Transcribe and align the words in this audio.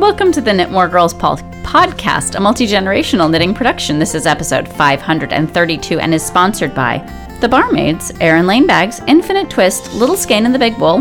Welcome 0.00 0.32
to 0.32 0.40
the 0.40 0.52
Knit 0.52 0.70
More 0.70 0.88
Girls 0.88 1.12
Pol- 1.12 1.36
podcast, 1.62 2.34
a 2.34 2.40
multi 2.40 2.66
generational 2.66 3.30
knitting 3.30 3.52
production. 3.54 3.98
This 3.98 4.14
is 4.14 4.26
episode 4.26 4.66
532 4.66 5.98
and 6.00 6.14
is 6.14 6.24
sponsored 6.24 6.74
by 6.74 6.98
The 7.40 7.48
Barmaids, 7.48 8.10
Erin 8.20 8.46
Lane 8.46 8.66
Bags, 8.66 9.00
Infinite 9.06 9.50
Twist, 9.50 9.92
Little 9.94 10.16
Skein 10.16 10.46
in 10.46 10.52
the 10.52 10.58
Big 10.58 10.78
Bowl. 10.78 11.00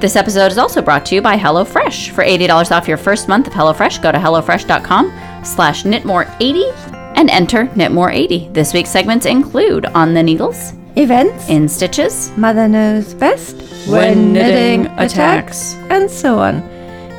This 0.00 0.16
episode 0.16 0.50
is 0.52 0.58
also 0.58 0.80
brought 0.80 1.04
to 1.06 1.14
you 1.14 1.22
by 1.22 1.36
HelloFresh. 1.36 2.10
For 2.10 2.24
$80 2.24 2.70
off 2.74 2.88
your 2.88 2.96
first 2.96 3.28
month 3.28 3.46
of 3.46 3.52
HelloFresh, 3.52 4.00
go 4.02 4.10
to 4.12 4.18
HelloFresh.com 4.18 5.44
slash 5.44 5.82
knitmore80 5.84 7.14
and 7.16 7.28
enter 7.30 7.66
knitmore80. 7.66 8.54
This 8.54 8.72
week's 8.72 8.90
segments 8.90 9.26
include 9.26 9.86
On 9.86 10.14
the 10.14 10.22
Needles, 10.22 10.72
events, 10.96 11.48
In 11.48 11.68
Stitches, 11.68 12.30
Mother 12.38 12.68
Knows 12.68 13.12
Best, 13.14 13.56
When 13.88 14.32
Knitting 14.32 14.86
Attacks. 14.98 15.74
and 15.90 16.10
so 16.10 16.38
on. 16.38 16.77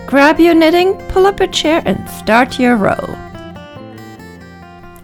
Grab 0.09 0.39
your 0.39 0.55
knitting, 0.55 0.97
pull 1.09 1.27
up 1.27 1.39
a 1.39 1.45
chair, 1.45 1.83
and 1.85 2.09
start 2.09 2.57
your 2.57 2.75
row. 2.75 2.97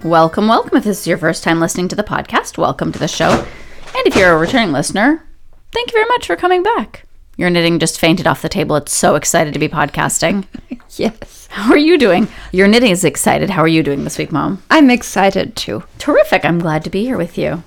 Welcome, 0.03 0.47
welcome. 0.47 0.79
If 0.79 0.83
this 0.83 1.01
is 1.01 1.05
your 1.05 1.19
first 1.19 1.43
time 1.43 1.59
listening 1.59 1.87
to 1.89 1.95
the 1.95 2.03
podcast, 2.03 2.57
welcome 2.57 2.91
to 2.91 2.97
the 2.97 3.07
show. 3.07 3.29
And 3.29 4.07
if 4.07 4.15
you're 4.15 4.33
a 4.33 4.37
returning 4.39 4.71
listener, 4.71 5.23
thank 5.71 5.91
you 5.91 5.95
very 5.99 6.07
much 6.07 6.25
for 6.25 6.35
coming 6.35 6.63
back. 6.63 7.03
Your 7.37 7.51
knitting 7.51 7.77
just 7.77 7.99
fainted 7.99 8.25
off 8.25 8.41
the 8.41 8.49
table. 8.49 8.77
It's 8.77 8.95
so 8.95 9.13
excited 9.13 9.53
to 9.53 9.59
be 9.59 9.69
podcasting. 9.69 10.47
Yes. 10.97 11.49
How 11.51 11.71
are 11.71 11.77
you 11.77 11.97
doing? 11.97 12.27
Your 12.51 12.67
knitting 12.67 12.89
is 12.89 13.03
excited. 13.03 13.49
How 13.49 13.61
are 13.61 13.67
you 13.67 13.83
doing 13.83 14.05
this 14.05 14.17
week, 14.17 14.31
Mom? 14.31 14.63
I'm 14.71 14.89
excited 14.89 15.55
too. 15.55 15.83
Terrific. 15.99 16.45
I'm 16.45 16.57
glad 16.57 16.83
to 16.85 16.89
be 16.89 17.03
here 17.03 17.17
with 17.17 17.37
you. 17.37 17.63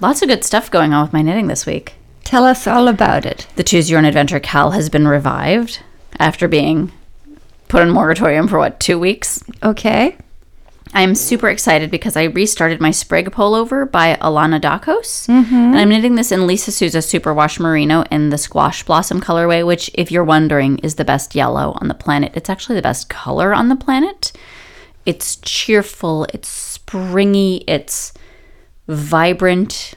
Lots 0.00 0.22
of 0.22 0.28
good 0.28 0.44
stuff 0.44 0.70
going 0.70 0.92
on 0.94 1.04
with 1.04 1.12
my 1.12 1.20
knitting 1.22 1.46
this 1.46 1.66
week. 1.66 1.94
Tell 2.24 2.44
us 2.44 2.66
all 2.66 2.88
about 2.88 3.26
it. 3.26 3.46
The 3.56 3.62
Choose 3.64 3.90
Your 3.90 3.98
Own 3.98 4.06
Adventure 4.06 4.40
KAL 4.40 4.70
has 4.70 4.88
been 4.88 5.06
revived 5.06 5.80
after 6.20 6.46
being 6.46 6.92
put 7.68 7.82
on 7.82 7.90
moratorium 7.90 8.46
for 8.46 8.58
what, 8.58 8.78
two 8.78 8.98
weeks? 8.98 9.42
Okay. 9.62 10.16
I'm 10.92 11.14
super 11.14 11.48
excited 11.48 11.90
because 11.90 12.16
I 12.16 12.24
restarted 12.24 12.80
my 12.80 12.90
Sprig 12.90 13.30
pullover 13.30 13.90
by 13.90 14.16
Alana 14.16 14.60
Dakos. 14.60 15.28
Mm-hmm. 15.28 15.54
And 15.54 15.78
I'm 15.78 15.88
knitting 15.88 16.16
this 16.16 16.32
in 16.32 16.48
Lisa 16.48 16.72
Souza 16.72 16.98
Superwash 16.98 17.60
Merino 17.60 18.02
in 18.10 18.30
the 18.30 18.38
Squash 18.38 18.82
Blossom 18.84 19.20
colorway, 19.20 19.64
which, 19.64 19.90
if 19.94 20.10
you're 20.10 20.24
wondering, 20.24 20.78
is 20.78 20.96
the 20.96 21.04
best 21.04 21.34
yellow 21.36 21.76
on 21.80 21.86
the 21.86 21.94
planet. 21.94 22.32
It's 22.34 22.50
actually 22.50 22.74
the 22.74 22.82
best 22.82 23.08
color 23.08 23.54
on 23.54 23.68
the 23.68 23.76
planet. 23.76 24.32
It's 25.06 25.36
cheerful, 25.36 26.26
it's 26.34 26.48
springy, 26.48 27.64
it's 27.68 28.12
vibrant, 28.88 29.94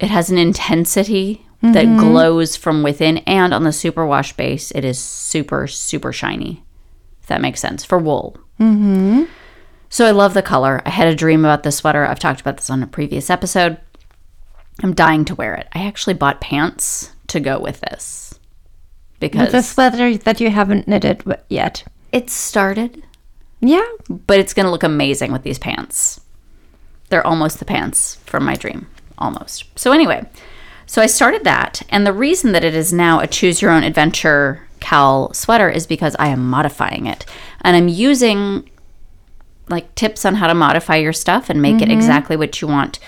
it 0.00 0.10
has 0.10 0.30
an 0.30 0.38
intensity 0.38 1.46
that 1.62 1.86
mm-hmm. 1.86 1.98
glows 1.98 2.56
from 2.56 2.82
within. 2.82 3.18
And 3.18 3.52
on 3.52 3.64
the 3.64 3.70
Superwash 3.70 4.36
base, 4.36 4.70
it 4.72 4.84
is 4.84 4.98
super, 4.98 5.66
super 5.66 6.12
shiny, 6.12 6.62
if 7.20 7.26
that 7.26 7.40
makes 7.40 7.60
sense, 7.60 7.84
for 7.84 7.98
wool. 7.98 8.38
Mm-hmm. 8.60 9.24
So 9.88 10.06
I 10.06 10.10
love 10.10 10.34
the 10.34 10.42
color. 10.42 10.82
I 10.84 10.90
had 10.90 11.08
a 11.08 11.14
dream 11.14 11.44
about 11.44 11.62
this 11.62 11.78
sweater. 11.78 12.04
I've 12.04 12.18
talked 12.18 12.40
about 12.40 12.58
this 12.58 12.70
on 12.70 12.82
a 12.82 12.86
previous 12.86 13.30
episode. 13.30 13.78
I'm 14.82 14.94
dying 14.94 15.24
to 15.26 15.34
wear 15.34 15.54
it. 15.54 15.66
I 15.72 15.86
actually 15.86 16.14
bought 16.14 16.40
pants 16.40 17.12
to 17.28 17.40
go 17.40 17.58
with 17.58 17.80
this 17.80 18.38
because 19.20 19.52
a 19.54 19.62
sweater 19.62 20.16
that 20.18 20.40
you 20.40 20.50
haven't 20.50 20.86
knitted 20.86 21.24
yet. 21.48 21.84
it 22.12 22.30
started, 22.30 23.02
Yeah. 23.60 23.84
but 24.08 24.38
it's 24.38 24.54
going 24.54 24.66
to 24.66 24.70
look 24.70 24.84
amazing 24.84 25.32
with 25.32 25.42
these 25.42 25.58
pants. 25.58 26.20
They're 27.08 27.26
almost 27.26 27.58
the 27.58 27.64
pants 27.64 28.16
from 28.26 28.44
my 28.44 28.54
dream, 28.54 28.86
almost. 29.16 29.64
So 29.76 29.92
anyway, 29.92 30.26
so 30.88 31.02
I 31.02 31.06
started 31.06 31.44
that, 31.44 31.82
and 31.90 32.06
the 32.06 32.14
reason 32.14 32.52
that 32.52 32.64
it 32.64 32.74
is 32.74 32.94
now 32.94 33.20
a 33.20 33.26
choose 33.26 33.60
your 33.60 33.70
own 33.70 33.84
adventure 33.84 34.66
cowl 34.80 35.34
sweater 35.34 35.68
is 35.68 35.86
because 35.86 36.16
I 36.18 36.28
am 36.28 36.48
modifying 36.48 37.06
it, 37.06 37.26
and 37.60 37.76
I'm 37.76 37.88
using 37.88 38.68
like 39.68 39.94
tips 39.94 40.24
on 40.24 40.36
how 40.36 40.46
to 40.46 40.54
modify 40.54 40.96
your 40.96 41.12
stuff 41.12 41.50
and 41.50 41.60
make 41.60 41.76
it 41.76 41.82
mm-hmm. 41.82 41.90
exactly 41.90 42.36
what 42.38 42.62
you 42.62 42.68
want 42.68 42.98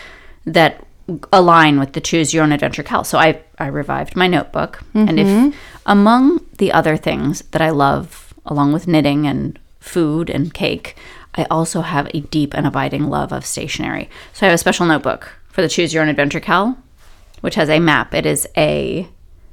that 0.45 0.85
align 1.33 1.81
with 1.81 1.95
the 1.95 2.03
choose 2.03 2.35
your 2.35 2.45
own 2.45 2.53
adventure 2.53 2.83
cowl. 2.83 3.03
So 3.03 3.17
I 3.17 3.41
I 3.59 3.69
revived 3.69 4.15
my 4.15 4.27
notebook 4.27 4.83
and 4.93 5.19
if 5.19 5.27
mm-hmm. 5.27 5.57
among 5.87 6.45
the 6.59 6.73
other 6.73 6.99
things 6.99 7.41
that 7.53 7.63
I 7.63 7.71
love 7.71 8.35
along 8.45 8.75
with 8.75 8.87
knitting 8.87 9.27
and 9.27 9.59
food 9.81 10.29
and 10.29 10.53
cake, 10.53 10.97
I 11.35 11.45
also 11.45 11.81
have 11.81 12.11
a 12.13 12.21
deep 12.21 12.55
and 12.55 12.67
abiding 12.67 13.09
love 13.09 13.33
of 13.33 13.47
stationery. 13.47 14.11
So 14.35 14.45
I 14.45 14.51
have 14.51 14.55
a 14.55 14.59
special 14.59 14.85
notebook 14.85 15.33
for 15.49 15.63
the 15.63 15.69
choose 15.69 15.95
your 15.95 16.03
own 16.03 16.11
adventure 16.11 16.41
cowl 16.41 16.77
which 17.41 17.55
has 17.55 17.69
a 17.69 17.79
map. 17.81 18.15
It 18.15 18.27
is 18.27 18.47
a 18.57 19.09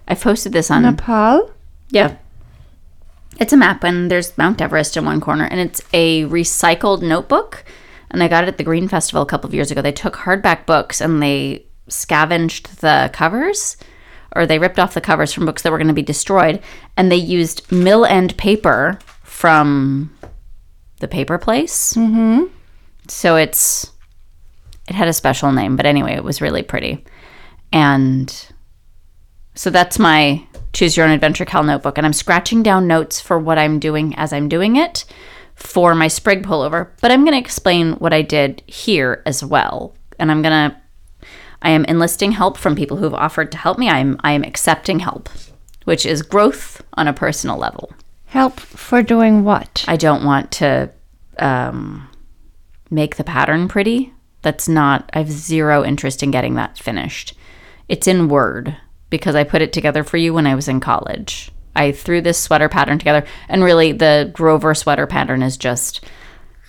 I've 0.08 0.22
posted 0.22 0.54
this 0.54 0.72
on 0.72 0.84
Nepal. 0.84 1.52
yeah. 1.90 2.18
It's 3.40 3.54
a 3.54 3.58
map, 3.58 3.84
and 3.84 4.10
there's 4.10 4.36
Mount 4.38 4.62
Everest 4.62 4.98
in 4.98 5.06
one 5.06 5.22
corner, 5.22 5.44
and 5.46 5.60
it's 5.60 5.82
a 5.94 6.24
recycled 6.26 7.04
notebook. 7.04 7.64
And 8.10 8.24
I 8.24 8.28
got 8.28 8.44
it 8.44 8.48
at 8.48 8.58
the 8.58 8.64
Green 8.64 8.88
Festival 8.88 9.22
a 9.22 9.28
couple 9.28 9.48
of 9.48 9.54
years 9.54 9.70
ago. 9.70 9.82
They 9.82 9.92
took 9.92 10.16
hardback 10.16 10.66
books 10.66 11.02
and 11.02 11.22
they 11.22 11.66
scavenged 11.88 12.80
the 12.82 13.10
covers, 13.14 13.78
or 14.36 14.46
they 14.46 14.60
ripped 14.60 14.80
off 14.80 14.94
the 14.94 15.02
covers 15.02 15.34
from 15.34 15.46
books 15.46 15.62
that 15.62 15.72
were 15.72 15.78
going 15.78 15.88
to 15.88 15.94
be 15.94 16.02
destroyed, 16.02 16.62
and 16.96 17.12
they 17.12 17.18
used 17.18 17.70
mill 17.72 18.06
end 18.06 18.38
paper 18.38 18.98
from 19.24 20.16
the 21.00 21.08
paper 21.08 21.38
place. 21.38 21.94
Mm-hmm. 21.94 22.46
So 23.08 23.36
it's 23.36 23.92
it 24.88 24.96
had 24.96 25.08
a 25.08 25.14
special 25.14 25.52
name, 25.52 25.76
but 25.76 25.86
anyway, 25.86 26.14
it 26.14 26.24
was 26.24 26.42
really 26.42 26.64
pretty. 26.64 27.04
And 27.72 28.52
so 29.56 29.70
that's 29.70 30.00
my 30.00 30.46
Choose 30.74 30.96
Your 30.96 31.06
Own 31.06 31.12
Adventure 31.12 31.46
KAL 31.46 31.64
notebook. 31.64 31.98
And 31.98 32.06
I'm 32.06 32.14
scratching 32.14 32.64
down 32.64 32.88
notes 32.88 33.20
for 33.20 33.40
what 33.40 33.58
I'm 33.58 33.80
doing 33.80 34.16
as 34.16 34.32
I'm 34.32 34.48
doing 34.48 34.76
it 34.76 35.06
for 35.56 35.96
my 35.96 36.08
sprig 36.08 36.44
pullover. 36.44 36.90
But 37.02 37.12
I'm 37.12 37.22
going 37.22 37.34
to 37.34 37.40
explain 37.40 37.94
what 37.94 38.14
I 38.14 38.22
did 38.22 38.62
here 38.68 39.24
as 39.26 39.44
well. 39.44 39.96
And 40.20 40.32
I'm 40.32 40.42
going 40.42 40.72
to, 40.72 40.78
I 41.62 41.72
am 41.72 41.86
enlisting 41.86 42.32
help 42.32 42.58
from 42.58 42.76
people 42.76 42.98
who've 42.98 43.14
offered 43.14 43.52
to 43.54 43.58
help 43.58 43.80
me. 43.80 43.90
I'm, 43.90 44.20
I 44.24 44.34
am 44.34 44.44
accepting 44.44 45.00
help, 45.00 45.30
which 45.86 46.06
is 46.06 46.22
growth 46.22 46.82
on 46.94 47.08
a 47.08 47.14
personal 47.14 47.58
level. 47.58 47.92
Help 48.26 48.60
for 48.60 49.02
doing 49.02 49.44
what? 49.44 49.84
I 49.88 49.96
don't 49.96 50.24
want 50.24 50.52
to 50.54 50.92
um, 51.40 52.08
make 52.92 53.16
the 53.16 53.24
pattern 53.24 53.68
pretty. 53.68 54.14
That's 54.44 54.70
not, 54.70 55.10
I 55.14 55.20
have 55.20 55.32
zero 55.32 55.84
interest 55.84 56.22
in 56.22 56.30
getting 56.30 56.56
that 56.56 56.78
finished. 56.78 57.34
It's 57.88 58.08
in 58.08 58.28
Word 58.28 58.76
because 59.10 59.36
I 59.36 59.44
put 59.44 59.62
it 59.62 59.72
together 59.74 60.04
for 60.04 60.18
you 60.18 60.34
when 60.34 60.48
I 60.48 60.56
was 60.56 60.68
in 60.68 60.80
college. 60.80 61.52
I 61.76 61.92
threw 61.92 62.22
this 62.22 62.40
sweater 62.40 62.70
pattern 62.70 62.98
together, 62.98 63.26
and 63.48 63.64
really 63.64 63.92
the 63.92 64.32
Grover 64.34 64.74
sweater 64.74 65.06
pattern 65.08 65.44
is 65.44 65.58
just 65.58 66.04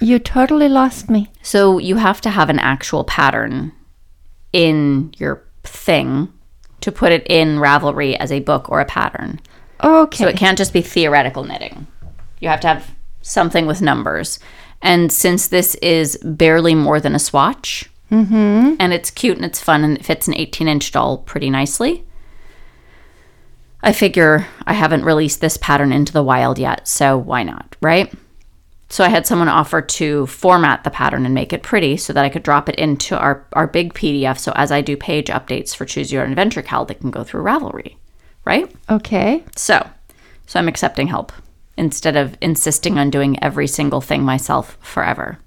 You 0.00 0.18
totally 0.18 0.68
lost 0.68 1.08
me. 1.10 1.30
so 1.42 1.78
you 1.78 1.96
have 1.96 2.20
to 2.22 2.30
have 2.30 2.50
an 2.50 2.58
actual 2.58 3.04
pattern 3.04 3.72
in 4.52 5.12
your 5.16 5.42
thing 5.64 6.32
to 6.80 6.92
put 6.92 7.12
it 7.12 7.26
in 7.26 7.58
Ravelry 7.58 8.16
as 8.16 8.30
a 8.30 8.40
book 8.40 8.70
or 8.70 8.80
a 8.80 8.84
pattern. 8.84 9.40
Okay. 9.82 10.16
So 10.24 10.28
it 10.28 10.36
can't 10.36 10.58
just 10.58 10.72
be 10.72 10.82
theoretical 10.82 11.42
knitting. 11.44 11.86
You 12.40 12.48
have 12.48 12.60
to 12.60 12.68
have 12.68 12.94
something 13.22 13.66
with 13.66 13.82
numbers. 13.82 14.38
And 14.80 15.10
since 15.12 15.48
this 15.48 15.74
is 15.76 16.16
barely 16.22 16.74
more 16.74 17.00
than 17.00 17.14
a 17.14 17.18
swatch, 17.18 17.90
Mm-hmm. 18.10 18.76
and 18.80 18.92
it's 18.92 19.10
cute 19.10 19.36
and 19.36 19.44
it's 19.44 19.60
fun 19.60 19.84
and 19.84 19.98
it 19.98 20.04
fits 20.04 20.28
an 20.28 20.34
18 20.34 20.66
inch 20.66 20.92
doll 20.92 21.18
pretty 21.18 21.50
nicely, 21.50 22.04
I 23.82 23.92
figure 23.92 24.46
I 24.66 24.72
haven't 24.72 25.04
released 25.04 25.40
this 25.40 25.56
pattern 25.56 25.92
into 25.92 26.12
the 26.12 26.22
wild 26.22 26.58
yet, 26.58 26.88
so 26.88 27.16
why 27.16 27.42
not, 27.42 27.76
right? 27.80 28.12
So 28.90 29.04
I 29.04 29.08
had 29.08 29.26
someone 29.26 29.48
offer 29.48 29.82
to 29.82 30.26
format 30.26 30.82
the 30.82 30.90
pattern 30.90 31.26
and 31.26 31.34
make 31.34 31.52
it 31.52 31.62
pretty 31.62 31.98
so 31.98 32.12
that 32.14 32.24
I 32.24 32.30
could 32.30 32.42
drop 32.42 32.68
it 32.68 32.76
into 32.76 33.16
our, 33.18 33.46
our 33.52 33.66
big 33.66 33.92
PDF. 33.92 34.38
So 34.38 34.52
as 34.56 34.72
I 34.72 34.80
do 34.80 34.96
page 34.96 35.26
updates 35.28 35.76
for 35.76 35.84
Choose 35.84 36.10
Your 36.10 36.24
Own 36.24 36.30
Adventure 36.30 36.62
KAL, 36.62 36.86
they 36.86 36.94
can 36.94 37.10
go 37.10 37.22
through 37.22 37.42
Ravelry, 37.42 37.96
right? 38.46 38.74
okay. 38.88 39.44
So, 39.56 39.86
so 40.46 40.58
I'm 40.58 40.68
accepting 40.68 41.08
help 41.08 41.32
instead 41.76 42.16
of 42.16 42.36
insisting 42.40 42.98
on 42.98 43.10
doing 43.10 43.40
every 43.42 43.66
single 43.68 44.00
thing 44.00 44.22
myself 44.22 44.78
forever. 44.80 45.38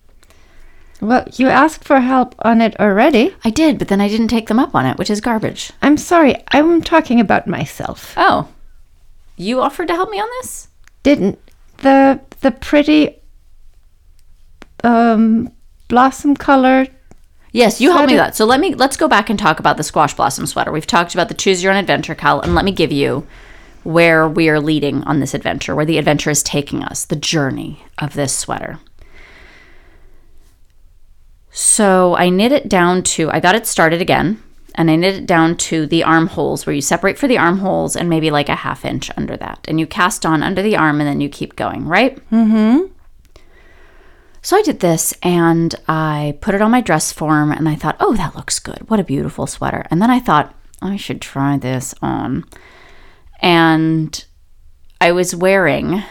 Well, 1.02 1.28
you 1.34 1.48
asked 1.48 1.84
for 1.84 2.00
help 2.00 2.36
on 2.40 2.62
it 2.62 2.80
already. 2.80 3.36
I 3.44 3.50
did, 3.50 3.80
but 3.80 3.88
then 3.88 4.00
I 4.00 4.08
didn't 4.08 4.28
take 4.28 4.48
them 4.48 4.60
up 4.60 4.76
on 4.76 4.86
it, 4.86 4.98
which 4.98 5.10
is 5.10 5.20
garbage. 5.20 5.72
I'm 5.82 5.98
sorry. 5.98 6.36
I'm 6.50 6.82
talking 6.82 7.20
about 7.20 7.48
myself. 7.48 8.14
Oh, 8.16 8.48
you 9.36 9.62
offered 9.62 9.88
to 9.88 9.96
help 9.96 10.12
me 10.12 10.20
on 10.20 10.30
this? 10.40 10.68
Didn't 11.04 11.40
the 11.78 12.22
the 12.42 12.52
pretty 12.52 13.20
um 14.84 15.52
blossom 15.88 16.36
color 16.36 16.88
Yes, 17.54 17.82
you 17.82 17.92
helped 17.92 18.08
me 18.08 18.14
with 18.14 18.22
that. 18.22 18.36
So 18.36 18.46
let 18.46 18.60
me 18.60 18.76
let's 18.76 18.96
go 18.96 19.08
back 19.08 19.30
and 19.30 19.38
talk 19.38 19.60
about 19.60 19.78
the 19.78 19.84
squash 19.84 20.14
blossom 20.14 20.46
sweater. 20.46 20.72
We've 20.72 20.88
talked 20.88 21.14
about 21.14 21.28
the 21.28 21.34
choose 21.34 21.62
your 21.62 21.74
own 21.74 21.80
adventure, 21.80 22.16
KAL, 22.16 22.42
and 22.42 22.56
let 22.56 22.64
me 22.64 22.72
give 22.72 22.92
you 22.92 23.28
where 23.84 24.30
we 24.30 24.48
are 24.48 24.60
leading 24.60 25.04
on 25.04 25.20
this 25.20 25.34
adventure, 25.34 25.76
where 25.76 25.86
the 25.86 25.98
adventure 25.98 26.30
is 26.30 26.44
taking 26.44 26.84
us, 26.84 27.04
the 27.04 27.16
journey 27.16 27.84
of 27.98 28.14
this 28.14 28.34
sweater. 28.38 28.80
So 31.52 32.16
I 32.16 32.30
knit 32.30 32.52
it 32.52 32.70
down 32.70 33.04
to 33.04 33.30
I 33.30 33.40
got 33.40 33.56
it 33.56 33.68
started 33.68 34.02
again 34.02 34.42
and 34.76 34.90
I 34.90 34.96
knit 34.96 35.16
it 35.16 35.26
down 35.26 35.58
to 35.58 35.86
the 35.86 36.04
armholes 36.04 36.66
where 36.66 36.74
you 36.74 36.82
separate 36.82 37.18
for 37.18 37.28
the 37.28 37.38
armholes 37.38 37.96
and 37.96 38.10
maybe 38.10 38.32
like 38.32 38.50
a 38.50 38.56
half 38.56 38.86
inch 38.86 39.12
under 39.18 39.36
that. 39.38 39.60
And 39.68 39.80
you 39.80 39.86
cast 39.86 40.26
on 40.26 40.44
under 40.44 40.62
the 40.62 40.78
arm 40.78 41.02
and 41.02 41.08
then 41.08 41.20
you 41.20 41.30
keep 41.30 41.56
going, 41.56 41.86
right? 41.86 42.16
Mm-hmm. 42.30 42.86
So 44.42 44.58
I 44.58 44.62
did 44.62 44.80
this 44.80 45.14
and 45.22 45.76
I 45.88 46.38
put 46.42 46.56
it 46.56 46.62
on 46.62 46.72
my 46.72 46.82
dress 46.82 47.12
form 47.12 47.52
and 47.52 47.68
I 47.70 47.76
thought, 47.76 47.98
oh, 48.00 48.16
that 48.16 48.36
looks 48.36 48.60
good. 48.60 48.90
What 48.90 49.00
a 49.00 49.04
beautiful 49.04 49.46
sweater. 49.46 49.86
And 49.92 50.02
then 50.02 50.10
I 50.10 50.20
thought, 50.20 50.56
I 50.82 50.96
should 50.96 51.22
try 51.22 51.58
this 51.58 51.94
on. 52.02 52.46
And 53.40 54.24
I 55.00 55.12
was 55.12 55.36
wearing 55.36 56.02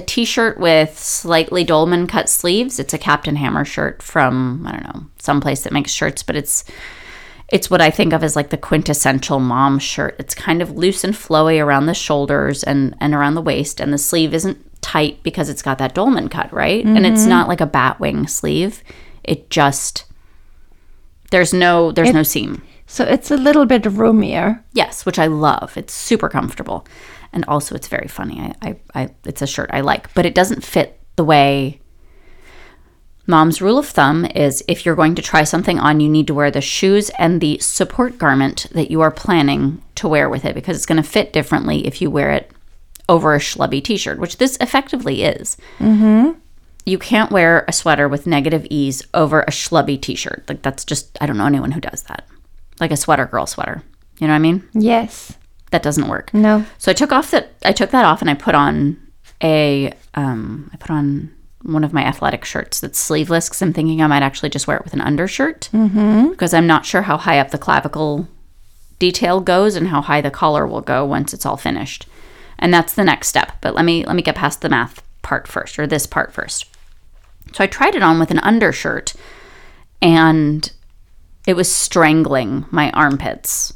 a 0.00 0.04
t 0.04 0.24
shirt 0.24 0.58
with 0.58 0.98
slightly 0.98 1.64
dolman 1.64 2.06
cut 2.06 2.28
sleeves. 2.28 2.78
It's 2.78 2.94
a 2.94 2.98
Captain 2.98 3.36
Hammer 3.36 3.64
shirt 3.64 4.02
from, 4.02 4.66
I 4.66 4.72
don't 4.72 4.84
know, 4.84 5.06
some 5.18 5.40
place 5.40 5.62
that 5.62 5.72
makes 5.72 5.92
shirts, 5.92 6.22
but 6.22 6.36
it's. 6.36 6.64
It's 7.52 7.68
what 7.68 7.80
I 7.80 7.90
think 7.90 8.12
of 8.12 8.22
as 8.22 8.36
like 8.36 8.50
the 8.50 8.56
quintessential 8.56 9.40
mom 9.40 9.80
shirt. 9.80 10.14
It's 10.20 10.36
kind 10.36 10.62
of 10.62 10.78
loose 10.78 11.02
and 11.02 11.12
flowy 11.12 11.60
around 11.60 11.86
the 11.86 11.94
shoulders 11.94 12.62
and, 12.62 12.94
and 13.00 13.12
around 13.12 13.34
the 13.34 13.42
waist, 13.42 13.80
and 13.80 13.92
the 13.92 13.98
sleeve 13.98 14.32
isn't 14.32 14.80
tight 14.80 15.20
because 15.24 15.48
it's 15.48 15.60
got 15.60 15.78
that 15.78 15.92
dolman 15.92 16.28
cut, 16.28 16.52
right? 16.52 16.84
And 16.84 17.04
it's 17.04 17.22
mm-hmm. 17.22 17.30
not 17.30 17.48
like 17.48 17.60
a 17.60 17.66
bat 17.66 17.98
wing 17.98 18.28
sleeve. 18.28 18.84
It 19.24 19.50
just 19.50 20.04
there's 21.30 21.52
no 21.52 21.92
there's 21.92 22.12
no 22.12 22.22
seam. 22.22 22.62
So 22.86 23.04
it's 23.04 23.30
a 23.30 23.36
little 23.36 23.66
bit 23.66 23.86
roomier. 23.86 24.64
Yes, 24.72 25.06
which 25.06 25.18
I 25.18 25.26
love. 25.26 25.76
It's 25.76 25.92
super 25.92 26.28
comfortable. 26.28 26.86
And 27.32 27.44
also 27.46 27.74
it's 27.74 27.88
very 27.88 28.08
funny. 28.08 28.40
I, 28.40 28.54
I, 28.68 28.76
I 28.94 29.10
it's 29.24 29.42
a 29.42 29.46
shirt 29.46 29.70
I 29.72 29.80
like, 29.80 30.12
but 30.14 30.26
it 30.26 30.34
doesn't 30.34 30.64
fit 30.64 31.00
the 31.16 31.24
way 31.24 31.80
Mom's 33.30 33.62
rule 33.62 33.78
of 33.78 33.86
thumb 33.86 34.26
is 34.26 34.64
if 34.66 34.84
you're 34.84 34.96
going 34.96 35.14
to 35.14 35.22
try 35.22 35.44
something 35.44 35.78
on, 35.78 36.00
you 36.00 36.08
need 36.08 36.26
to 36.26 36.34
wear 36.34 36.50
the 36.50 36.60
shoes 36.60 37.10
and 37.10 37.40
the 37.40 37.58
support 37.58 38.18
garment 38.18 38.66
that 38.72 38.90
you 38.90 39.00
are 39.02 39.10
planning 39.10 39.80
to 39.94 40.08
wear 40.08 40.28
with 40.28 40.44
it 40.44 40.54
because 40.54 40.76
it's 40.76 40.86
going 40.86 41.00
to 41.00 41.08
fit 41.08 41.32
differently 41.32 41.86
if 41.86 42.02
you 42.02 42.10
wear 42.10 42.32
it 42.32 42.50
over 43.08 43.34
a 43.34 43.38
schlubby 43.38 43.82
t 43.82 43.96
shirt, 43.96 44.18
which 44.18 44.38
this 44.38 44.56
effectively 44.60 45.22
is. 45.22 45.56
Mm-hmm. 45.78 46.38
You 46.84 46.98
can't 46.98 47.30
wear 47.30 47.64
a 47.68 47.72
sweater 47.72 48.08
with 48.08 48.26
negative 48.26 48.66
ease 48.68 49.02
over 49.14 49.42
a 49.42 49.50
schlubby 49.50 50.00
t 50.00 50.16
shirt. 50.16 50.44
Like, 50.48 50.62
that's 50.62 50.84
just, 50.84 51.16
I 51.20 51.26
don't 51.26 51.38
know 51.38 51.46
anyone 51.46 51.70
who 51.70 51.80
does 51.80 52.02
that. 52.04 52.26
Like 52.80 52.90
a 52.90 52.96
sweater 52.96 53.26
girl 53.26 53.46
sweater. 53.46 53.82
You 54.18 54.26
know 54.26 54.32
what 54.32 54.36
I 54.36 54.40
mean? 54.40 54.68
Yes. 54.72 55.36
That 55.70 55.82
doesn't 55.82 56.08
work. 56.08 56.32
No. 56.34 56.64
So 56.78 56.90
I 56.90 56.94
took 56.94 57.12
off 57.12 57.30
that 57.30 57.52
I 57.64 57.72
took 57.72 57.90
that 57.90 58.04
off 58.04 58.20
and 58.20 58.30
I 58.30 58.34
put 58.34 58.54
on 58.54 58.96
a 59.42 59.92
um 60.14 60.70
I 60.72 60.76
put 60.76 60.90
on 60.90 61.30
one 61.62 61.84
of 61.84 61.92
my 61.92 62.02
athletic 62.02 62.44
shirts 62.44 62.80
that's 62.80 62.98
sleeveless 62.98 63.48
because 63.48 63.60
I'm 63.62 63.72
thinking 63.72 64.00
I 64.00 64.06
might 64.06 64.22
actually 64.22 64.48
just 64.48 64.66
wear 64.66 64.78
it 64.78 64.84
with 64.84 64.94
an 64.94 65.00
undershirt 65.00 65.68
mm-hmm. 65.72 66.30
because 66.30 66.54
I'm 66.54 66.66
not 66.66 66.86
sure 66.86 67.02
how 67.02 67.18
high 67.18 67.38
up 67.38 67.50
the 67.50 67.58
clavicle 67.58 68.28
detail 68.98 69.40
goes 69.40 69.76
and 69.76 69.88
how 69.88 70.00
high 70.00 70.20
the 70.20 70.30
collar 70.30 70.66
will 70.66 70.80
go 70.80 71.04
once 71.04 71.34
it's 71.34 71.44
all 71.44 71.56
finished. 71.56 72.06
And 72.58 72.72
that's 72.72 72.94
the 72.94 73.04
next 73.04 73.28
step. 73.28 73.52
But 73.60 73.74
let 73.74 73.84
me 73.84 74.04
let 74.04 74.16
me 74.16 74.22
get 74.22 74.36
past 74.36 74.60
the 74.60 74.68
math 74.68 75.02
part 75.22 75.46
first 75.46 75.78
or 75.78 75.86
this 75.86 76.06
part 76.06 76.32
first. 76.32 76.66
So 77.52 77.64
I 77.64 77.66
tried 77.66 77.94
it 77.94 78.02
on 78.02 78.18
with 78.18 78.30
an 78.30 78.38
undershirt 78.40 79.14
and 80.00 80.70
it 81.46 81.54
was 81.54 81.70
strangling 81.70 82.66
my 82.70 82.90
armpits. 82.92 83.72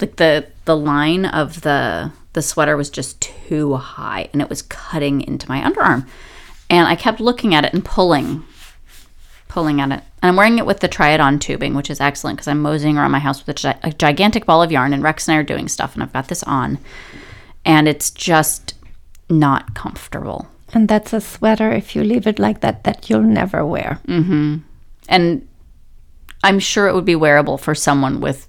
Like 0.00 0.16
the 0.16 0.46
the 0.64 0.76
line 0.76 1.24
of 1.24 1.62
the 1.62 2.12
the 2.34 2.42
sweater 2.42 2.76
was 2.76 2.88
just 2.88 3.20
too 3.20 3.74
high 3.76 4.28
and 4.32 4.40
it 4.40 4.48
was 4.48 4.62
cutting 4.62 5.20
into 5.20 5.48
my 5.48 5.60
underarm. 5.60 6.06
And 6.70 6.88
I 6.88 6.96
kept 6.96 7.20
looking 7.20 7.54
at 7.54 7.64
it 7.64 7.74
and 7.74 7.84
pulling 7.84 8.44
pulling 9.48 9.82
at 9.82 9.90
it. 9.90 10.02
And 10.22 10.30
I'm 10.30 10.36
wearing 10.36 10.58
it 10.58 10.64
with 10.64 10.80
the 10.80 10.88
try 10.88 11.10
it 11.10 11.20
on 11.20 11.38
tubing, 11.38 11.74
which 11.74 11.90
is 11.90 12.00
excellent 12.00 12.38
because 12.38 12.48
I'm 12.48 12.62
moseying 12.62 12.96
around 12.96 13.10
my 13.10 13.18
house 13.18 13.44
with 13.44 13.54
a, 13.54 13.58
gi- 13.58 13.80
a 13.82 13.92
gigantic 13.92 14.46
ball 14.46 14.62
of 14.62 14.72
yarn 14.72 14.94
and 14.94 15.02
Rex 15.02 15.28
and 15.28 15.34
I 15.34 15.40
are 15.40 15.42
doing 15.42 15.68
stuff 15.68 15.92
and 15.92 16.02
I've 16.02 16.12
got 16.14 16.28
this 16.28 16.42
on. 16.44 16.78
And 17.64 17.86
it's 17.86 18.10
just 18.10 18.72
not 19.28 19.74
comfortable. 19.74 20.48
And 20.72 20.88
that's 20.88 21.12
a 21.12 21.20
sweater, 21.20 21.70
if 21.70 21.94
you 21.94 22.02
leave 22.02 22.26
it 22.26 22.38
like 22.38 22.60
that, 22.60 22.84
that 22.84 23.10
you'll 23.10 23.20
never 23.20 23.64
wear. 23.64 24.00
Mm-hmm. 24.08 24.58
and 25.08 25.46
I'm 26.44 26.58
sure 26.58 26.88
it 26.88 26.94
would 26.94 27.04
be 27.04 27.14
wearable 27.14 27.58
for 27.58 27.74
someone 27.74 28.20
with 28.20 28.48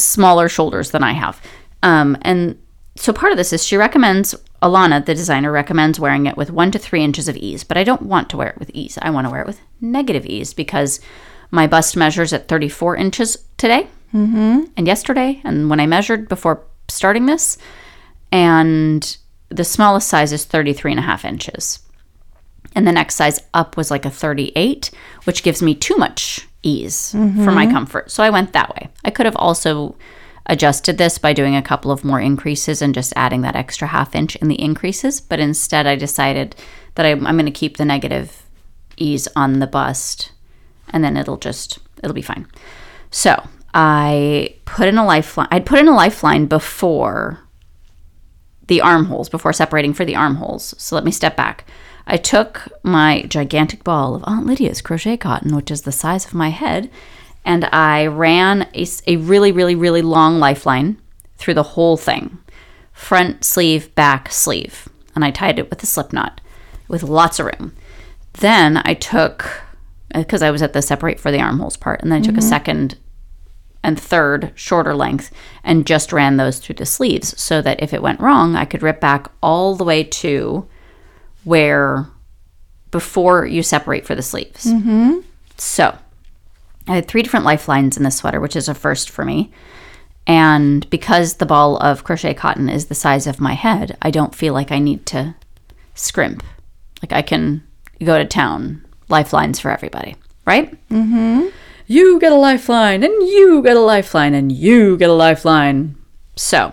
smaller 0.00 0.48
shoulders 0.48 0.90
than 0.90 1.02
I 1.02 1.12
have. 1.12 1.40
Um, 1.82 2.16
and 2.22 2.58
so 2.96 3.12
part 3.12 3.32
of 3.32 3.38
this 3.38 3.52
is 3.52 3.64
she 3.64 3.76
recommends 3.76 4.34
Alana, 4.62 5.04
the 5.04 5.14
designer, 5.14 5.52
recommends 5.52 6.00
wearing 6.00 6.26
it 6.26 6.36
with 6.36 6.50
one 6.50 6.70
to 6.70 6.78
three 6.78 7.02
inches 7.02 7.28
of 7.28 7.36
ease, 7.36 7.64
but 7.64 7.76
I 7.76 7.84
don't 7.84 8.02
want 8.02 8.30
to 8.30 8.36
wear 8.36 8.48
it 8.48 8.58
with 8.58 8.70
ease. 8.72 8.98
I 9.02 9.10
want 9.10 9.26
to 9.26 9.30
wear 9.30 9.42
it 9.42 9.46
with 9.46 9.60
negative 9.80 10.24
ease 10.24 10.54
because 10.54 11.00
my 11.50 11.66
bust 11.66 11.96
measures 11.96 12.32
at 12.32 12.48
34 12.48 12.96
inches 12.96 13.44
today 13.56 13.88
and 14.76 14.86
yesterday, 14.86 15.40
and 15.44 15.68
when 15.68 15.80
I 15.80 15.86
measured 15.86 16.28
before 16.28 16.62
starting 16.88 17.26
this, 17.26 17.58
and 18.32 19.16
the 19.48 19.64
smallest 19.64 20.08
size 20.08 20.32
is 20.32 20.44
33 20.44 20.92
and 20.92 20.98
a 20.98 21.02
half 21.02 21.24
inches 21.24 21.80
and 22.74 22.86
the 22.86 22.92
next 22.92 23.14
size 23.14 23.40
up 23.52 23.76
was 23.76 23.90
like 23.90 24.04
a 24.04 24.10
38 24.10 24.90
which 25.24 25.42
gives 25.42 25.62
me 25.62 25.74
too 25.74 25.96
much 25.96 26.48
ease 26.64 27.12
for 27.12 27.18
my 27.18 27.64
mm-hmm. 27.64 27.72
comfort 27.72 28.10
so 28.10 28.22
i 28.22 28.30
went 28.30 28.52
that 28.52 28.74
way 28.74 28.88
i 29.04 29.10
could 29.10 29.26
have 29.26 29.36
also 29.36 29.96
adjusted 30.46 30.98
this 30.98 31.16
by 31.18 31.32
doing 31.32 31.56
a 31.56 31.62
couple 31.62 31.90
of 31.90 32.04
more 32.04 32.20
increases 32.20 32.82
and 32.82 32.94
just 32.94 33.12
adding 33.16 33.42
that 33.42 33.56
extra 33.56 33.88
half 33.88 34.14
inch 34.14 34.36
in 34.36 34.48
the 34.48 34.60
increases 34.60 35.20
but 35.20 35.40
instead 35.40 35.86
i 35.86 35.94
decided 35.94 36.56
that 36.94 37.06
I, 37.06 37.10
i'm 37.10 37.22
going 37.22 37.46
to 37.46 37.50
keep 37.50 37.76
the 37.76 37.84
negative 37.84 38.42
ease 38.96 39.28
on 39.36 39.58
the 39.58 39.66
bust 39.66 40.32
and 40.90 41.04
then 41.04 41.16
it'll 41.16 41.36
just 41.36 41.78
it'll 42.02 42.14
be 42.14 42.22
fine 42.22 42.46
so 43.10 43.42
i 43.72 44.54
put 44.64 44.88
in 44.88 44.98
a 44.98 45.04
lifeline 45.04 45.48
i'd 45.50 45.66
put 45.66 45.78
in 45.78 45.88
a 45.88 45.94
lifeline 45.94 46.46
before 46.46 47.44
the 48.66 48.80
armholes 48.80 49.28
before 49.28 49.52
separating 49.52 49.92
for 49.92 50.04
the 50.04 50.16
armholes. 50.16 50.74
So 50.78 50.94
let 50.94 51.04
me 51.04 51.10
step 51.10 51.36
back. 51.36 51.66
I 52.06 52.16
took 52.16 52.68
my 52.82 53.22
gigantic 53.22 53.82
ball 53.82 54.14
of 54.14 54.24
Aunt 54.26 54.46
Lydia's 54.46 54.82
crochet 54.82 55.16
cotton, 55.16 55.56
which 55.56 55.70
is 55.70 55.82
the 55.82 55.92
size 55.92 56.26
of 56.26 56.34
my 56.34 56.50
head, 56.50 56.90
and 57.44 57.64
I 57.66 58.06
ran 58.06 58.68
a, 58.74 58.86
a 59.06 59.16
really, 59.16 59.52
really, 59.52 59.74
really 59.74 60.02
long 60.02 60.38
lifeline 60.38 61.00
through 61.36 61.54
the 61.54 61.62
whole 61.62 61.96
thing 61.96 62.38
front 62.92 63.44
sleeve, 63.44 63.92
back 63.94 64.30
sleeve. 64.30 64.88
And 65.14 65.24
I 65.24 65.30
tied 65.30 65.58
it 65.58 65.68
with 65.68 65.82
a 65.82 65.86
slip 65.86 66.12
knot 66.12 66.40
with 66.88 67.02
lots 67.02 67.38
of 67.38 67.46
room. 67.46 67.74
Then 68.34 68.80
I 68.84 68.94
took, 68.94 69.44
uh, 70.14 70.20
because 70.20 70.42
I 70.42 70.50
was 70.50 70.62
at 70.62 70.72
the 70.72 70.82
separate 70.82 71.20
for 71.20 71.30
the 71.30 71.40
armholes 71.40 71.76
part, 71.76 72.02
and 72.02 72.10
then 72.10 72.20
I 72.20 72.22
took 72.22 72.36
a 72.36 72.38
mm-hmm. 72.38 72.48
second 72.48 72.98
and 73.82 74.00
third 74.00 74.52
shorter 74.54 74.94
length 74.94 75.30
and 75.62 75.86
just 75.86 76.12
ran 76.12 76.36
those 76.36 76.58
through 76.58 76.76
the 76.76 76.86
sleeves 76.86 77.38
so 77.40 77.60
that 77.60 77.82
if 77.82 77.92
it 77.92 78.02
went 78.02 78.20
wrong, 78.20 78.56
I 78.56 78.64
could 78.64 78.82
rip 78.82 79.00
back 79.00 79.30
all 79.42 79.74
the 79.74 79.84
way 79.84 80.02
to 80.02 80.66
where 81.44 82.06
before 82.90 83.46
you 83.46 83.62
separate 83.62 84.06
for 84.06 84.14
the 84.14 84.22
sleeves. 84.22 84.66
Mm-hmm. 84.66 85.20
So 85.56 85.96
I 86.86 86.94
had 86.96 87.06
three 87.06 87.22
different 87.22 87.46
lifelines 87.46 87.96
in 87.96 88.02
this 88.02 88.16
sweater, 88.16 88.40
which 88.40 88.56
is 88.56 88.68
a 88.68 88.74
first 88.74 89.10
for 89.10 89.24
me. 89.24 89.52
And 90.26 90.88
because 90.90 91.34
the 91.34 91.46
ball 91.46 91.76
of 91.78 92.04
crochet 92.04 92.34
cotton 92.34 92.68
is 92.68 92.86
the 92.86 92.94
size 92.94 93.26
of 93.26 93.40
my 93.40 93.52
head, 93.54 93.96
I 94.00 94.10
don't 94.10 94.34
feel 94.34 94.54
like 94.54 94.72
I 94.72 94.78
need 94.78 95.04
to 95.06 95.34
scrimp. 95.94 96.42
Like 97.02 97.12
I 97.12 97.20
can 97.20 97.62
go 98.02 98.16
to 98.16 98.24
town, 98.24 98.84
lifelines 99.08 99.60
for 99.60 99.70
everybody, 99.70 100.16
right? 100.46 100.72
Mm-hmm. 100.88 101.48
you 101.86 102.18
get 102.20 102.32
a 102.32 102.36
lifeline, 102.36 103.02
and 103.02 103.12
you 103.28 103.62
get 103.62 103.76
a 103.76 103.80
lifeline, 103.80 104.34
and 104.34 104.50
you 104.50 104.96
get 104.96 105.10
a 105.10 105.14
lifeline. 105.14 105.96
So 106.36 106.72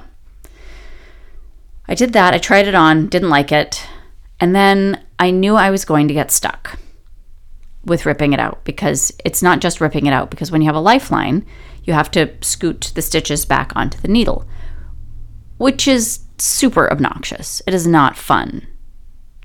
I 1.88 1.96
did 1.96 2.14
that. 2.14 2.34
I 2.34 2.38
tried 2.38 2.68
it 2.68 2.76
on, 2.76 3.08
didn't 3.08 3.30
like 3.30 3.52
it. 3.52 3.86
And 4.42 4.56
then 4.56 5.06
I 5.20 5.30
knew 5.30 5.56
I 5.56 5.70
was 5.70 5.86
going 5.86 6.08
to 6.08 6.14
get 6.16 6.32
stuck 6.32 6.80
with 7.86 8.06
ripping 8.06 8.34
it 8.34 8.40
out 8.40 8.64
because 8.64 9.12
it's 9.24 9.42
not 9.42 9.62
just 9.62 9.80
ripping 9.80 10.08
it 10.08 10.14
out, 10.14 10.32
because 10.32 10.52
when 10.52 10.62
you 10.62 10.68
have 10.68 10.76
a 10.76 10.80
lifeline, 10.80 11.46
you 11.84 11.94
have 11.94 12.12
to 12.12 12.34
scoot 12.42 12.92
the 12.96 13.02
stitches 13.02 13.46
back 13.46 13.72
onto 13.76 14.00
the 14.00 14.08
needle, 14.08 14.46
which 15.58 15.88
is 15.88 16.22
super 16.38 16.92
obnoxious. 16.92 17.62
It 17.68 17.74
is 17.74 17.88
not 17.88 18.18
fun. 18.18 18.68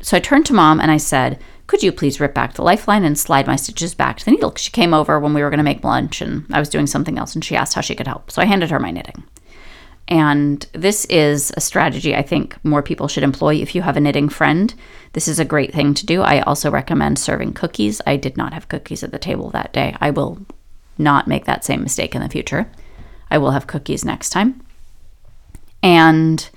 So 0.01 0.17
I 0.17 0.21
turned 0.21 0.47
to 0.47 0.55
mom 0.55 0.81
and 0.81 0.91
I 0.91 0.99
said, 0.99 1.41
Could 1.67 1.83
you 1.83 1.93
please 1.93 2.21
rip 2.21 2.35
back 2.35 2.55
the 2.55 2.63
lifeline 2.63 3.05
and 3.05 3.19
slide 3.19 3.47
my 3.47 3.57
stitches 3.57 3.95
back 3.95 4.19
to 4.19 4.25
the 4.25 4.31
needle? 4.31 4.55
She 4.57 4.71
came 4.71 4.95
over 4.95 5.19
when 5.19 5.35
we 5.35 5.43
were 5.43 5.51
going 5.51 5.59
to 5.59 5.65
make 5.65 5.85
lunch 5.85 6.21
and 6.21 6.47
I 6.53 6.59
was 6.59 6.69
doing 6.69 6.87
something 6.87 7.19
else 7.19 7.35
and 7.35 7.45
she 7.45 7.57
asked 7.57 7.75
how 7.75 7.81
she 7.81 7.95
could 7.95 8.07
help. 8.07 8.31
So 8.31 8.43
I 8.43 8.47
handed 8.47 8.71
her 8.71 8.79
my 8.79 8.91
knitting. 8.91 9.25
And 10.09 10.65
this 10.73 11.05
is 11.07 11.53
a 11.57 11.61
strategy 11.61 12.15
I 12.15 12.23
think 12.23 12.57
more 12.65 12.83
people 12.83 13.09
should 13.09 13.25
employ 13.25 13.57
if 13.57 13.75
you 13.75 13.83
have 13.83 13.97
a 13.97 14.01
knitting 14.01 14.29
friend. 14.29 14.73
This 15.13 15.27
is 15.27 15.41
a 15.41 15.45
great 15.45 15.73
thing 15.73 15.95
to 15.95 16.07
do. 16.07 16.23
I 16.23 16.41
also 16.43 16.71
recommend 16.71 17.19
serving 17.19 17.55
cookies. 17.55 18.01
I 18.07 18.17
did 18.17 18.37
not 18.37 18.53
have 18.53 18.69
cookies 18.69 19.03
at 19.03 19.11
the 19.11 19.19
table 19.19 19.51
that 19.51 19.73
day. 19.73 19.97
I 20.01 20.11
will 20.11 20.39
not 20.97 21.27
make 21.27 21.45
that 21.47 21.65
same 21.65 21.83
mistake 21.83 22.15
in 22.15 22.23
the 22.23 22.29
future. 22.29 22.71
I 23.31 23.39
will 23.39 23.51
have 23.51 23.67
cookies 23.67 24.05
next 24.05 24.31
time. 24.31 24.63
And 25.83 26.49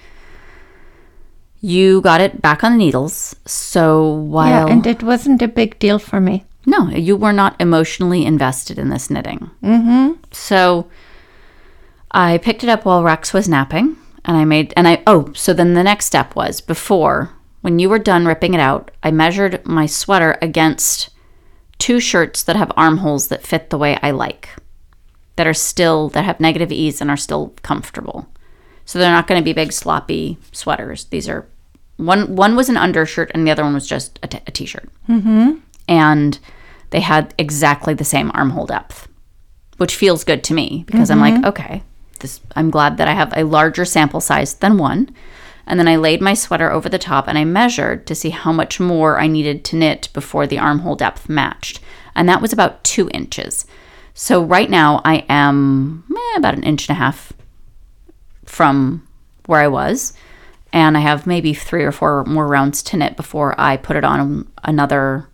you 1.62 2.02
got 2.02 2.22
it 2.22 2.42
back 2.42 2.64
on 2.64 2.74
the 2.74 2.78
needles. 2.78 3.36
So 3.46 4.08
while 4.08 4.68
Yeah, 4.68 4.74
and 4.74 4.86
it 4.86 5.04
wasn't 5.04 5.42
a 5.42 5.48
big 5.48 5.78
deal 5.80 6.00
for 6.00 6.22
me. 6.22 6.46
No, 6.66 6.90
you 6.90 7.16
were 7.16 7.34
not 7.34 7.60
emotionally 7.60 8.26
invested 8.26 8.78
in 8.78 8.90
this 8.90 9.10
knitting. 9.10 9.50
Mm-hmm. 9.64 10.22
So 10.32 10.88
I 12.12 12.38
picked 12.38 12.64
it 12.64 12.70
up 12.70 12.86
while 12.86 13.04
Rex 13.04 13.34
was 13.34 13.50
napping, 13.50 13.98
and 14.26 14.36
I 14.38 14.46
made 14.46 14.74
and 14.76 14.88
I 14.88 15.04
oh, 15.06 15.32
so 15.34 15.54
then 15.54 15.74
the 15.74 15.84
next 15.84 16.06
step 16.06 16.36
was 16.36 16.62
before 16.62 17.32
when 17.62 17.80
you 17.80 17.90
were 17.90 18.00
done 18.00 18.26
ripping 18.26 18.54
it 18.54 18.60
out, 18.60 18.92
I 19.04 19.12
measured 19.12 19.66
my 19.66 19.86
sweater 19.86 20.38
against 20.42 21.10
two 21.78 22.00
shirts 22.00 22.44
that 22.44 22.56
have 22.56 22.72
armholes 22.78 23.28
that 23.28 23.46
fit 23.46 23.70
the 23.70 23.78
way 23.78 23.98
I 24.02 24.12
like. 24.12 24.50
That 25.36 25.48
are 25.48 25.54
still 25.54 26.10
that 26.10 26.26
have 26.26 26.40
negative 26.40 26.72
ease 26.72 27.02
and 27.02 27.10
are 27.10 27.18
still 27.18 27.54
comfortable. 27.62 28.30
So 28.86 29.00
they're 29.00 29.12
not 29.12 29.28
going 29.28 29.40
to 29.40 29.46
be 29.46 29.54
big 29.54 29.72
sloppy 29.72 30.38
sweaters. 30.52 31.06
These 31.06 31.30
are 31.30 31.48
one 31.98 32.36
one 32.36 32.56
was 32.56 32.70
an 32.70 32.78
undershirt 32.78 33.32
and 33.34 33.46
the 33.46 33.52
other 33.52 33.64
one 33.64 33.74
was 33.74 33.88
just 33.88 34.20
a 34.24 34.28
t- 34.28 34.40
a 34.48 34.52
t-shirt. 34.52 34.90
Mm-hmm. 35.08 35.60
And 35.88 36.40
they 36.90 37.02
had 37.02 37.34
exactly 37.38 37.94
the 37.94 38.04
same 38.04 38.32
armhole 38.34 38.66
depth, 38.66 39.08
which 39.78 39.96
feels 39.96 40.24
good 40.24 40.44
to 40.46 40.54
me 40.54 40.84
because 40.88 41.12
I'm 41.12 41.20
like, 41.20 41.46
okay, 41.46 41.84
this 42.20 42.42
I'm 42.56 42.70
glad 42.70 42.98
that 42.98 43.08
I 43.08 43.14
have 43.14 43.34
a 43.36 43.44
larger 43.44 43.86
sample 43.86 44.22
size 44.22 44.56
than 44.56 44.78
one. 44.78 45.10
And 45.66 45.80
then 45.80 45.88
I 45.88 45.98
laid 45.98 46.20
my 46.20 46.34
sweater 46.34 46.72
over 46.72 46.90
the 46.90 46.98
top 46.98 47.28
and 47.28 47.38
I 47.38 47.46
measured 47.46 48.08
to 48.08 48.16
see 48.16 48.32
how 48.32 48.52
much 48.52 48.80
more 48.80 49.20
I 49.20 49.28
needed 49.28 49.64
to 49.66 49.76
knit 49.76 50.10
before 50.14 50.48
the 50.48 50.58
armhole 50.58 50.96
depth 50.96 51.30
matched. 51.30 51.80
And 52.16 52.28
that 52.28 52.42
was 52.42 52.52
about 52.52 52.84
two 52.84 53.08
inches. 53.14 53.66
So 54.16 54.44
right 54.44 54.70
now 54.70 55.02
I 55.06 55.26
am 55.30 56.06
eh, 56.12 56.38
about 56.38 56.56
an 56.56 56.64
inch 56.64 56.90
and 56.90 56.98
a 56.98 57.00
half 57.00 57.34
from 58.46 59.08
where 59.46 59.62
I 59.62 59.68
was. 59.68 60.14
And 60.74 60.98
I 60.98 61.02
have 61.02 61.28
maybe 61.28 61.54
three 61.54 61.84
or 61.84 61.92
four 61.92 62.24
more 62.26 62.48
rounds 62.48 62.82
to 62.84 62.98
knit 62.98 63.16
before 63.16 63.54
I 63.60 63.78
put 63.78 63.96
it 63.96 64.04
on 64.04 64.52
another 64.64 65.30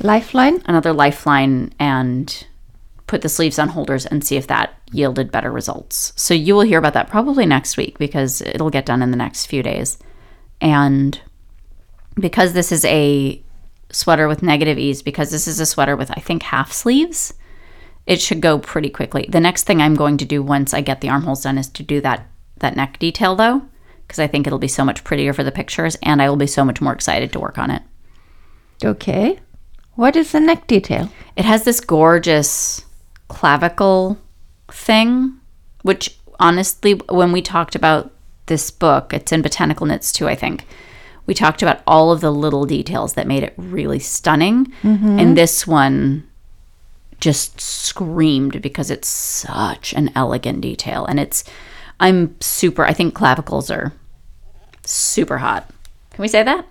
Lifeline? 0.00 0.62
another 0.66 0.92
lifeline 0.92 1.72
and 1.78 2.46
put 3.12 3.20
the 3.20 3.28
sleeves 3.28 3.58
on 3.58 3.68
holders 3.68 4.06
and 4.06 4.24
see 4.24 4.36
if 4.36 4.46
that 4.46 4.74
yielded 4.90 5.30
better 5.30 5.52
results. 5.52 6.14
So 6.16 6.32
you 6.32 6.54
will 6.54 6.62
hear 6.62 6.78
about 6.78 6.94
that 6.94 7.10
probably 7.10 7.44
next 7.44 7.76
week 7.76 7.98
because 7.98 8.40
it'll 8.40 8.70
get 8.70 8.86
done 8.86 9.02
in 9.02 9.10
the 9.10 9.18
next 9.18 9.44
few 9.44 9.62
days. 9.62 9.98
And 10.62 11.20
because 12.14 12.54
this 12.54 12.72
is 12.72 12.86
a 12.86 13.42
sweater 13.90 14.28
with 14.28 14.42
negative 14.42 14.78
ease, 14.78 15.02
because 15.02 15.30
this 15.30 15.46
is 15.46 15.60
a 15.60 15.66
sweater 15.66 15.94
with 15.94 16.10
I 16.12 16.22
think 16.22 16.42
half 16.44 16.72
sleeves, 16.72 17.34
it 18.06 18.18
should 18.18 18.40
go 18.40 18.58
pretty 18.58 18.88
quickly. 18.88 19.26
The 19.28 19.40
next 19.40 19.64
thing 19.64 19.82
I'm 19.82 19.94
going 19.94 20.16
to 20.16 20.24
do 20.24 20.42
once 20.42 20.72
I 20.72 20.80
get 20.80 21.02
the 21.02 21.10
armholes 21.10 21.42
done 21.42 21.58
is 21.58 21.68
to 21.68 21.82
do 21.82 22.00
that 22.00 22.26
that 22.60 22.76
neck 22.76 22.98
detail 22.98 23.36
though, 23.36 23.60
because 24.06 24.20
I 24.20 24.26
think 24.26 24.46
it'll 24.46 24.58
be 24.58 24.68
so 24.68 24.86
much 24.86 25.04
prettier 25.04 25.34
for 25.34 25.44
the 25.44 25.52
pictures 25.52 25.98
and 26.02 26.22
I 26.22 26.30
will 26.30 26.36
be 26.36 26.46
so 26.46 26.64
much 26.64 26.80
more 26.80 26.94
excited 26.94 27.30
to 27.32 27.40
work 27.40 27.58
on 27.58 27.70
it. 27.70 27.82
Okay. 28.82 29.38
What 29.96 30.16
is 30.16 30.32
the 30.32 30.40
neck 30.40 30.66
detail? 30.66 31.10
It 31.36 31.44
has 31.44 31.64
this 31.64 31.78
gorgeous 31.78 32.86
clavicle 33.32 34.18
thing, 34.68 35.32
which 35.82 36.18
honestly, 36.38 36.92
when 37.08 37.32
we 37.32 37.40
talked 37.40 37.74
about 37.74 38.12
this 38.46 38.70
book, 38.70 39.14
it's 39.14 39.32
in 39.32 39.40
Botanical 39.40 39.86
Knits 39.86 40.12
too, 40.12 40.28
I 40.28 40.34
think. 40.34 40.66
We 41.24 41.34
talked 41.34 41.62
about 41.62 41.80
all 41.86 42.12
of 42.12 42.20
the 42.20 42.30
little 42.32 42.66
details 42.66 43.14
that 43.14 43.26
made 43.26 43.42
it 43.42 43.54
really 43.56 44.00
stunning. 44.00 44.66
Mm-hmm. 44.82 45.18
And 45.18 45.38
this 45.38 45.66
one 45.66 46.28
just 47.20 47.60
screamed 47.60 48.60
because 48.60 48.90
it's 48.90 49.08
such 49.08 49.94
an 49.94 50.10
elegant 50.14 50.60
detail. 50.60 51.06
And 51.06 51.18
it's, 51.18 51.44
I'm 52.00 52.36
super, 52.40 52.84
I 52.84 52.92
think 52.92 53.14
clavicles 53.14 53.70
are 53.70 53.92
super 54.84 55.38
hot. 55.38 55.70
Can 56.10 56.22
we 56.22 56.28
say 56.28 56.42
that? 56.42 56.66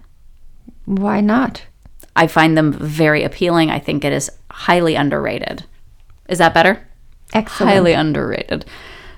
Why 0.85 1.21
not? 1.21 1.63
I 2.15 2.27
find 2.27 2.57
them 2.57 2.73
very 2.73 3.23
appealing. 3.23 3.71
I 3.71 3.79
think 3.79 4.03
it 4.03 4.11
is 4.13 4.29
highly 4.51 4.95
underrated. 4.95 5.63
Is 6.31 6.37
that 6.39 6.53
better? 6.53 6.87
Excellent. 7.33 7.71
Highly 7.71 7.93
underrated. 7.93 8.65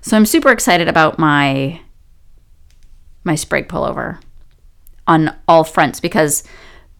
So 0.01 0.17
I'm 0.17 0.25
super 0.25 0.51
excited 0.51 0.89
about 0.89 1.17
my 1.17 1.79
my 3.23 3.35
Sprig 3.35 3.69
pullover 3.69 4.19
on 5.07 5.33
all 5.47 5.63
fronts 5.63 5.99
because 5.99 6.43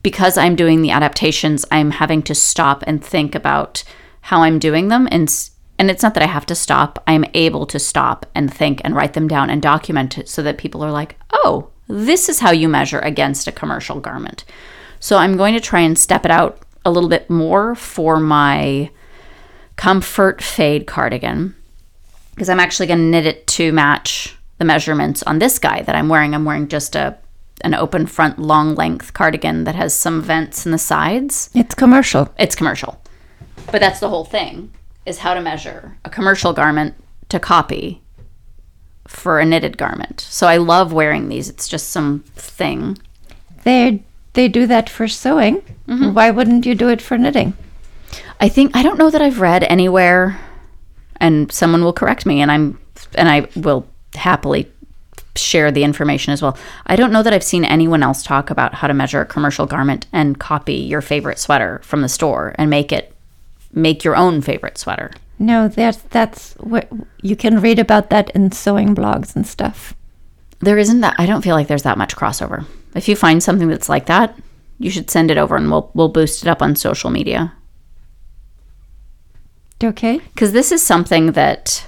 because 0.03 0.37
I'm 0.37 0.55
doing 0.55 0.81
the 0.81 0.91
adaptations, 0.91 1.65
I'm 1.71 1.91
having 1.91 2.21
to 2.23 2.35
stop 2.35 2.83
and 2.85 3.03
think 3.03 3.35
about 3.35 3.83
how 4.21 4.43
I'm 4.43 4.59
doing 4.59 4.87
them 4.87 5.07
and 5.11 5.49
and 5.79 5.89
it's 5.89 6.03
not 6.03 6.13
that 6.13 6.23
I 6.23 6.27
have 6.27 6.45
to 6.45 6.55
stop. 6.55 7.01
I'm 7.07 7.25
able 7.33 7.65
to 7.65 7.79
stop 7.79 8.27
and 8.35 8.53
think 8.53 8.79
and 8.83 8.95
write 8.95 9.13
them 9.13 9.27
down 9.27 9.49
and 9.49 9.61
document 9.61 10.19
it 10.19 10.29
so 10.29 10.43
that 10.43 10.59
people 10.59 10.83
are 10.83 10.91
like, 10.91 11.17
"Oh, 11.31 11.69
this 11.87 12.29
is 12.29 12.39
how 12.39 12.51
you 12.51 12.69
measure 12.69 12.99
against 12.99 13.47
a 13.47 13.51
commercial 13.51 13.99
garment." 13.99 14.45
So 14.99 15.17
I'm 15.17 15.37
going 15.37 15.55
to 15.55 15.59
try 15.59 15.79
and 15.79 15.97
step 15.97 16.23
it 16.23 16.31
out 16.31 16.59
a 16.85 16.91
little 16.91 17.09
bit 17.09 17.29
more 17.29 17.73
for 17.73 18.19
my 18.19 18.91
comfort 19.75 20.41
fade 20.41 20.87
cardigan 20.87 21.55
because 22.31 22.49
I'm 22.49 22.59
actually 22.59 22.87
going 22.87 22.99
to 22.99 23.05
knit 23.05 23.25
it 23.25 23.47
to 23.47 23.71
match 23.71 24.35
the 24.57 24.65
measurements 24.65 25.23
on 25.23 25.39
this 25.39 25.59
guy 25.59 25.81
that 25.81 25.95
I'm 25.95 26.09
wearing. 26.09 26.33
I'm 26.33 26.45
wearing 26.45 26.67
just 26.67 26.95
a 26.95 27.17
an 27.61 27.73
open 27.73 28.05
front 28.05 28.39
long 28.39 28.75
length 28.75 29.13
cardigan 29.13 29.63
that 29.63 29.75
has 29.75 29.93
some 29.93 30.21
vents 30.21 30.65
in 30.65 30.71
the 30.71 30.77
sides. 30.77 31.49
It's 31.53 31.75
commercial. 31.75 32.33
It's 32.37 32.55
commercial. 32.55 33.01
But 33.71 33.79
that's 33.79 33.99
the 33.99 34.09
whole 34.09 34.25
thing 34.25 34.71
is 35.05 35.19
how 35.19 35.33
to 35.33 35.41
measure 35.41 35.97
a 36.03 36.09
commercial 36.09 36.53
garment 36.53 36.95
to 37.29 37.39
copy 37.39 38.01
for 39.07 39.39
a 39.39 39.45
knitted 39.45 39.77
garment. 39.77 40.21
So 40.21 40.47
I 40.47 40.57
love 40.57 40.93
wearing 40.93 41.29
these. 41.29 41.49
It's 41.49 41.67
just 41.67 41.89
some 41.89 42.23
thing. 42.35 42.97
They 43.63 44.03
they 44.33 44.47
do 44.47 44.65
that 44.67 44.89
for 44.89 45.07
sewing. 45.07 45.61
Mm-hmm. 45.87 46.13
Why 46.13 46.31
wouldn't 46.31 46.65
you 46.65 46.75
do 46.75 46.89
it 46.89 47.01
for 47.01 47.17
knitting? 47.17 47.53
I 48.43 48.49
think 48.49 48.75
I 48.75 48.83
don't 48.83 48.99
know 48.99 49.09
that 49.09 49.21
I've 49.21 49.39
read 49.39 49.63
anywhere, 49.63 50.37
and 51.15 51.49
someone 51.49 51.81
will 51.81 51.93
correct 51.93 52.25
me, 52.25 52.41
and 52.41 52.51
I'm 52.51 52.77
and 53.15 53.29
I 53.29 53.47
will 53.55 53.87
happily 54.15 54.69
share 55.37 55.71
the 55.71 55.85
information 55.85 56.33
as 56.33 56.41
well. 56.41 56.57
I 56.85 56.97
don't 56.97 57.13
know 57.13 57.23
that 57.23 57.31
I've 57.31 57.41
seen 57.41 57.63
anyone 57.63 58.03
else 58.03 58.21
talk 58.21 58.49
about 58.49 58.73
how 58.73 58.87
to 58.87 58.93
measure 58.93 59.21
a 59.21 59.25
commercial 59.25 59.65
garment 59.65 60.07
and 60.11 60.37
copy 60.37 60.73
your 60.73 60.99
favorite 60.99 61.39
sweater 61.39 61.79
from 61.85 62.01
the 62.01 62.09
store 62.09 62.53
and 62.55 62.69
make 62.69 62.91
it 62.91 63.15
make 63.71 64.03
your 64.03 64.17
own 64.17 64.41
favorite 64.41 64.77
sweater. 64.77 65.11
No, 65.39 65.69
that's 65.69 65.99
that's 66.09 66.51
what 66.55 66.89
you 67.21 67.37
can 67.37 67.61
read 67.61 67.79
about 67.79 68.09
that 68.09 68.29
in 68.31 68.51
sewing 68.51 68.93
blogs 68.93 69.37
and 69.37 69.47
stuff. 69.47 69.93
There 70.59 70.77
isn't 70.77 70.99
that 70.99 71.15
I 71.17 71.27
don't 71.27 71.43
feel 71.43 71.55
like 71.55 71.69
there's 71.69 71.83
that 71.83 71.97
much 71.97 72.17
crossover. 72.17 72.65
If 72.93 73.07
you 73.07 73.15
find 73.15 73.41
something 73.41 73.69
that's 73.69 73.87
like 73.87 74.07
that, 74.07 74.37
you 74.79 74.89
should 74.89 75.09
send 75.09 75.31
it 75.31 75.37
over 75.37 75.55
and 75.55 75.71
we'll 75.71 75.89
we'll 75.93 76.09
boost 76.09 76.43
it 76.43 76.49
up 76.49 76.61
on 76.61 76.75
social 76.75 77.09
media. 77.09 77.53
Okay. 79.83 80.19
Cuz 80.35 80.51
this 80.51 80.71
is 80.71 80.81
something 80.81 81.33
that 81.33 81.85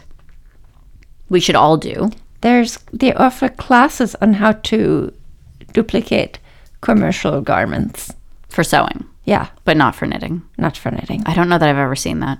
we 1.29 1.39
should 1.39 1.55
all 1.55 1.77
do. 1.77 2.11
There's 2.41 2.79
they 2.93 3.13
offer 3.13 3.49
classes 3.49 4.15
on 4.21 4.33
how 4.33 4.51
to 4.69 5.11
duplicate 5.73 6.39
commercial 6.81 7.41
garments. 7.41 8.13
for 8.49 8.63
sewing, 8.63 9.03
Yeah, 9.25 9.47
but 9.65 9.75
not 9.75 9.95
for 9.95 10.05
knitting. 10.07 10.41
not 10.57 10.77
for 10.77 10.89
knitting. 10.91 11.23
I 11.25 11.33
don't 11.33 11.49
know 11.49 11.57
that 11.57 11.67
I've 11.69 11.77
ever 11.87 11.95
seen 11.95 12.19
that. 12.21 12.37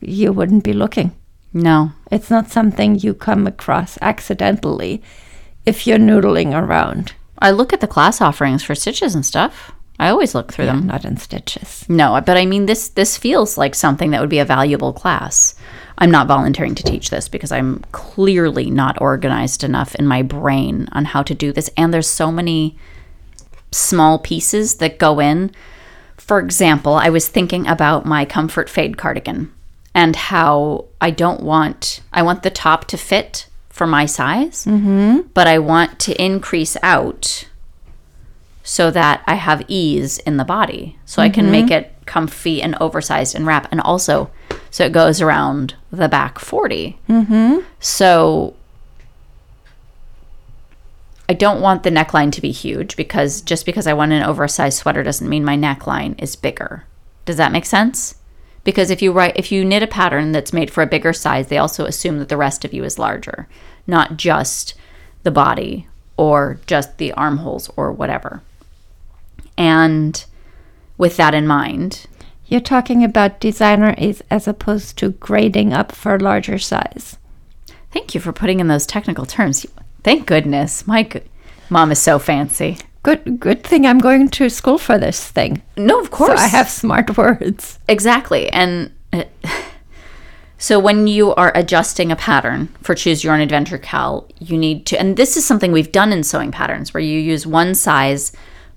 You 0.00 0.32
wouldn't 0.32 0.62
be 0.62 0.72
looking. 0.72 1.10
No. 1.52 1.92
It's 2.12 2.30
not 2.30 2.50
something 2.52 2.98
you 2.98 3.12
come 3.14 3.46
across 3.48 3.98
accidentally 4.00 5.02
if 5.66 5.84
you're 5.86 5.98
noodling 5.98 6.54
around. 6.54 7.14
I 7.40 7.50
look 7.50 7.72
at 7.72 7.80
the 7.80 7.88
class 7.88 8.20
offerings 8.20 8.62
for 8.62 8.76
stitches 8.76 9.14
and 9.16 9.26
stuff. 9.26 9.72
I 9.98 10.08
always 10.08 10.34
look 10.34 10.52
through 10.52 10.64
Yeah, 10.64 10.72
them. 10.76 10.86
not 10.86 11.04
in 11.04 11.16
stitches. 11.16 11.84
No, 11.88 12.20
but 12.24 12.36
I 12.36 12.46
mean 12.46 12.66
this 12.66 12.88
this 12.88 13.16
feels 13.16 13.56
like 13.56 13.74
something 13.74 14.10
that 14.10 14.20
would 14.20 14.30
be 14.30 14.38
a 14.40 14.44
valuable 14.44 14.92
class. 14.92 15.54
I'm 15.98 16.10
not 16.10 16.26
volunteering 16.26 16.74
to 16.76 16.82
teach 16.82 17.10
this 17.10 17.28
because 17.28 17.52
I'm 17.52 17.84
clearly 17.92 18.70
not 18.70 19.00
organized 19.00 19.62
enough 19.62 19.94
in 19.94 20.06
my 20.06 20.22
brain 20.22 20.88
on 20.92 21.04
how 21.04 21.22
to 21.22 21.34
do 21.34 21.52
this 21.52 21.70
and 21.76 21.92
there's 21.94 22.08
so 22.08 22.32
many 22.32 22.76
small 23.70 24.18
pieces 24.18 24.76
that 24.76 24.98
go 24.98 25.20
in. 25.20 25.50
For 26.16 26.38
example, 26.40 26.94
I 26.94 27.10
was 27.10 27.28
thinking 27.28 27.66
about 27.66 28.04
my 28.06 28.24
comfort 28.24 28.68
fade 28.70 28.96
cardigan 28.96 29.52
and 29.94 30.16
how 30.16 30.86
I 31.00 31.10
don't 31.10 31.42
want 31.42 32.00
I 32.12 32.22
want 32.22 32.42
the 32.42 32.50
top 32.50 32.86
to 32.86 32.96
fit 32.96 33.46
for 33.68 33.86
my 33.86 34.06
size, 34.06 34.64
mm-hmm. 34.64 35.28
but 35.34 35.46
I 35.46 35.58
want 35.58 35.98
to 36.00 36.22
increase 36.22 36.76
out 36.82 37.48
so 38.62 38.90
that 38.90 39.22
I 39.26 39.34
have 39.34 39.64
ease 39.68 40.18
in 40.18 40.36
the 40.36 40.44
body. 40.44 40.98
So 41.04 41.20
I 41.22 41.28
can 41.28 41.50
make 41.50 41.70
it 41.70 41.92
comfy 42.06 42.62
and 42.62 42.76
oversized 42.80 43.34
and 43.34 43.46
wrap. 43.46 43.66
And 43.70 43.80
also, 43.80 44.30
so 44.70 44.84
it 44.84 44.92
goes 44.92 45.20
around 45.20 45.74
the 45.90 46.08
back 46.08 46.38
40. 46.38 46.98
Mm-hmm. 47.08 47.60
So 47.80 48.54
I 51.28 51.34
don't 51.34 51.60
want 51.60 51.82
the 51.82 51.90
neckline 51.90 52.30
to 52.32 52.40
be 52.40 52.52
huge 52.52 52.96
because 52.96 53.40
just 53.40 53.66
because 53.66 53.86
I 53.86 53.94
want 53.94 54.12
an 54.12 54.22
oversized 54.22 54.78
sweater 54.78 55.02
doesn't 55.02 55.28
mean 55.28 55.44
my 55.44 55.56
neckline 55.56 56.20
is 56.22 56.36
bigger. 56.36 56.84
Does 57.24 57.36
that 57.36 57.52
make 57.52 57.66
sense? 57.66 58.16
Because 58.64 58.90
if 58.90 59.02
you 59.02 59.12
write 59.12 59.36
if 59.36 59.50
you 59.50 59.64
knit 59.64 59.82
a 59.82 59.88
pattern 59.88 60.32
that's 60.32 60.52
made 60.52 60.70
for 60.70 60.82
a 60.82 60.86
bigger 60.86 61.12
size, 61.12 61.48
they 61.48 61.58
also 61.58 61.84
assume 61.84 62.18
that 62.18 62.28
the 62.28 62.36
rest 62.36 62.64
of 62.64 62.72
you 62.72 62.84
is 62.84 62.98
larger, 62.98 63.48
not 63.86 64.16
just 64.16 64.74
the 65.22 65.30
body 65.30 65.88
or 66.16 66.60
just 66.66 66.98
the 66.98 67.12
armholes 67.12 67.70
or 67.76 67.90
whatever. 67.90 68.42
And 69.58 70.24
with 70.98 71.16
that 71.16 71.34
in 71.34 71.46
mind, 71.46 72.06
You're 72.46 72.60
talking 72.60 73.02
about 73.02 73.40
designer 73.40 73.94
as, 73.96 74.22
as 74.30 74.46
opposed 74.46 74.98
to 74.98 75.10
grading 75.12 75.72
up 75.72 75.92
for 75.92 76.18
larger 76.18 76.58
size. 76.58 77.16
thank 77.92 78.14
you 78.14 78.20
for 78.20 78.32
putting 78.32 78.60
in 78.60 78.68
those 78.68 78.86
technical 78.86 79.24
terms. 79.26 79.64
Thank 80.04 80.26
goodness. 80.26 80.86
My 80.86 81.02
good, 81.02 81.28
mom 81.70 81.90
is 81.92 81.98
so 82.02 82.18
fancy. 82.18 82.76
Good, 83.02 83.40
good 83.40 83.64
thing 83.64 83.84
I'm 83.86 83.98
going 83.98 84.28
to 84.30 84.48
school 84.48 84.78
for 84.78 84.98
this 84.98 85.28
thing. 85.30 85.62
No, 85.76 85.98
of 86.00 86.06
So 86.06 86.10
course. 86.10 86.40
I 86.40 86.46
have 86.46 86.68
smart 86.70 87.16
words. 87.22 87.78
Exactly. 87.88 88.48
And 88.50 88.90
uh, 89.12 89.24
so 90.58 90.78
when 90.78 91.06
you 91.08 91.34
are 91.34 91.52
adjusting 91.56 92.12
a 92.12 92.16
pattern 92.16 92.68
for 92.82 92.94
Choose 92.94 93.24
Your 93.24 93.34
Own 93.34 93.40
Adventure 93.40 93.78
KAL, 93.78 94.28
you 94.38 94.56
need 94.56 94.86
to, 94.86 94.98
and 95.00 95.16
this 95.16 95.36
is 95.36 95.44
something 95.44 95.72
we've 95.72 95.90
done 95.92 96.12
in 96.12 96.22
sewing 96.22 96.52
patterns 96.52 96.94
where 96.94 97.02
you 97.02 97.18
use 97.18 97.46
one 97.46 97.74
size 97.74 98.30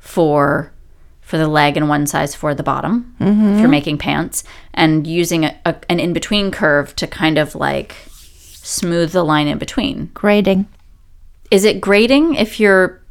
for 0.06 0.72
for 1.20 1.40
the 1.40 1.48
leg 1.48 1.76
and 1.76 1.90
one 1.90 2.06
size 2.06 2.36
for 2.36 2.54
the 2.54 2.62
bottom 2.62 3.16
if 3.20 3.26
you're 3.26 3.36
mm-hmm. 3.36 3.72
making 3.72 3.98
pants 3.98 4.44
and 4.76 5.08
using 5.08 5.44
a, 5.44 5.60
a, 5.66 5.76
an 5.90 6.00
in-between 6.00 6.52
curve 6.52 6.96
to 6.96 7.08
kind 7.08 7.40
of 7.40 7.56
like 7.56 7.96
smooth 8.12 9.12
the 9.12 9.24
line 9.24 9.48
in 9.48 9.58
between. 9.58 10.12
Grading. 10.14 10.68
is 11.50 11.66
it 11.66 11.82
grading 11.82 12.36
if 12.36 12.60
you're 12.60 13.02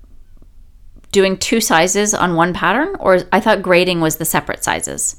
doing 1.10 1.36
two 1.36 1.60
sizes 1.60 2.14
on 2.14 2.36
one 2.36 2.54
pattern? 2.54 2.94
Or 3.00 3.18
i 3.32 3.40
thought 3.40 3.62
grading 3.62 4.00
was 4.00 4.16
the 4.16 4.24
separate 4.24 4.62
sizes. 4.62 5.16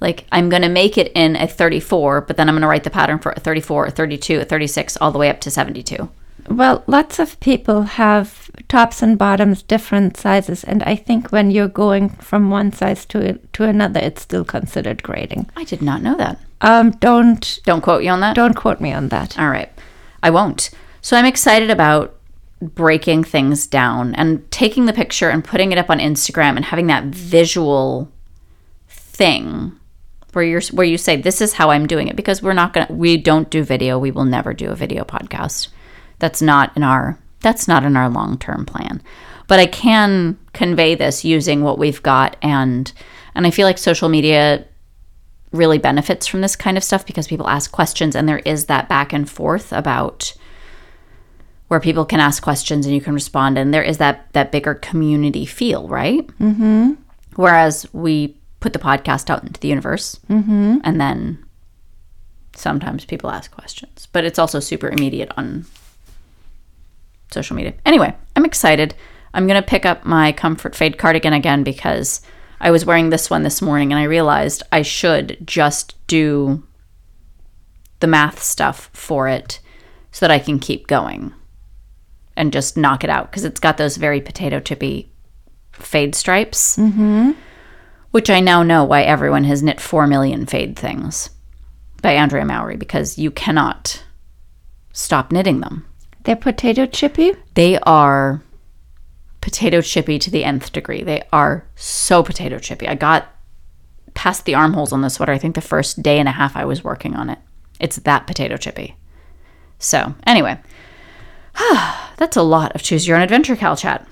Like 0.00 0.26
i'm 0.32 0.48
going 0.48 0.62
to 0.62 0.68
make 0.68 0.98
it 0.98 1.12
in 1.14 1.36
a 1.36 1.46
34 1.46 2.22
but 2.22 2.36
then 2.36 2.48
i'm 2.48 2.56
going 2.56 2.62
to 2.62 2.68
write 2.68 2.82
the 2.82 2.90
pattern 2.90 3.20
for 3.20 3.30
a 3.30 3.40
34 3.40 3.86
a 3.86 3.90
32 3.92 4.40
a 4.40 4.44
36 4.44 4.96
all 4.96 5.12
the 5.12 5.18
way 5.20 5.30
up 5.30 5.40
to 5.40 5.52
72 5.52 6.10
Well, 6.48 6.84
lots 6.86 7.18
of 7.18 7.38
people 7.40 7.82
have 7.82 8.50
tops 8.68 9.02
and 9.02 9.18
bottoms 9.18 9.62
different 9.62 10.16
sizes, 10.16 10.64
and 10.64 10.82
I 10.82 10.96
think 10.96 11.30
when 11.30 11.50
you're 11.50 11.68
going 11.68 12.10
from 12.10 12.50
one 12.50 12.72
size 12.72 13.04
to 13.06 13.38
to 13.52 13.64
another, 13.64 14.00
it's 14.00 14.22
still 14.22 14.44
considered 14.44 15.02
grading. 15.02 15.50
i 15.56 15.64
did 15.64 15.82
not 15.82 16.02
know 16.02 16.16
that. 16.16 16.38
Um, 16.60 16.90
don't 16.92 17.60
don't 17.64 17.80
quote 17.80 18.04
you 18.04 18.10
on 18.10 18.20
that? 18.20 18.36
Don't 18.36 18.54
quote 18.54 18.80
me 18.80 18.92
on 18.92 19.08
that. 19.08 19.38
all 19.38 19.50
right. 19.50 19.70
I 20.22 20.30
won't. 20.30 20.70
So 21.02 21.18
i'm 21.18 21.26
excited 21.26 21.70
about 21.70 22.16
breaking 22.62 23.24
things 23.24 23.66
down 23.66 24.14
and 24.14 24.50
taking 24.50 24.86
the 24.86 24.92
picture 24.94 25.28
and 25.28 25.44
putting 25.44 25.70
it 25.70 25.76
up 25.76 25.90
on 25.90 25.98
instagram 25.98 26.56
and 26.56 26.64
having 26.64 26.86
that 26.86 27.04
visual 27.04 28.10
thing 28.88 29.78
where 30.32 30.44
you're 30.44 30.62
where 30.72 30.86
you 30.86 30.98
say 30.98 31.16
this 31.16 31.40
is 31.40 31.54
how 31.54 31.70
I'm 31.70 31.86
doing 31.86 32.08
it 32.08 32.16
because 32.16 32.42
we're 32.42 32.52
not 32.52 32.72
going 32.72 32.86
to 32.86 32.92
we 32.92 33.16
don't 33.16 33.50
do 33.50 33.62
video. 33.62 33.98
We 33.98 34.10
will 34.10 34.24
never 34.24 34.52
do 34.52 34.70
a 34.70 34.74
video 34.74 35.04
podcast 35.04 35.68
that's 36.18 36.42
not 36.42 36.74
in 36.76 36.82
our 36.82 37.18
that's 37.40 37.68
not 37.68 37.84
in 37.84 37.96
our 37.96 38.08
long-term 38.08 38.64
plan 38.66 39.02
but 39.46 39.60
I 39.60 39.66
can 39.66 40.38
convey 40.52 40.94
this 40.94 41.24
using 41.24 41.62
what 41.62 41.78
we've 41.78 42.02
got 42.02 42.36
and 42.42 42.92
and 43.34 43.46
I 43.46 43.50
feel 43.50 43.66
like 43.66 43.78
social 43.78 44.08
media 44.08 44.64
really 45.52 45.78
benefits 45.78 46.26
from 46.26 46.40
this 46.40 46.56
kind 46.56 46.76
of 46.76 46.84
stuff 46.84 47.06
because 47.06 47.28
people 47.28 47.48
ask 47.48 47.70
questions 47.70 48.16
and 48.16 48.28
there 48.28 48.40
is 48.40 48.66
that 48.66 48.88
back 48.88 49.12
and 49.12 49.30
forth 49.30 49.72
about 49.72 50.34
where 51.68 51.80
people 51.80 52.04
can 52.04 52.20
ask 52.20 52.42
questions 52.42 52.86
and 52.86 52.94
you 52.94 53.00
can 53.00 53.14
respond 53.14 53.56
and 53.56 53.72
there 53.72 53.82
is 53.82 53.98
that 53.98 54.32
that 54.32 54.52
bigger 54.52 54.74
community 54.74 55.46
feel 55.46 55.88
right 55.88 56.26
mm-hmm. 56.38 56.92
whereas 57.36 57.86
we 57.92 58.36
put 58.60 58.72
the 58.72 58.78
podcast 58.78 59.30
out 59.30 59.44
into 59.44 59.60
the 59.60 59.68
universe 59.68 60.18
mm-hmm. 60.28 60.78
and 60.82 61.00
then 61.00 61.44
sometimes 62.56 63.04
people 63.04 63.30
ask 63.30 63.50
questions 63.50 64.08
but 64.12 64.24
it's 64.24 64.38
also 64.38 64.60
super 64.60 64.88
immediate 64.88 65.30
on 65.36 65.64
social 67.34 67.56
media 67.56 67.74
anyway 67.84 68.14
i'm 68.36 68.44
excited 68.44 68.94
i'm 69.34 69.46
going 69.46 69.60
to 69.60 69.68
pick 69.68 69.84
up 69.84 70.04
my 70.04 70.32
comfort 70.32 70.74
fade 70.74 70.96
cardigan 70.98 71.32
again 71.32 71.62
because 71.62 72.20
i 72.60 72.70
was 72.70 72.86
wearing 72.86 73.10
this 73.10 73.28
one 73.28 73.42
this 73.42 73.60
morning 73.60 73.92
and 73.92 73.98
i 73.98 74.04
realized 74.04 74.62
i 74.72 74.80
should 74.80 75.36
just 75.44 75.94
do 76.06 76.62
the 78.00 78.06
math 78.06 78.42
stuff 78.42 78.88
for 78.92 79.28
it 79.28 79.60
so 80.12 80.24
that 80.24 80.30
i 80.30 80.38
can 80.38 80.58
keep 80.58 80.86
going 80.86 81.34
and 82.36 82.52
just 82.52 82.76
knock 82.76 83.04
it 83.04 83.10
out 83.10 83.30
because 83.30 83.44
it's 83.44 83.60
got 83.60 83.76
those 83.76 83.96
very 83.96 84.20
potato 84.20 84.60
chippy 84.60 85.10
fade 85.72 86.14
stripes, 86.14 86.76
mm-hmm. 86.76 87.32
which 88.10 88.30
I 88.30 88.40
now 88.40 88.62
know 88.62 88.84
why 88.84 89.02
everyone 89.02 89.44
has 89.44 89.62
knit 89.62 89.80
4 89.80 90.06
million 90.06 90.46
fade 90.46 90.76
things 90.76 91.30
by 92.02 92.12
Andrea 92.12 92.44
Mowry 92.44 92.76
because 92.76 93.18
you 93.18 93.30
cannot 93.30 94.04
stop 94.92 95.32
knitting 95.32 95.60
them. 95.60 95.86
They're 96.24 96.36
potato 96.36 96.86
chippy. 96.86 97.34
They 97.54 97.78
are 97.80 98.42
potato 99.40 99.82
chippy 99.82 100.18
to 100.18 100.30
the 100.30 100.44
nth 100.44 100.72
degree. 100.72 101.02
They 101.02 101.22
are 101.32 101.66
so 101.76 102.22
potato 102.22 102.58
chippy. 102.58 102.88
I 102.88 102.94
got 102.94 103.28
past 104.14 104.44
the 104.44 104.54
armholes 104.54 104.92
on 104.92 105.02
the 105.02 105.10
sweater, 105.10 105.32
I 105.32 105.38
think 105.38 105.54
the 105.54 105.60
first 105.60 106.02
day 106.02 106.18
and 106.18 106.28
a 106.28 106.32
half 106.32 106.56
I 106.56 106.64
was 106.64 106.82
working 106.82 107.14
on 107.14 107.28
it. 107.28 107.38
It's 107.78 107.96
that 107.96 108.26
potato 108.26 108.56
chippy. 108.56 108.96
So, 109.78 110.14
anyway, 110.26 110.58
that's 112.16 112.36
a 112.36 112.42
lot 112.42 112.74
of 112.74 112.82
choose 112.82 113.06
your 113.06 113.16
own 113.16 113.22
adventure 113.22 113.56
KAL 113.56 113.76
chat. 113.76 114.06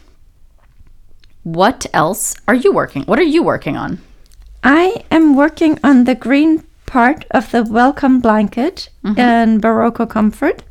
What 1.44 1.86
else 1.94 2.36
are 2.46 2.54
you 2.54 2.72
working? 2.72 3.02
What 3.04 3.18
are 3.18 3.22
you 3.22 3.42
working 3.42 3.76
on? 3.76 4.00
I 4.62 5.04
am 5.10 5.34
working 5.34 5.78
on 5.82 6.04
the 6.04 6.14
green 6.14 6.64
part 6.86 7.24
of 7.30 7.50
the 7.50 7.64
welcome 7.64 8.20
blanket 8.20 8.90
mm-hmm. 9.02 9.18
in 9.18 9.60
Berroco 9.60 10.08
Comfort. 10.08 10.62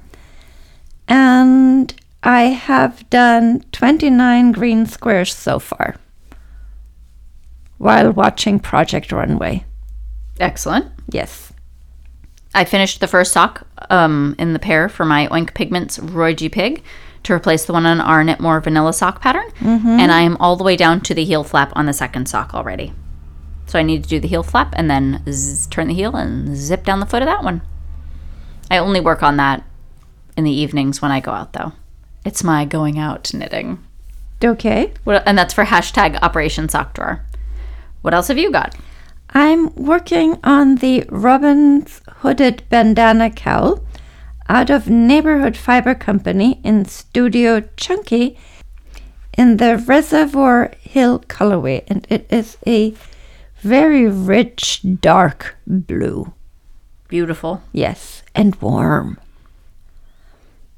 And 1.07 1.93
I 2.23 2.43
have 2.43 3.09
done 3.09 3.63
29 3.71 4.51
green 4.51 4.85
squares 4.85 5.33
so 5.33 5.59
far 5.59 5.95
while 7.77 8.11
watching 8.11 8.59
Project 8.59 9.11
Runway. 9.11 9.65
Excellent. 10.39 10.87
Yes. 11.09 11.51
I 12.53 12.63
finished 12.65 12.99
the 12.99 13.07
first 13.07 13.31
sock 13.31 13.65
um, 13.89 14.35
in 14.37 14.53
the 14.53 14.59
pair 14.59 14.87
for 14.89 15.05
my 15.05 15.27
Oink 15.27 15.53
Pigments 15.53 15.97
Roy 15.99 16.33
G 16.33 16.49
Pig 16.49 16.83
to 17.23 17.33
replace 17.33 17.65
the 17.65 17.73
one 17.73 17.85
on 17.85 18.01
our 18.01 18.23
Knitmore 18.23 18.63
vanilla 18.63 18.93
sock 18.93 19.21
pattern. 19.21 19.47
And 19.99 20.11
I 20.11 20.21
am 20.21 20.37
all 20.37 20.55
the 20.55 20.63
way 20.63 20.75
down 20.75 21.01
to 21.01 21.13
the 21.13 21.23
heel 21.23 21.43
flap 21.43 21.71
on 21.75 21.85
the 21.85 21.93
second 21.93 22.27
sock 22.27 22.53
already. 22.53 22.93
So 23.67 23.79
I 23.79 23.83
need 23.83 24.03
to 24.03 24.09
do 24.09 24.19
the 24.19 24.27
heel 24.27 24.43
flap 24.43 24.73
and 24.75 24.89
then 24.89 25.23
zzz, 25.31 25.65
turn 25.67 25.87
the 25.87 25.93
heel 25.93 26.15
and 26.15 26.55
zip 26.57 26.83
down 26.83 26.99
the 26.99 27.05
foot 27.05 27.21
of 27.21 27.27
that 27.27 27.43
one. 27.43 27.61
I 28.69 28.77
only 28.77 28.99
work 28.99 29.23
on 29.23 29.37
that 29.37 29.63
in 30.41 30.45
the 30.45 30.59
evenings 30.59 31.03
when 31.03 31.11
I 31.11 31.19
go 31.19 31.31
out, 31.31 31.53
though. 31.53 31.71
It's 32.25 32.43
my 32.43 32.65
going 32.65 32.97
out 32.97 33.31
knitting. 33.31 33.77
Okay. 34.43 34.91
What, 35.03 35.21
and 35.27 35.37
that's 35.37 35.53
for 35.53 35.65
hashtag 35.65 36.17
Operation 36.23 36.67
Sock 36.67 36.95
Drawer. 36.95 37.23
What 38.01 38.15
else 38.15 38.27
have 38.29 38.39
you 38.39 38.51
got? 38.51 38.75
I'm 39.29 39.73
working 39.75 40.39
on 40.43 40.77
the 40.77 41.05
Robin's 41.09 42.01
Hooded 42.17 42.63
Bandana 42.69 43.29
Cowl 43.29 43.85
out 44.49 44.71
of 44.71 44.89
Neighborhood 44.89 45.55
Fiber 45.55 45.93
Company 45.93 46.59
in 46.63 46.85
Studio 46.85 47.61
Chunky 47.77 48.35
in 49.37 49.57
the 49.57 49.77
Reservoir 49.77 50.73
Hill 50.79 51.19
colorway, 51.19 51.83
and 51.87 52.07
it 52.09 52.25
is 52.31 52.57
a 52.65 52.95
very 53.61 54.07
rich 54.07 54.81
dark 54.99 55.55
blue. 55.67 56.33
Beautiful. 57.09 57.61
Yes, 57.71 58.23
and 58.33 58.55
warm. 58.55 59.19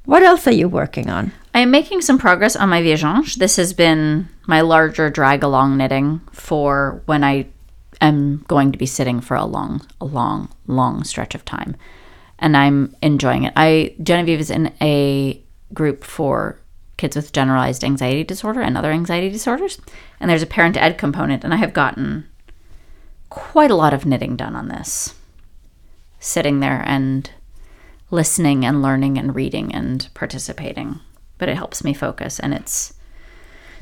What 0.06 0.24
else 0.24 0.48
are 0.48 0.54
you 0.54 0.68
working 0.68 1.10
on? 1.10 1.32
I 1.54 1.60
am 1.60 1.72
making 1.72 2.02
some 2.02 2.18
progress 2.18 2.56
on 2.56 2.70
my 2.70 2.82
Vierge. 2.82 3.36
This 3.36 3.56
has 3.56 3.74
been 3.74 4.28
my 4.48 4.62
larger 4.62 5.10
drag 5.10 5.44
along 5.44 5.78
knitting 5.78 6.20
for 6.32 7.02
when 7.06 7.24
I 7.24 7.48
am 8.02 8.44
going 8.48 8.72
to 8.74 8.78
be 8.78 8.86
sitting 8.86 9.22
for 9.22 9.36
a 9.36 9.46
long, 9.46 9.82
a 10.02 10.06
long, 10.06 10.50
long 10.68 11.04
stretch 11.04 11.36
of 11.36 11.46
time. 11.46 11.78
And 12.40 12.58
I'm 12.58 12.96
enjoying 13.02 13.44
it. 13.44 13.54
I 13.56 13.96
Genevieve 14.04 14.42
is 14.42 14.50
in 14.50 14.74
a 14.82 15.42
group 15.74 16.04
for 16.04 16.60
kids 16.98 17.16
with 17.16 17.32
generalized 17.32 17.84
anxiety 17.84 18.24
disorder 18.24 18.62
and 18.62 18.78
other 18.78 18.92
anxiety 18.92 19.30
disorders. 19.30 19.80
And 20.20 20.30
there's 20.30 20.42
a 20.42 20.48
parent 20.48 20.76
ed 20.76 20.98
component, 20.98 21.46
and 21.46 21.54
I 21.54 21.58
have 21.58 21.74
gotten 21.74 22.28
quite 23.30 23.72
a 23.72 23.76
lot 23.76 23.94
of 23.94 24.06
knitting 24.06 24.36
done 24.36 24.56
on 24.56 24.68
this. 24.68 25.16
Sitting 26.20 26.60
there 26.60 26.84
and 26.86 27.30
listening 28.14 28.64
and 28.64 28.82
learning 28.82 29.18
and 29.18 29.36
reading 29.36 29.74
and 29.74 30.08
participating. 30.14 31.00
But 31.38 31.50
it 31.50 31.58
helps 31.58 31.84
me 31.84 31.94
focus. 31.94 32.40
And 32.40 32.54
it's 32.54 32.94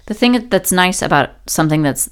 the 0.05 0.13
thing 0.13 0.49
that's 0.49 0.71
nice 0.71 1.01
about 1.01 1.31
something 1.47 1.83
that's 1.83 2.09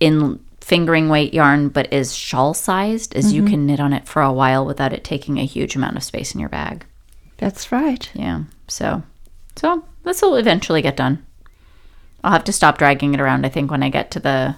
in 0.00 0.40
fingering 0.60 1.08
weight 1.08 1.34
yarn 1.34 1.68
but 1.68 1.92
is 1.92 2.16
shawl 2.16 2.54
sized 2.54 3.14
is 3.14 3.32
you 3.32 3.42
mm-hmm. 3.42 3.50
can 3.50 3.66
knit 3.66 3.80
on 3.80 3.92
it 3.92 4.08
for 4.08 4.22
a 4.22 4.32
while 4.32 4.64
without 4.64 4.94
it 4.94 5.04
taking 5.04 5.38
a 5.38 5.44
huge 5.44 5.76
amount 5.76 5.96
of 5.96 6.02
space 6.02 6.34
in 6.34 6.40
your 6.40 6.48
bag. 6.48 6.84
That's 7.36 7.70
right. 7.70 8.10
Yeah. 8.14 8.44
So, 8.66 9.02
so 9.56 9.84
this 10.02 10.22
will 10.22 10.36
eventually 10.36 10.82
get 10.82 10.96
done. 10.96 11.24
I'll 12.22 12.32
have 12.32 12.44
to 12.44 12.52
stop 12.52 12.78
dragging 12.78 13.14
it 13.14 13.20
around. 13.20 13.44
I 13.44 13.50
think 13.50 13.70
when 13.70 13.82
I 13.82 13.90
get 13.90 14.10
to 14.12 14.20
the 14.20 14.56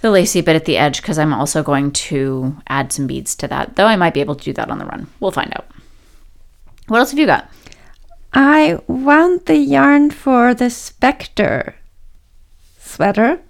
the 0.00 0.10
lacy 0.10 0.40
bit 0.40 0.56
at 0.56 0.64
the 0.64 0.76
edge 0.76 1.02
because 1.02 1.18
I'm 1.18 1.32
also 1.32 1.62
going 1.62 1.92
to 1.92 2.56
add 2.68 2.92
some 2.92 3.06
beads 3.06 3.34
to 3.36 3.48
that. 3.48 3.76
Though 3.76 3.86
I 3.86 3.96
might 3.96 4.14
be 4.14 4.20
able 4.20 4.36
to 4.36 4.44
do 4.44 4.52
that 4.54 4.70
on 4.70 4.78
the 4.78 4.86
run. 4.86 5.08
We'll 5.20 5.30
find 5.30 5.52
out. 5.54 5.66
What 6.86 6.98
else 6.98 7.10
have 7.10 7.18
you 7.18 7.26
got? 7.26 7.50
I 8.32 8.80
wound 8.86 9.46
the 9.46 9.56
yarn 9.56 10.10
for 10.10 10.54
the 10.54 10.70
Spectre 10.70 11.76
sweater 12.78 13.40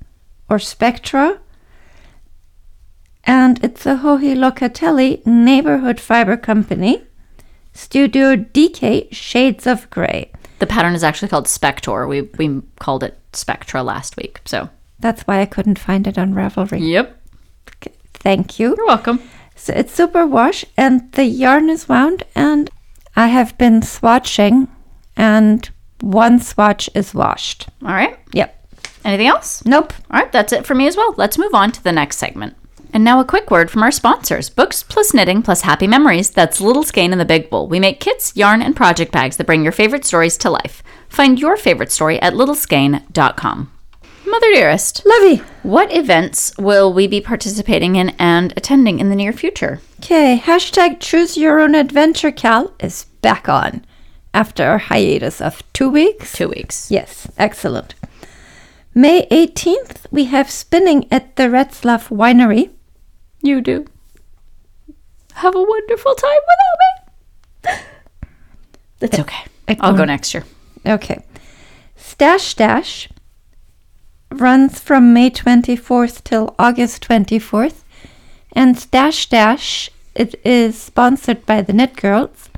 or 0.49 0.59
Spectra. 0.59 1.41
And 3.25 3.63
it's 3.63 3.85
a 3.85 3.97
Hohi 3.97 4.35
Locatelli 4.35 5.25
neighborhood 5.27 6.01
fiber 6.01 6.37
company. 6.37 7.05
Studio 7.73 8.35
DK 8.35 9.13
Shades 9.13 9.67
of 9.67 9.89
Grey. 9.91 10.33
The 10.59 10.67
pattern 10.67 10.95
is 10.95 11.05
actually 11.05 11.29
called 11.29 11.47
Spector. 11.47 12.09
We 12.09 12.23
we 12.23 12.63
called 12.81 13.05
it 13.05 13.19
Spectra 13.33 13.83
last 13.83 14.17
week. 14.17 14.41
So 14.45 14.71
That's 15.01 15.23
why 15.23 15.41
I 15.41 15.47
couldn't 15.47 15.79
find 15.79 16.07
it 16.07 16.19
on 16.19 16.35
Ravelry. 16.35 16.81
Yep. 16.81 17.21
Okay, 17.77 17.93
Thank 18.15 18.59
you. 18.59 18.75
You're 18.77 18.87
welcome. 18.87 19.21
So 19.55 19.73
it's 19.75 19.93
super 19.95 20.27
wash 20.27 20.65
and 20.77 21.11
the 21.13 21.25
yarn 21.25 21.69
is 21.69 21.89
wound 21.89 22.25
and 22.35 22.71
I 23.17 23.27
have 23.29 23.59
been 23.59 23.81
swatching 23.81 24.69
and 25.17 25.69
one 26.01 26.41
swatch 26.41 26.89
is 26.95 27.13
washed. 27.15 27.69
All 27.83 27.89
right. 27.89 28.19
Yep. 28.33 28.55
Anything 29.05 29.27
else? 29.27 29.65
Nope. 29.65 29.93
All 30.11 30.21
right, 30.21 30.31
that's 30.31 30.53
it 30.53 30.67
for 30.67 30.75
me 30.75 30.87
as 30.87 30.97
well. 30.97 31.15
Let's 31.17 31.39
move 31.39 31.55
on 31.55 31.73
to 31.73 31.83
the 31.83 31.93
next 31.93 32.19
segment. 32.19 32.55
And 32.93 33.05
now 33.05 33.21
a 33.21 33.25
quick 33.25 33.51
word 33.51 33.71
from 33.71 33.83
our 33.83 33.91
sponsors 33.91 34.49
Books 34.49 34.83
plus 34.83 35.13
knitting 35.13 35.43
plus 35.43 35.63
happy 35.63 35.87
memories. 35.87 36.31
That's 36.31 36.61
Little 36.61 36.83
Skein 36.83 37.13
and 37.13 37.21
the 37.21 37.25
Big 37.25 37.51
Bowl. 37.51 37.69
We 37.69 37.81
make 37.81 38.01
kits, 38.01 38.37
yarn, 38.37 38.63
and 38.63 38.75
project 38.77 39.13
bags 39.13 39.37
that 39.37 39.47
bring 39.47 39.63
your 39.63 39.73
favorite 39.73 40.05
stories 40.05 40.39
to 40.39 40.51
life. 40.51 40.83
Find 41.09 41.39
your 41.39 41.57
favorite 41.57 41.93
story 41.93 42.21
at 42.23 42.35
littleskein.com. 42.35 43.73
Mother 44.31 44.53
Dearest, 44.53 45.05
Lovey. 45.07 45.43
what 45.63 45.95
events 45.95 46.53
will 46.59 46.93
we 46.93 47.07
be 47.07 47.21
participating 47.21 47.97
in 47.97 48.11
and 48.19 48.53
attending 48.57 48.99
in 49.01 49.09
the 49.11 49.17
near 49.17 49.33
future? 49.33 49.81
Okay, 50.01 50.39
hashtag 50.43 51.01
choose 51.01 51.37
your 51.37 51.61
own 51.61 51.75
adventure 51.75 52.31
KAL 52.31 52.73
is 52.81 53.05
back 53.23 53.49
on 53.49 53.85
after 54.35 54.73
a 54.73 54.79
hiatus 54.79 55.41
of 55.41 55.63
two 55.73 55.89
weeks. 55.89 56.33
Two 56.33 56.49
weeks. 56.49 56.91
Yes, 56.91 57.29
excellent. 57.39 57.95
May 58.95 59.27
18th, 59.29 60.07
we 60.11 60.25
have 60.25 60.51
spinning 60.51 61.07
at 61.11 61.37
the 61.37 61.45
Retzlaff 61.45 62.09
Winery. 62.09 62.71
You 63.43 63.61
do. 63.61 63.87
Have 65.35 65.55
a 65.55 65.63
wonderful 65.63 66.15
time 66.15 66.41
without 67.65 67.77
me. 67.77 67.83
It's 69.01 69.19
okay. 69.19 69.45
I'll 69.81 69.97
go 69.97 70.05
next 70.05 70.35
year. 70.35 70.45
Okay. 70.85 71.23
Stash 71.97 72.55
Dash 72.55 73.09
runs 74.31 74.81
from 74.81 75.13
May 75.13 75.31
24th 75.31 76.25
till 76.25 76.55
August 76.59 77.07
24th. 77.07 77.83
And 78.53 78.91
Dash 78.91 79.27
Dash, 79.27 79.91
it 80.15 80.35
is 80.45 80.77
sponsored 80.81 81.45
by 81.47 81.63
the 81.63 81.73
Knit 81.73 81.97
Girls. 81.97 82.51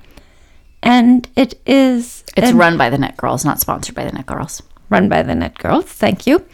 And 0.82 1.28
it 1.36 1.60
is 1.66 2.24
It's 2.36 2.52
run 2.52 2.78
by 2.78 2.90
the 2.90 2.98
Knit 2.98 3.16
Girls, 3.16 3.44
not 3.44 3.60
sponsored 3.60 3.94
by 3.94 4.04
the 4.04 4.12
Knit 4.12 4.26
Girls. 4.26 4.62
run 4.88 5.08
by 5.08 5.22
the 5.22 5.34
Knit 5.34 5.58
Girls. 5.58 5.84
Thank 5.84 6.26
you. 6.26 6.44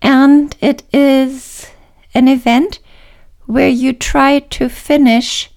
And 0.00 0.54
it 0.60 0.82
is 0.92 1.68
an 2.14 2.28
event 2.28 2.80
where 3.46 3.68
you 3.68 3.92
try 3.92 4.40
to 4.40 4.68
finish 4.68 5.50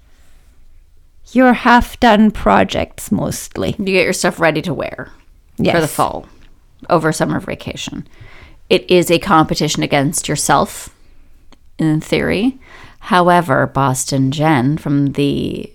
your 1.31 1.53
half 1.53 1.99
done 1.99 2.31
projects 2.31 3.11
mostly. 3.11 3.75
You 3.77 3.85
get 3.85 4.03
your 4.03 4.13
stuff 4.13 4.39
ready 4.39 4.61
to 4.61 4.73
wear 4.73 5.11
for 5.57 5.81
the 5.81 5.87
fall 5.87 6.27
over 6.89 7.11
summer 7.11 7.39
vacation. 7.39 8.07
It 8.69 8.89
is 8.89 9.11
a 9.11 9.19
competition 9.19 9.83
against 9.83 10.27
yourself 10.27 10.89
in 11.77 12.01
theory. 12.01 12.59
However, 12.99 13.67
Boston 13.67 14.31
Jen 14.31 14.77
from 14.77 15.13
the 15.13 15.71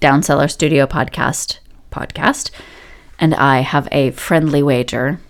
Downseller 0.00 0.50
Studio 0.50 0.86
podcast 0.86 1.58
podcast 1.90 2.50
and 3.18 3.34
I 3.34 3.60
have 3.60 3.88
a 3.90 4.12
friendly 4.12 4.62
wager 4.62 5.20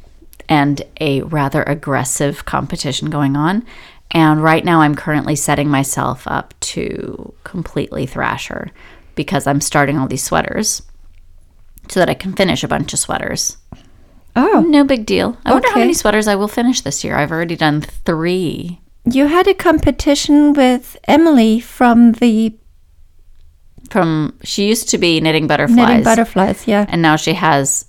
and 0.48 0.82
a 1.00 1.22
rather 1.22 1.62
aggressive 1.62 2.44
competition 2.44 3.10
going 3.10 3.36
on. 3.36 3.64
And 4.10 4.42
right 4.42 4.64
now 4.64 4.80
I'm 4.80 4.94
currently 4.94 5.36
setting 5.36 5.68
myself 5.68 6.26
up 6.26 6.54
to 6.60 7.34
completely 7.44 8.06
thrash 8.06 8.48
her 8.48 8.70
because 9.14 9.46
I'm 9.46 9.60
starting 9.60 9.98
all 9.98 10.08
these 10.08 10.24
sweaters 10.24 10.82
so 11.88 12.00
that 12.00 12.10
I 12.10 12.14
can 12.14 12.34
finish 12.34 12.62
a 12.62 12.68
bunch 12.68 12.92
of 12.92 12.98
sweaters. 12.98 13.56
Oh, 14.40 14.60
No 14.60 14.84
big 14.84 15.04
deal. 15.06 15.36
I 15.44 15.52
wonder 15.52 15.68
how 15.68 15.78
many 15.80 15.94
sweaters 15.94 16.28
I 16.28 16.34
will 16.36 16.48
finish 16.48 16.80
this 16.82 17.02
year. 17.04 17.16
I've 17.16 17.32
already 17.32 17.56
done 17.56 17.80
three. 17.82 18.80
you 19.04 19.26
had 19.26 19.46
a 19.48 19.54
competition 19.54 20.52
with 20.52 20.96
Emily 21.08 21.60
from 21.60 22.12
the 22.12 22.54
From 23.90 24.38
she 24.44 24.68
used 24.68 24.88
to 24.90 24.98
be 24.98 25.20
knitting 25.20 25.46
butterflies, 25.46 25.76
Knitting 25.76 26.04
Butterflies. 26.04 26.66
Yeah. 26.66 26.84
and 26.88 27.00
now 27.02 27.16
she 27.16 27.32
has 27.34 27.86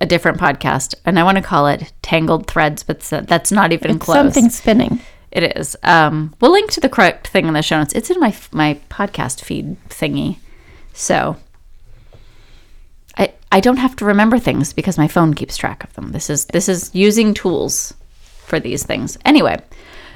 a 0.00 0.06
different 0.06 0.38
podcast, 0.38 0.94
and 1.06 1.18
I 1.18 1.22
want 1.24 1.38
to 1.38 1.42
call 1.42 1.66
it 1.68 1.92
Tangled 2.02 2.46
Threads, 2.46 2.82
but 2.82 3.00
that's 3.00 3.50
not 3.50 3.72
even 3.72 3.92
It's 3.92 4.04
close. 4.04 4.16
something 4.16 4.50
spinning. 4.50 5.00
It 5.32 5.56
is. 5.56 5.76
Um, 5.82 6.34
we'll 6.40 6.52
link 6.52 6.70
to 6.72 6.80
the 6.80 6.88
correct 6.90 7.28
thing 7.28 7.46
in 7.48 7.54
the 7.54 7.62
show 7.62 7.78
notes. 7.78 7.94
It's 7.94 8.10
in 8.10 8.20
my 8.20 8.34
my 8.52 8.78
podcast 8.90 9.40
feed 9.42 9.76
thingy, 9.88 10.36
so 10.92 11.36
I 13.18 13.32
I 13.52 13.60
don't 13.60 13.76
have 13.78 13.96
to 13.96 14.04
remember 14.04 14.38
things 14.38 14.72
because 14.72 14.98
my 14.98 15.08
phone 15.08 15.34
keeps 15.34 15.56
track 15.56 15.84
of 15.84 15.92
them. 15.94 16.12
This 16.12 16.28
is 16.30 16.44
this 16.46 16.68
is 16.68 16.90
using 16.94 17.34
tools 17.34 17.94
for 18.46 18.60
these 18.60 18.84
things. 18.84 19.16
Anyway, 19.24 19.56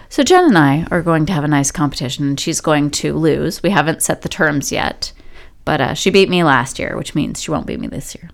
so 0.09 0.23
Jen 0.23 0.45
and 0.45 0.59
I 0.59 0.87
are 0.91 1.03
going 1.03 1.27
to 1.27 1.33
have 1.33 1.45
a 1.45 1.49
nice 1.49 1.71
competition, 1.71 2.29
and 2.29 2.41
she's 2.41 2.61
going 2.61 2.91
to 2.93 3.15
lose. 3.15 3.63
We 3.63 3.71
haven't 3.71 4.03
set 4.03 4.23
the 4.23 4.29
terms 4.29 4.71
yet, 4.73 5.13
but 5.65 5.81
uh, 5.81 5.95
she 5.95 6.11
beat 6.11 6.29
me 6.29 6.45
last 6.45 6.79
year, 6.79 6.97
which 6.97 7.15
means 7.15 7.41
she 7.43 7.51
won't 7.51 7.67
beat 7.67 7.81
me 7.81 7.87
this 7.89 8.15
year. 8.15 8.31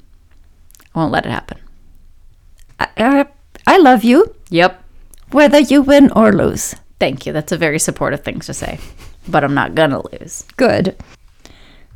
I 0.94 0.98
won't 0.98 1.12
let 1.12 1.26
it 1.26 1.32
happen. 1.32 1.58
I, 2.80 2.88
I, 2.96 3.26
I 3.66 3.78
love 3.78 4.04
you, 4.04 4.34
Yep. 4.50 4.82
whether 5.32 5.58
you 5.60 5.82
win 5.82 6.10
or 6.12 6.32
lose. 6.32 6.74
Thank 6.98 7.26
you. 7.26 7.32
That's 7.32 7.52
a 7.52 7.58
very 7.58 7.78
supportive 7.78 8.22
thing 8.24 8.40
to 8.40 8.54
say, 8.54 8.78
but 9.28 9.44
I'm 9.44 9.54
not 9.54 9.74
gonna 9.74 10.02
lose. 10.12 10.44
Good. 10.56 10.96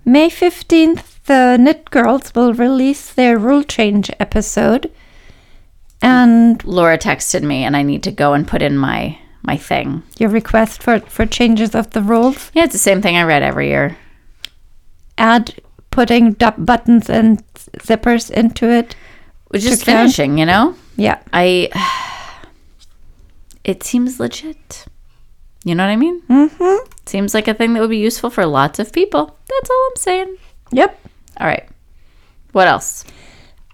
May 0.04 0.28
15th, 0.30 1.22
the 1.24 1.56
Knit 1.58 1.90
Girls 1.90 2.34
will 2.34 2.54
release 2.54 3.12
their 3.12 3.38
rule 3.38 3.62
change 3.62 4.10
episode. 4.18 4.90
And 6.02 6.62
Laura 6.64 6.96
texted 6.98 7.42
me 7.42 7.64
and 7.64 7.76
I 7.76 7.82
need 7.82 8.02
to 8.04 8.10
go 8.12 8.32
and 8.32 8.48
put 8.48 8.62
in 8.62 8.76
my 8.76 9.18
my 9.42 9.56
thing. 9.56 10.02
your 10.18 10.28
request 10.28 10.82
for, 10.82 11.00
for 11.00 11.24
changes 11.24 11.74
of 11.74 11.88
the 11.90 12.02
rules, 12.02 12.50
Yeah, 12.52 12.64
it's 12.64 12.74
the 12.74 12.78
same 12.78 13.00
thing 13.00 13.16
I 13.16 13.22
read 13.22 13.42
every 13.42 13.68
year. 13.68 13.96
add 15.16 15.54
putting 15.90 16.32
buttons 16.32 17.08
and 17.08 17.42
zippers 17.78 18.30
into 18.30 18.68
it. 18.70 18.94
Which 19.48 19.64
is 19.64 19.78
To 19.78 19.84
count. 19.86 19.96
finishing, 20.12 20.36
you 20.38 20.44
know? 20.44 20.74
Yeah. 20.96 21.20
I 21.32 21.70
it 23.64 23.82
seems 23.82 24.20
legit. 24.20 24.84
You 25.64 25.74
know 25.74 25.84
what 25.84 25.92
I 25.92 25.96
mean? 25.96 26.22
Mm-hmm. 26.22 26.90
Seems 27.06 27.34
like 27.34 27.48
a 27.48 27.54
thing 27.54 27.74
that 27.74 27.80
would 27.80 27.90
be 27.90 27.98
useful 27.98 28.30
for 28.30 28.46
lots 28.46 28.78
of 28.78 28.92
people. 28.92 29.36
That's 29.48 29.70
all 29.70 29.88
I'm 29.90 29.96
saying. 29.96 30.36
Yep. 30.72 31.00
All 31.38 31.46
right. 31.46 31.68
What 32.52 32.68
else? 32.68 33.04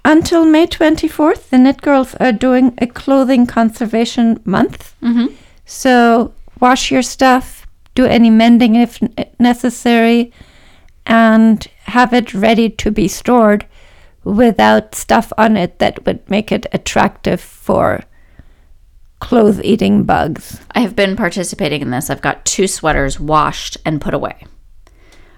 Until 0.04 0.44
May 0.44 0.66
24th, 0.66 1.50
the 1.50 1.58
Knit 1.58 1.82
Girls 1.82 2.14
are 2.16 2.32
doing 2.32 2.74
a 2.78 2.86
clothing 2.86 3.46
conservation 3.46 4.40
month. 4.44 4.94
Mm-hmm. 5.02 5.34
So 5.64 6.32
wash 6.60 6.90
your 6.90 7.02
stuff, 7.02 7.66
do 7.94 8.04
any 8.04 8.30
mending 8.30 8.76
if 8.76 9.00
necessary, 9.38 10.32
and 11.04 11.66
have 11.84 12.12
it 12.12 12.34
ready 12.34 12.68
to 12.70 12.90
be 12.90 13.08
stored 13.08 13.66
without 14.24 14.94
stuff 14.94 15.32
on 15.38 15.56
it 15.56 15.78
that 15.78 16.04
would 16.04 16.28
make 16.28 16.50
it 16.50 16.66
attractive 16.72 17.40
for 17.40 18.02
clothes 19.20 19.60
eating 19.62 20.04
bugs. 20.04 20.60
I 20.72 20.80
have 20.80 20.94
been 20.94 21.16
participating 21.16 21.82
in 21.82 21.90
this. 21.90 22.10
I've 22.10 22.22
got 22.22 22.44
two 22.44 22.66
sweaters 22.66 23.18
washed 23.18 23.76
and 23.84 24.00
put 24.00 24.14
away. 24.14 24.44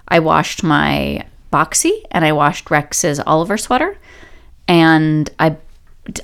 I 0.07 0.19
washed 0.19 0.63
my 0.63 1.25
Boxy 1.51 2.03
and 2.11 2.23
I 2.23 2.31
washed 2.31 2.69
Rex's 2.69 3.19
Oliver 3.19 3.57
sweater. 3.57 3.97
And 4.67 5.29
I 5.39 5.57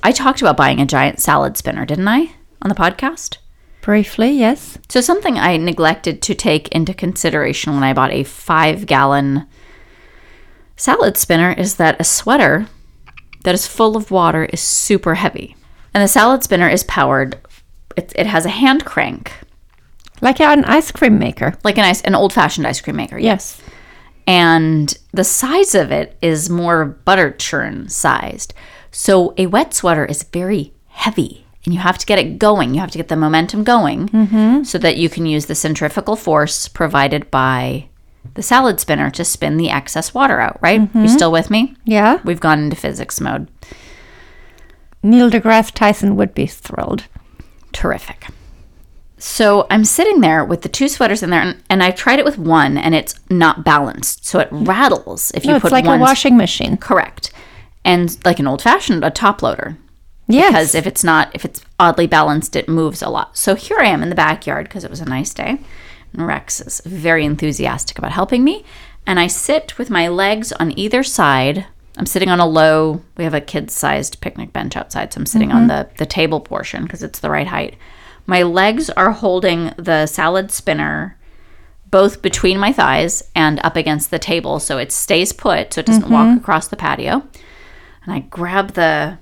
I 0.04 0.12
talked 0.12 0.42
about 0.42 0.58
buying 0.58 0.80
a 0.80 0.86
giant 0.86 1.20
salad 1.20 1.58
spinner, 1.58 1.86
didn't 1.86 2.08
I? 2.08 2.32
On 2.62 2.70
the 2.70 2.76
podcast? 2.76 3.38
Briefly, 3.82 4.32
yes. 4.32 4.80
So 4.90 5.00
something 5.00 5.38
I 5.38 5.58
neglected 5.58 6.22
to 6.24 6.34
take 6.34 6.70
into 6.70 6.94
consideration 6.94 7.74
when 7.74 7.84
I 7.84 7.94
bought 7.94 8.12
a 8.12 8.24
5 8.24 8.88
gallon 8.88 9.46
salad 10.76 11.18
spinner 11.18 11.52
is 11.52 11.76
that 11.76 12.00
a 12.00 12.04
sweater 12.04 12.68
that 13.44 13.54
is 13.54 13.68
full 13.68 13.96
of 13.96 14.10
water 14.10 14.46
is 14.46 14.60
super 14.60 15.16
heavy. 15.16 15.56
And 15.94 16.04
the 16.04 16.08
salad 16.08 16.44
spinner 16.44 16.68
is 16.68 16.84
powered 16.84 17.38
it, 17.96 18.14
it 18.16 18.28
has 18.28 18.46
a 18.46 18.50
hand 18.50 18.86
crank 18.86 19.34
Like 20.22 20.40
an 20.40 20.66
ice 20.66 20.92
cream 20.92 21.20
maker. 21.20 21.56
like 21.64 21.78
an 21.78 21.86
ice, 21.86 22.02
an 22.02 22.16
old 22.16 22.34
fashioned 22.34 22.68
ice 22.68 22.82
cream 22.82 22.96
maker. 22.96 23.18
Yes. 23.18 23.62
And 24.28 24.98
the 25.14 25.24
size 25.24 25.76
of 25.76 25.92
it 25.92 26.18
is 26.22 26.50
more 26.50 26.86
butter 26.86 27.32
churn 27.32 27.90
sized. 27.90 28.54
So 28.92 29.34
a 29.38 29.48
wet 29.48 29.74
sweater 29.74 30.06
is 30.06 30.24
very 30.24 30.74
heavy 30.88 31.46
and 31.66 31.74
you 31.74 31.80
have 31.80 31.98
to 31.98 32.06
get 32.06 32.20
it 32.20 32.40
going. 32.40 32.74
You 32.74 32.80
have 32.80 32.92
to 32.92 32.98
get 32.98 33.08
the 33.08 33.16
momentum 33.16 33.64
going 33.64 34.08
mm-hmm. 34.10 34.64
so 34.64 34.78
that 34.78 34.98
you 34.98 35.10
can 35.10 35.26
use 35.26 35.48
the 35.48 35.56
centrifugal 35.56 36.16
force 36.16 36.68
provided 36.68 37.30
by 37.32 37.90
the 38.36 38.42
salad 38.42 38.80
spinner 38.80 39.10
to 39.12 39.26
spin 39.26 39.58
the 39.58 39.70
excess 39.70 40.14
water 40.14 40.40
out, 40.40 40.58
right? 40.62 40.82
You 40.82 40.88
mm-hmm. 40.88 41.08
still 41.08 41.32
with 41.32 41.50
me? 41.50 41.76
Yeah. 41.86 42.20
We've 42.24 42.40
gone 42.40 42.60
into 42.60 42.76
physics 42.76 43.20
mode. 43.20 43.50
Neil 45.04 45.30
deGrasse 45.30 45.72
Tyson 45.72 46.16
would 46.16 46.34
be 46.34 46.48
thrilled. 46.48 47.06
Terrific. 47.76 48.28
So 49.18 49.68
I'm 49.70 49.84
sitting 49.86 50.22
there 50.22 50.46
with 50.46 50.62
the 50.62 50.70
two 50.70 50.88
sweaters 50.88 51.22
in 51.22 51.30
there, 51.30 51.42
and, 51.42 51.62
and 51.70 51.84
I 51.84 51.92
tried 51.92 52.20
it 52.20 52.26
with 52.26 52.38
one, 52.38 52.78
and 52.78 52.96
it's 52.96 53.16
not 53.30 53.64
balanced, 53.66 54.26
so 54.26 54.40
it 54.40 54.48
rattles 54.52 55.32
if 55.36 55.44
you 55.44 55.52
No, 55.52 55.56
it's 55.58 55.64
put 55.64 55.72
like 55.72 55.86
one. 55.86 56.00
a 56.00 56.02
washing 56.02 56.38
machine. 56.38 56.78
Correct, 56.78 57.32
and 57.84 58.18
like 58.26 58.40
an 58.40 58.48
old 58.48 58.62
fashioned, 58.62 59.04
a 59.04 59.10
top 59.12 59.42
loader. 59.42 59.78
Yes. 60.28 60.52
Because 60.52 60.76
if 60.76 60.88
it's 60.88 61.04
not, 61.04 61.30
if 61.36 61.44
it's 61.46 61.62
oddly 61.80 62.08
balanced, 62.08 62.56
it 62.56 62.68
moves 62.70 63.02
a 63.02 63.10
lot. 63.10 63.38
So 63.38 63.56
here 63.56 63.78
I 63.80 63.86
am 63.88 64.02
in 64.02 64.10
the 64.10 64.16
backyard 64.16 64.68
because 64.68 64.84
it 64.84 64.90
was 64.90 65.02
a 65.02 65.06
nice 65.06 65.34
day, 65.34 65.60
and 66.14 66.26
Rex 66.28 66.62
is 66.62 66.82
very 66.86 67.26
enthusiastic 67.26 67.98
about 67.98 68.12
helping 68.12 68.44
me, 68.44 68.64
and 69.06 69.20
I 69.20 69.28
sit 69.28 69.78
with 69.78 69.90
my 69.90 70.08
legs 70.08 70.52
on 70.54 70.78
either 70.80 71.04
side. 71.04 71.66
I'm 71.98 72.06
sitting 72.06 72.30
on 72.30 72.40
a 72.40 72.46
low. 72.46 73.02
We 73.18 73.24
have 73.24 73.34
a 73.34 73.42
kid-sized 73.42 74.20
picnic 74.22 74.52
bench 74.52 74.76
outside, 74.76 75.14
so 75.14 75.20
I'm 75.20 75.26
sitting 75.26 75.52
on 75.52 75.68
mm-hmm. 75.68 75.90
the 75.90 75.98
the 75.98 76.06
table 76.06 76.42
portion 76.42 76.84
because 76.84 77.04
it's 77.04 77.20
the 77.20 77.30
right 77.30 77.48
height. 77.48 77.78
My 78.26 78.44
legs 78.44 78.90
are 78.90 79.12
holding 79.12 79.72
the 79.78 80.08
salad 80.08 80.52
spinner 80.52 81.18
both 81.92 82.22
between 82.22 82.58
my 82.58 82.74
thighs 82.74 83.24
and 83.36 83.60
up 83.64 83.76
against 83.76 84.12
the 84.12 84.20
table 84.20 84.60
so 84.60 84.78
it 84.78 84.92
stays 84.92 85.32
put 85.32 85.74
so 85.74 85.80
it 85.80 85.86
doesn't 85.86 86.10
walk 86.10 86.28
mm-hmm. 86.28 86.40
across 86.40 86.68
the 86.68 86.76
patio. 86.76 87.24
And 88.04 88.14
I 88.14 88.20
grab 88.20 88.74
the 88.74 89.20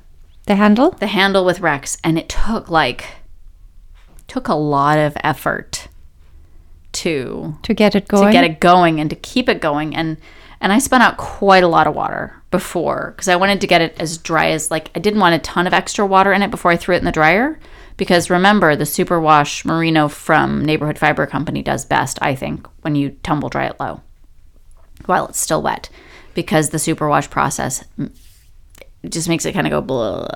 The 0.48 0.56
handle? 0.56 0.92
the 0.92 1.08
handle 1.08 1.46
with 1.46 1.60
Rex 1.60 1.98
and 2.04 2.18
it 2.18 2.30
took 2.30 2.70
like 2.70 3.06
took 4.28 4.48
a 4.48 4.56
lot 4.56 4.98
of 4.98 5.16
effort 5.24 5.88
to 6.94 7.58
To 7.64 7.74
get 7.74 7.94
it 7.96 8.08
going. 8.08 8.28
to 8.28 8.32
get 8.32 8.44
it 8.44 8.60
going 8.60 9.00
and 9.00 9.10
to 9.10 9.16
keep 9.16 9.50
it 9.50 9.62
going 9.62 9.96
and 9.96 10.18
and 10.62 10.72
I 10.72 10.80
spun 10.80 11.02
out 11.02 11.18
quite 11.18 11.64
a 11.64 11.68
lot 11.68 11.88
of 11.88 11.94
water 11.94 12.42
before 12.54 13.14
because 13.16 13.28
I 13.28 13.36
wanted 13.36 13.62
to 13.62 13.68
get 13.68 13.82
it 13.82 13.96
as 14.00 14.20
dry 14.20 14.52
as 14.52 14.70
like 14.70 14.92
I 14.94 15.00
didn't 15.00 15.20
want 15.20 15.34
a 15.34 15.40
ton 15.40 15.66
of 15.66 15.74
extra 15.74 16.06
water 16.06 16.32
in 16.32 16.44
it 16.44 16.52
before 16.52 16.70
I 16.70 16.78
threw 16.78 16.94
it 16.94 17.00
in 17.00 17.06
the 17.06 17.12
dryer 17.12 17.60
because 17.98 18.30
remember 18.30 18.76
the 18.76 18.84
superwash 18.84 19.66
merino 19.66 20.08
from 20.08 20.64
neighborhood 20.64 21.00
fiber 21.00 21.26
company 21.26 21.64
does 21.64 21.84
best 21.84 22.20
I 22.22 22.36
think 22.36 22.68
when 22.82 22.94
you 22.94 23.18
tumble 23.24 23.50
dry 23.50 23.66
it 23.66 23.80
low 23.80 24.02
while 25.08 25.26
it's 25.26 25.40
still 25.40 25.64
wet 25.64 25.90
because 26.36 26.70
the 26.70 26.78
superwash 26.78 27.28
process 27.28 27.84
just 29.10 29.28
makes 29.28 29.46
it 29.46 29.54
kind 29.54 29.66
of 29.66 29.72
go 29.72 29.82
blah 29.82 30.28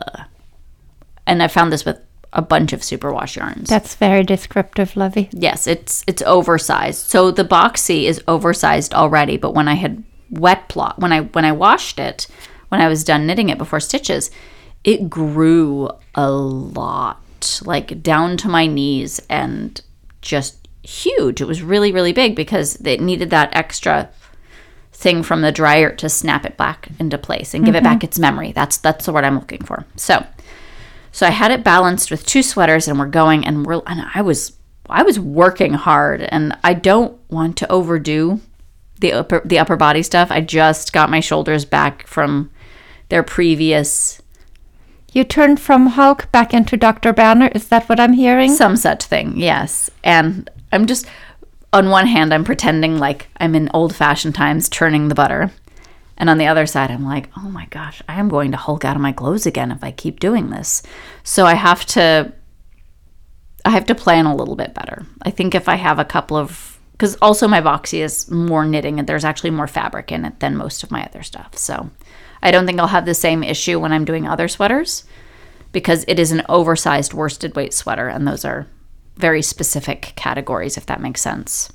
and 1.27 1.43
I 1.43 1.49
found 1.49 1.71
this 1.71 1.85
with 1.85 1.99
a 2.33 2.41
bunch 2.41 2.73
of 2.73 2.79
superwash 2.79 3.35
yarns 3.35 3.69
That's 3.69 3.93
very 3.93 4.23
descriptive, 4.23 4.97
Lovey. 4.97 5.29
Yes, 5.31 5.67
it's 5.67 6.03
it's 6.07 6.23
oversized. 6.23 7.05
So 7.05 7.29
the 7.29 7.45
boxy 7.45 8.03
is 8.05 8.23
oversized 8.27 8.95
already, 8.95 9.37
but 9.37 9.53
when 9.53 9.67
I 9.67 9.75
had 9.75 10.03
wet 10.29 10.69
plot 10.69 10.99
when 10.99 11.11
I 11.11 11.21
when 11.21 11.45
I 11.45 11.51
washed 11.51 11.99
it, 11.99 12.27
when 12.69 12.81
I 12.81 12.87
was 12.87 13.03
done 13.03 13.25
knitting 13.27 13.49
it 13.49 13.57
before 13.57 13.79
stitches, 13.79 14.31
it 14.83 15.09
grew 15.09 15.89
a 16.15 16.29
lot, 16.29 17.61
like 17.63 18.01
down 18.01 18.37
to 18.37 18.49
my 18.49 18.67
knees 18.67 19.21
and 19.29 19.81
just 20.21 20.67
huge. 20.83 21.41
It 21.41 21.47
was 21.47 21.61
really 21.61 21.91
really 21.91 22.13
big 22.13 22.35
because 22.35 22.75
it 22.85 23.01
needed 23.01 23.29
that 23.29 23.55
extra 23.55 24.09
thing 24.97 25.21
from 25.21 25.41
the 25.41 25.51
dryer 25.51 25.91
to 25.91 26.09
snap 26.09 26.43
it 26.43 26.57
back 26.57 26.89
into 26.99 27.19
place 27.19 27.53
and 27.53 27.63
give 27.63 27.75
it 27.75 27.83
back 27.83 27.99
mm-hmm. 27.99 28.05
its 28.05 28.19
memory. 28.19 28.51
That's 28.51 28.77
that's 28.77 29.05
the 29.05 29.13
word 29.13 29.23
I'm 29.23 29.35
looking 29.35 29.63
for. 29.63 29.85
So 29.95 30.25
so 31.11 31.25
I 31.25 31.31
had 31.31 31.51
it 31.51 31.63
balanced 31.63 32.11
with 32.11 32.25
two 32.25 32.43
sweaters 32.43 32.87
and 32.87 32.99
we're 32.99 33.07
going 33.07 33.45
and 33.45 33.65
we're 33.65 33.81
and 33.85 34.05
I 34.13 34.21
was 34.21 34.53
I 34.89 35.03
was 35.03 35.19
working 35.19 35.73
hard 35.73 36.21
and 36.21 36.57
I 36.63 36.73
don't 36.73 37.19
want 37.29 37.57
to 37.57 37.71
overdo 37.71 38.39
the 38.99 39.13
upper 39.13 39.41
the 39.45 39.59
upper 39.59 39.75
body 39.75 40.03
stuff. 40.03 40.31
I 40.31 40.41
just 40.41 40.93
got 40.93 41.09
my 41.09 41.19
shoulders 41.19 41.65
back 41.65 42.07
from 42.07 42.49
their 43.09 43.23
previous 43.23 44.21
You 45.13 45.23
turned 45.23 45.59
from 45.59 45.87
Hulk 45.87 46.31
back 46.31 46.53
into 46.53 46.77
Dr. 46.77 47.13
Banner. 47.13 47.49
Is 47.53 47.67
that 47.69 47.87
what 47.89 47.99
I'm 47.99 48.13
hearing? 48.13 48.53
some 48.53 48.75
such 48.75 49.03
thing. 49.05 49.37
Yes. 49.37 49.89
And 50.03 50.49
I'm 50.71 50.85
just 50.85 51.05
on 51.73 51.89
one 51.89 52.07
hand 52.07 52.33
I'm 52.33 52.43
pretending 52.43 52.97
like 52.97 53.27
I'm 53.37 53.55
in 53.55 53.69
old 53.73 53.95
fashioned 53.95 54.35
times 54.35 54.69
churning 54.69 55.07
the 55.07 55.15
butter. 55.15 55.51
And 56.17 56.29
on 56.29 56.39
the 56.39 56.47
other 56.47 56.65
side, 56.65 56.89
I'm 56.89 57.05
like, 57.05 57.29
oh 57.37 57.49
my 57.49 57.67
gosh, 57.67 58.01
I 58.09 58.19
am 58.19 58.27
going 58.27 58.51
to 58.51 58.57
Hulk 58.57 58.83
out 58.83 58.95
of 58.95 59.01
my 59.01 59.11
clothes 59.11 59.45
again 59.45 59.71
if 59.71 59.83
I 59.83 59.91
keep 59.91 60.19
doing 60.19 60.49
this. 60.49 60.81
So 61.23 61.45
I 61.45 61.53
have 61.53 61.85
to, 61.87 62.33
I 63.63 63.69
have 63.69 63.85
to 63.85 63.95
plan 63.95 64.25
a 64.25 64.35
little 64.35 64.55
bit 64.55 64.73
better. 64.73 65.05
I 65.21 65.29
think 65.29 65.53
if 65.53 65.69
I 65.69 65.75
have 65.75 65.99
a 65.99 66.05
couple 66.05 66.35
of, 66.35 66.76
because 66.97 67.15
also 67.21 67.47
my 67.47 67.61
boxy 67.61 67.99
is 67.99 68.29
more 68.31 68.65
knitting 68.65 68.97
and 68.97 69.07
there's 69.07 69.23
actually 69.25 69.51
more 69.51 69.67
fabric 69.67 70.11
in 70.11 70.25
it 70.25 70.39
than 70.39 70.57
most 70.57 70.81
of 70.81 70.89
my 70.89 71.05
other 71.05 71.21
stuff. 71.21 71.55
So 71.55 71.91
I 72.41 72.49
don't 72.49 72.65
think 72.65 72.79
I'll 72.79 72.87
have 72.87 73.05
the 73.05 73.13
same 73.13 73.43
issue 73.43 73.79
when 73.79 73.93
I'm 73.93 74.03
doing 74.03 74.27
other 74.27 74.47
sweaters 74.47 75.03
because 75.71 76.03
it 76.07 76.17
is 76.17 76.31
an 76.31 76.41
oversized 76.49 77.13
worsted 77.13 77.55
weight 77.55 77.73
sweater 77.73 78.07
and 78.07 78.27
those 78.27 78.43
are 78.43 78.67
very 79.15 79.43
specific 79.43 80.13
categories, 80.15 80.75
if 80.75 80.87
that 80.87 81.01
makes 81.01 81.21
sense. 81.21 81.71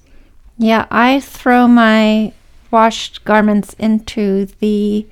Yeah, 0.59 0.87
I 0.91 1.21
throw 1.21 1.69
my 1.69 2.33
washed 2.73 3.25
garments 3.25 3.75
into 3.79 4.47
the 4.59 5.07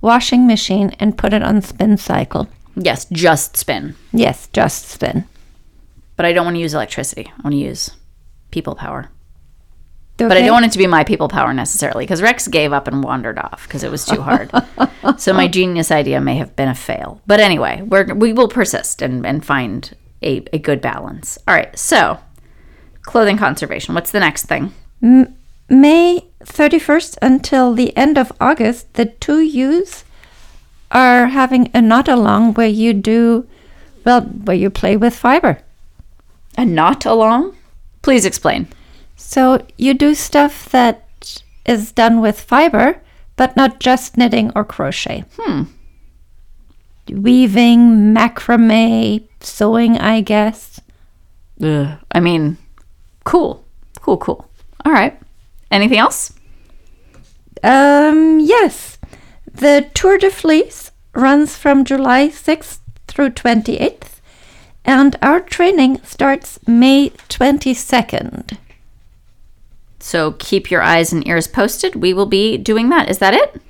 washing 0.00 0.46
machine 0.46 0.90
and 0.98 1.16
put 1.18 1.32
it 1.32 1.42
on 1.42 1.62
spin 1.62 1.96
cycle. 1.98 2.48
Yes, 2.74 3.06
just 3.12 3.56
spin. 3.56 3.94
Yes, 4.12 4.48
just 4.52 4.88
spin. 4.88 5.24
but 6.16 6.26
I 6.26 6.32
don't 6.32 6.44
want 6.44 6.56
to 6.56 6.60
use 6.60 6.74
electricity. 6.74 7.26
I 7.26 7.40
want 7.42 7.54
to 7.54 7.58
use 7.60 7.90
people 8.50 8.74
power. 8.74 9.10
But 10.28 10.36
I 10.36 10.42
don't 10.42 10.52
want 10.52 10.66
it 10.66 10.72
to 10.72 10.78
be 10.78 10.86
my 10.86 11.04
people 11.04 11.28
power 11.28 11.52
necessarily 11.52 12.04
because 12.04 12.22
Rex 12.22 12.48
gave 12.48 12.72
up 12.72 12.86
and 12.86 13.02
wandered 13.02 13.38
off 13.38 13.64
because 13.64 13.82
it 13.82 13.90
was 13.90 14.04
too 14.04 14.20
hard. 14.20 14.50
so 15.18 15.32
my 15.32 15.48
genius 15.48 15.90
idea 15.90 16.20
may 16.20 16.36
have 16.36 16.54
been 16.56 16.68
a 16.68 16.74
fail. 16.74 17.20
But 17.26 17.40
anyway, 17.40 17.82
we're, 17.82 18.14
we 18.14 18.32
will 18.32 18.48
persist 18.48 19.02
and, 19.02 19.26
and 19.26 19.44
find 19.44 19.94
a, 20.22 20.44
a 20.52 20.58
good 20.58 20.80
balance. 20.80 21.38
All 21.48 21.54
right, 21.54 21.76
so 21.78 22.18
clothing 23.02 23.38
conservation. 23.38 23.94
What's 23.94 24.10
the 24.10 24.20
next 24.20 24.46
thing? 24.46 24.72
May 25.68 26.24
31st 26.44 27.18
until 27.22 27.74
the 27.74 27.96
end 27.96 28.18
of 28.18 28.32
August, 28.40 28.94
the 28.94 29.06
two 29.06 29.40
U's 29.40 30.04
are 30.90 31.26
having 31.26 31.70
a 31.72 31.80
knot 31.80 32.08
along 32.08 32.54
where 32.54 32.66
you 32.66 32.92
do, 32.92 33.46
well, 34.04 34.22
where 34.22 34.56
you 34.56 34.70
play 34.70 34.96
with 34.96 35.14
fiber. 35.14 35.60
A 36.58 36.64
knot 36.64 37.06
along? 37.06 37.56
Please 38.02 38.24
explain. 38.24 38.68
So 39.20 39.64
you 39.76 39.94
do 39.94 40.14
stuff 40.14 40.68
that 40.70 41.06
is 41.64 41.92
done 41.92 42.20
with 42.20 42.40
fiber, 42.40 43.00
but 43.36 43.54
not 43.54 43.78
just 43.78 44.16
knitting 44.16 44.50
or 44.56 44.64
crochet. 44.64 45.24
Hmm. 45.38 45.64
Weaving, 47.08 48.14
macrame, 48.14 49.28
sewing, 49.40 49.98
I 49.98 50.22
guess. 50.22 50.80
Ugh. 51.62 51.98
I 52.10 52.20
mean, 52.20 52.56
cool. 53.24 53.64
Cool, 54.00 54.16
cool. 54.16 54.50
All 54.84 54.92
right. 54.92 55.16
Anything 55.70 55.98
else? 55.98 56.32
Um, 57.62 58.40
yes. 58.40 58.98
The 59.52 59.90
Tour 59.94 60.18
de 60.18 60.30
Fleece 60.30 60.90
runs 61.14 61.56
from 61.56 61.84
July 61.84 62.28
6th 62.28 62.78
through 63.06 63.30
28th, 63.30 64.20
and 64.84 65.16
our 65.20 65.40
training 65.40 66.00
starts 66.04 66.58
May 66.66 67.10
22nd. 67.28 68.56
So 70.00 70.32
keep 70.32 70.70
your 70.70 70.82
eyes 70.82 71.12
and 71.12 71.26
ears 71.26 71.46
posted. 71.46 71.94
We 71.94 72.12
will 72.12 72.26
be 72.26 72.56
doing 72.56 72.88
that. 72.88 73.08
Is 73.08 73.18
that 73.18 73.34
it? 73.34 73.60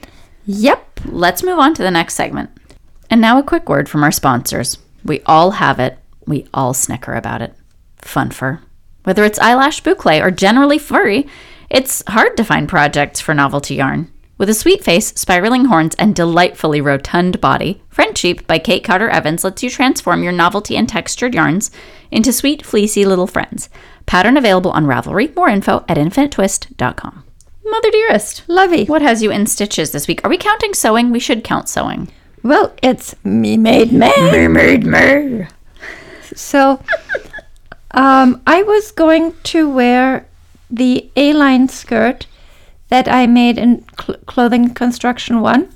Yep. 0.46 1.00
Let's 1.06 1.42
move 1.42 1.58
on 1.58 1.74
to 1.74 1.82
the 1.82 1.90
next 1.90 2.14
segment. 2.14 2.50
And 3.10 3.20
now 3.20 3.38
a 3.38 3.42
quick 3.42 3.68
word 3.68 3.88
from 3.88 4.04
our 4.04 4.12
sponsors. 4.12 4.78
We 5.04 5.20
all 5.26 5.52
have 5.52 5.78
it. 5.80 5.98
We 6.26 6.46
all 6.54 6.72
snicker 6.74 7.14
about 7.14 7.42
it. 7.42 7.54
Fun 7.98 8.30
fur. 8.30 8.60
Whether 9.04 9.24
it's 9.24 9.38
eyelash 9.38 9.82
boucle 9.82 10.22
or 10.22 10.30
generally 10.30 10.78
furry, 10.78 11.26
it's 11.68 12.02
hard 12.08 12.36
to 12.36 12.44
find 12.44 12.68
projects 12.68 13.20
for 13.20 13.34
novelty 13.34 13.76
yarn. 13.76 14.10
With 14.38 14.48
a 14.48 14.54
sweet 14.54 14.82
face, 14.82 15.08
spiraling 15.20 15.66
horns, 15.66 15.94
and 15.98 16.14
delightfully 16.14 16.80
rotund 16.80 17.40
body, 17.40 17.82
French 17.90 18.18
Sheep 18.18 18.46
by 18.46 18.58
Kate 18.58 18.82
Carter 18.82 19.10
Evans 19.10 19.44
lets 19.44 19.62
you 19.62 19.68
transform 19.68 20.22
your 20.22 20.32
novelty 20.32 20.76
and 20.76 20.88
textured 20.88 21.34
yarns 21.34 21.70
into 22.10 22.32
sweet, 22.32 22.64
fleecy 22.64 23.04
little 23.04 23.26
friends. 23.26 23.68
Pattern 24.10 24.36
available 24.36 24.72
on 24.72 24.86
Ravelry. 24.86 25.34
More 25.36 25.48
info 25.48 25.84
at 25.88 25.96
infinitewist.com. 25.96 27.22
Mother 27.64 27.90
dearest, 27.92 28.42
Lovey. 28.48 28.84
what 28.86 29.02
has 29.02 29.22
you 29.22 29.30
in 29.30 29.46
stitches 29.46 29.92
this 29.92 30.08
week? 30.08 30.20
Are 30.24 30.28
we 30.28 30.36
counting 30.36 30.74
sewing? 30.74 31.12
We 31.12 31.20
should 31.20 31.44
count 31.44 31.68
sewing. 31.68 32.08
Well, 32.42 32.74
it's 32.82 33.14
me 33.24 33.56
made 33.56 33.92
me. 33.92 34.10
Me 34.32 34.48
made 34.48 34.84
me. 34.84 35.46
So, 36.34 36.82
um, 37.92 38.42
I 38.48 38.64
was 38.64 38.90
going 38.90 39.34
to 39.44 39.70
wear 39.70 40.26
the 40.68 41.08
A-line 41.14 41.68
skirt 41.68 42.26
that 42.88 43.06
I 43.06 43.28
made 43.28 43.58
in 43.58 43.84
cl- 44.00 44.18
Clothing 44.26 44.74
Construction 44.74 45.40
One. 45.40 45.72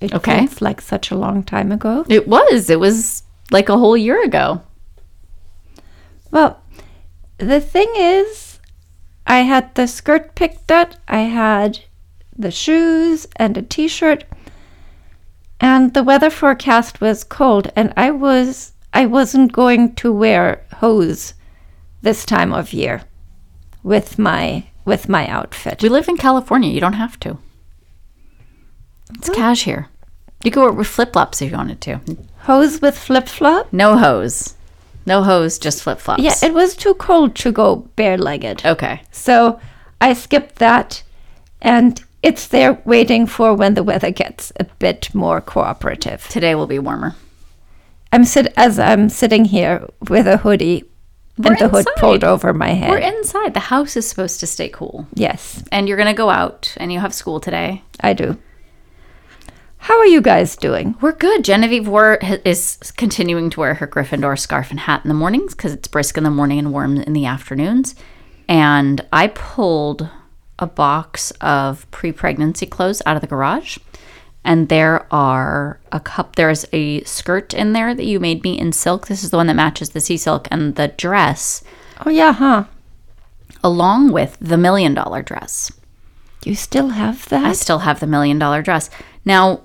It 0.00 0.14
Okay. 0.14 0.46
feels 0.46 0.62
like 0.62 0.80
such 0.80 1.10
a 1.10 1.16
long 1.16 1.42
time 1.42 1.72
ago. 1.72 2.04
It 2.08 2.28
was. 2.28 2.70
It 2.70 2.78
was 2.78 3.24
like 3.50 3.68
a 3.68 3.76
whole 3.76 3.96
year 3.96 4.22
ago. 4.22 4.62
Well, 6.30 6.59
the 7.40 7.60
thing 7.60 7.90
is, 7.96 8.60
I 9.26 9.40
had 9.40 9.74
the 9.74 9.86
skirt 9.86 10.34
picked 10.34 10.70
out, 10.70 10.96
I 11.08 11.20
had 11.20 11.80
the 12.36 12.50
shoes 12.50 13.26
and 13.36 13.56
a 13.56 13.62
t 13.62 13.88
shirt, 13.88 14.24
and 15.60 15.92
the 15.94 16.02
weather 16.02 16.30
forecast 16.30 17.00
was 17.00 17.24
cold, 17.24 17.70
and 17.76 17.92
I 17.96 18.10
was 18.10 18.72
I 18.92 19.06
wasn't 19.06 19.52
going 19.52 19.94
to 19.96 20.12
wear 20.12 20.64
hose 20.76 21.34
this 22.02 22.24
time 22.24 22.52
of 22.52 22.72
year 22.72 23.02
with 23.82 24.18
my 24.18 24.64
with 24.84 25.08
my 25.08 25.26
outfit. 25.28 25.82
We 25.82 25.88
live 25.88 26.08
in 26.08 26.16
California. 26.16 26.70
You 26.70 26.80
don't 26.80 26.94
have 26.94 27.20
to. 27.20 27.38
It's 29.14 29.28
cash 29.30 29.64
here. 29.64 29.88
You 30.42 30.50
could 30.50 30.62
wear 30.62 30.72
with 30.72 30.86
flip 30.86 31.12
flops 31.12 31.42
if 31.42 31.50
you 31.50 31.56
wanted 31.56 31.80
to. 31.82 32.00
Hose 32.40 32.80
with 32.80 32.98
flip 32.98 33.28
flop? 33.28 33.72
No 33.72 33.98
hose. 33.98 34.54
No 35.06 35.22
hose, 35.22 35.58
just 35.58 35.82
flip 35.82 35.98
flops. 35.98 36.22
Yeah, 36.22 36.34
it 36.42 36.54
was 36.54 36.76
too 36.76 36.94
cold 36.94 37.34
to 37.36 37.52
go 37.52 37.76
bare 37.96 38.18
legged. 38.18 38.64
okay. 38.64 39.02
So 39.10 39.58
I 40.00 40.12
skipped 40.14 40.56
that 40.56 41.02
and 41.62 42.02
it's 42.22 42.46
there 42.48 42.80
waiting 42.84 43.26
for 43.26 43.54
when 43.54 43.74
the 43.74 43.82
weather 43.82 44.10
gets 44.10 44.52
a 44.60 44.64
bit 44.64 45.14
more 45.14 45.40
cooperative. 45.40 46.28
Today 46.28 46.54
will 46.54 46.66
be 46.66 46.78
warmer. 46.78 47.14
I'm 48.12 48.24
sit 48.24 48.52
as 48.56 48.78
I'm 48.78 49.08
sitting 49.08 49.44
here 49.46 49.86
with 50.08 50.26
a 50.26 50.36
hoodie 50.38 50.84
We're 51.38 51.52
and 51.52 51.60
the 51.60 51.68
hood 51.68 51.86
pulled 51.96 52.24
over 52.24 52.52
my 52.52 52.70
head. 52.70 52.90
We're 52.90 52.98
inside. 52.98 53.54
The 53.54 53.60
house 53.60 53.96
is 53.96 54.08
supposed 54.08 54.40
to 54.40 54.46
stay 54.46 54.68
cool. 54.68 55.06
yes, 55.14 55.62
And 55.72 55.88
you're 55.88 55.96
going 55.96 56.08
to 56.14 56.14
go 56.14 56.28
out 56.28 56.74
and 56.78 56.92
you 56.92 56.98
have 57.00 57.14
school 57.14 57.40
today. 57.40 57.82
I 58.00 58.12
do. 58.12 58.36
How 59.80 59.98
are 59.98 60.06
you 60.06 60.20
guys 60.20 60.56
doing? 60.56 60.94
We're 61.00 61.12
good. 61.12 61.42
Genevieve 61.44 61.88
wore, 61.88 62.18
is 62.44 62.78
continuing 62.96 63.50
to 63.50 63.60
wear 63.60 63.74
her 63.74 63.86
Gryffindor 63.88 64.38
scarf 64.38 64.70
and 64.70 64.80
hat 64.80 65.00
in 65.04 65.08
the 65.08 65.14
mornings 65.14 65.54
because 65.54 65.72
it's 65.72 65.88
brisk 65.88 66.16
in 66.18 66.24
the 66.24 66.30
morning 66.30 66.58
and 66.58 66.72
warm 66.72 66.98
in 66.98 67.12
the 67.12 67.24
afternoons. 67.26 67.94
And 68.46 69.04
I 69.12 69.28
pulled 69.28 70.08
a 70.58 70.66
box 70.66 71.30
of 71.40 71.90
pre 71.90 72.12
pregnancy 72.12 72.66
clothes 72.66 73.00
out 73.06 73.16
of 73.16 73.22
the 73.22 73.26
garage. 73.26 73.78
And 74.44 74.68
there 74.68 75.06
are 75.12 75.80
a 75.92 76.00
cup, 76.00 76.36
there's 76.36 76.66
a 76.72 77.02
skirt 77.04 77.52
in 77.54 77.72
there 77.72 77.94
that 77.94 78.06
you 78.06 78.20
made 78.20 78.42
me 78.42 78.58
in 78.58 78.72
silk. 78.72 79.06
This 79.06 79.24
is 79.24 79.30
the 79.30 79.36
one 79.38 79.46
that 79.48 79.54
matches 79.56 79.90
the 79.90 80.00
sea 80.00 80.16
silk 80.16 80.46
and 80.50 80.76
the 80.76 80.88
dress, 80.88 81.62
Oh 82.04 82.10
yeah, 82.10 82.32
huh? 82.32 82.64
along 83.64 84.12
with 84.12 84.36
the 84.40 84.56
million 84.56 84.94
dollar 84.94 85.20
dress. 85.22 85.70
You 86.44 86.54
still 86.54 86.90
have 86.90 87.28
that? 87.28 87.44
I 87.44 87.52
still 87.52 87.80
have 87.80 88.00
the 88.00 88.06
million 88.06 88.38
dollar 88.38 88.62
dress. 88.62 88.88
Now, 89.26 89.60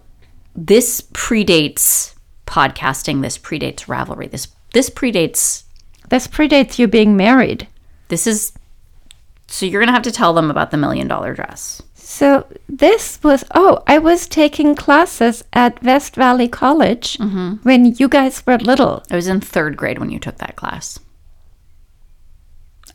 this 0.55 1.01
predates 1.01 2.15
podcasting. 2.45 3.21
This 3.21 3.37
predates 3.37 3.85
Ravelry. 3.85 4.29
This 4.29 4.47
this 4.73 4.89
predates. 4.89 5.63
This 6.09 6.27
predates 6.27 6.79
you 6.79 6.87
being 6.87 7.17
married. 7.17 7.67
This 8.07 8.27
is. 8.27 8.53
So 9.47 9.65
you're 9.65 9.81
gonna 9.81 9.91
have 9.91 10.03
to 10.03 10.11
tell 10.11 10.33
them 10.33 10.49
about 10.49 10.71
the 10.71 10.77
million 10.77 11.07
dollar 11.07 11.33
dress. 11.33 11.81
So 11.93 12.47
this 12.69 13.19
was 13.23 13.43
oh, 13.53 13.83
I 13.87 13.97
was 13.97 14.27
taking 14.27 14.75
classes 14.75 15.43
at 15.53 15.81
West 15.83 16.15
Valley 16.15 16.47
College 16.47 17.17
mm-hmm. 17.17 17.55
when 17.63 17.95
you 17.95 18.07
guys 18.07 18.45
were 18.45 18.57
little. 18.57 19.03
I 19.11 19.15
was 19.15 19.27
in 19.27 19.41
third 19.41 19.75
grade 19.75 19.99
when 19.99 20.11
you 20.11 20.19
took 20.19 20.37
that 20.37 20.55
class. 20.55 20.99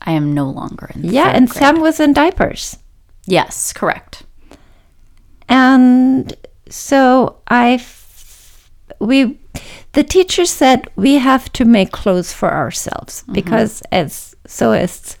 I 0.01 0.13
am 0.13 0.33
no 0.33 0.49
longer 0.49 0.89
in. 0.95 1.03
Yeah, 1.03 1.29
and 1.29 1.47
grade. 1.47 1.59
Sam 1.59 1.79
was 1.79 1.99
in 1.99 2.13
diapers. 2.13 2.79
Yes, 3.27 3.71
correct. 3.71 4.23
And 5.47 6.33
so 6.71 7.37
I 7.47 7.73
f- 7.73 8.71
we 8.99 9.37
the 9.93 10.03
teacher 10.03 10.45
said 10.45 10.87
we 10.95 11.15
have 11.15 11.51
to 11.53 11.65
make 11.65 11.91
clothes 11.91 12.33
for 12.33 12.51
ourselves 12.51 13.23
because 13.31 13.81
as 13.91 14.35
as 14.73 15.17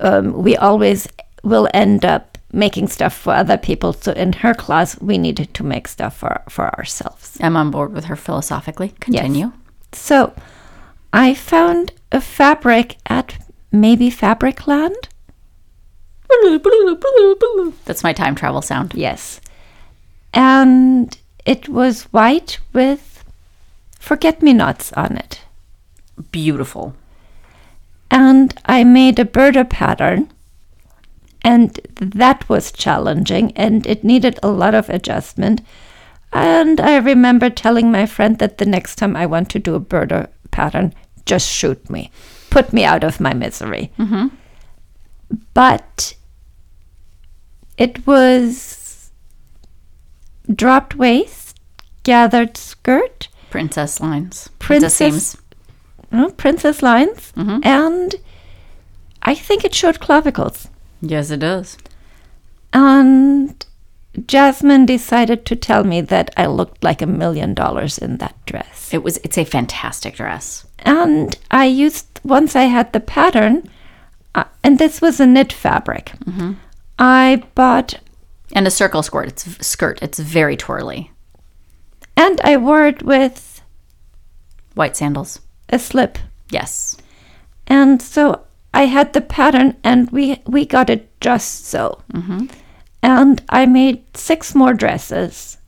um, 0.00 0.42
we 0.42 0.56
always 0.56 1.08
will 1.42 1.68
end 1.74 2.04
up 2.04 2.38
making 2.52 2.88
stuff 2.88 3.14
for 3.14 3.34
other 3.34 3.56
people. 3.58 3.92
So 3.92 4.12
in 4.12 4.32
her 4.34 4.54
class, 4.54 5.00
we 5.00 5.18
needed 5.18 5.54
to 5.54 5.64
make 5.64 5.88
stuff 5.88 6.16
for 6.16 6.42
for 6.48 6.74
ourselves. 6.78 7.38
I'm 7.40 7.56
on 7.56 7.70
board 7.70 7.92
with 7.92 8.04
her 8.06 8.16
philosophically. 8.16 8.94
Continue. 9.00 9.52
So 9.92 10.34
I 11.12 11.34
found 11.34 11.92
a 12.12 12.20
fabric 12.20 12.96
at 13.06 13.38
maybe 13.72 14.10
Fabricland. 14.10 15.08
That's 17.84 18.02
my 18.02 18.12
time 18.12 18.34
travel 18.34 18.62
sound. 18.62 18.92
Yes. 18.94 19.40
And 20.32 21.16
it 21.44 21.68
was 21.68 22.04
white 22.04 22.58
with 22.72 23.24
forget 23.98 24.42
me 24.42 24.52
nots 24.52 24.92
on 24.92 25.16
it. 25.16 25.42
Beautiful. 26.30 26.94
And 28.10 28.58
I 28.64 28.84
made 28.84 29.18
a 29.18 29.24
Burda 29.24 29.68
pattern. 29.68 30.30
And 31.42 31.78
that 32.00 32.48
was 32.48 32.72
challenging 32.72 33.52
and 33.56 33.86
it 33.86 34.02
needed 34.02 34.38
a 34.42 34.48
lot 34.48 34.74
of 34.74 34.90
adjustment. 34.90 35.60
And 36.32 36.80
I 36.80 36.96
remember 36.96 37.48
telling 37.48 37.90
my 37.90 38.06
friend 38.06 38.38
that 38.38 38.58
the 38.58 38.66
next 38.66 38.96
time 38.96 39.16
I 39.16 39.24
want 39.26 39.48
to 39.50 39.58
do 39.58 39.74
a 39.74 39.80
Burda 39.80 40.28
pattern, 40.50 40.94
just 41.26 41.48
shoot 41.48 41.88
me, 41.88 42.10
put 42.50 42.72
me 42.72 42.84
out 42.84 43.04
of 43.04 43.20
my 43.20 43.32
misery. 43.34 43.92
Mm-hmm. 43.98 44.28
But 45.54 46.14
it 47.76 48.06
was 48.06 48.77
dropped 50.54 50.94
waist, 50.96 51.58
gathered 52.02 52.56
skirt, 52.56 53.28
Princess 53.50 54.00
lines. 54.00 54.48
Princess- 54.58 54.94
seams. 54.94 55.36
uh, 56.12 56.28
princess 56.36 56.82
lines, 56.82 57.32
and 57.36 58.14
I 59.22 59.34
think 59.34 59.64
it 59.64 59.74
showed 59.74 60.00
clavicles. 60.00 60.68
Yes, 61.00 61.30
it 61.30 61.40
does. 61.40 61.78
And 62.72 63.64
Jasmine 64.26 64.84
decided 64.86 65.46
to 65.46 65.56
tell 65.56 65.84
me 65.84 66.00
that 66.02 66.30
I 66.36 66.46
looked 66.46 66.82
like 66.84 67.00
a 67.02 67.06
million 67.06 67.54
dollars 67.54 67.98
in 67.98 68.18
that 68.18 68.34
dress. 68.46 68.92
It 68.92 69.02
was. 69.02 69.18
It's 69.18 69.38
a 69.38 69.44
fantastic 69.44 70.16
dress. 70.16 70.66
And 70.80 71.36
I 71.50 71.64
used, 71.66 72.20
once 72.24 72.54
I 72.56 72.64
had 72.64 72.92
the 72.92 73.00
pattern, 73.00 73.68
uh, 74.34 74.44
and 74.62 74.78
this 74.78 75.00
was 75.00 75.20
a 75.20 75.26
knit 75.26 75.52
fabric, 75.52 76.12
I 76.98 77.42
bought, 77.54 77.94
And 78.54 78.66
a 78.66 78.70
circle 78.70 79.02
skirt. 79.02 79.28
It's 79.28 79.66
skirt. 79.66 79.98
It's 80.02 80.18
very 80.18 80.56
twirly. 80.56 81.10
and 82.16 82.40
I 82.42 82.56
wore 82.56 82.86
it 82.86 83.02
with 83.02 83.62
White 84.74 84.96
sandals. 84.96 85.40
a 85.68 85.78
slip. 85.78 86.18
Yes. 86.50 86.96
And 87.66 88.00
so 88.00 88.42
I 88.72 88.86
had 88.86 89.12
the 89.12 89.20
pattern, 89.20 89.76
and 89.84 90.10
we, 90.10 90.40
we 90.46 90.64
got 90.64 90.88
it 90.90 91.08
just 91.20 91.66
so. 91.66 92.02
And 93.02 93.42
I 93.48 93.66
made 93.66 94.02
six 94.16 94.54
more 94.54 94.72
dresses 94.74 95.58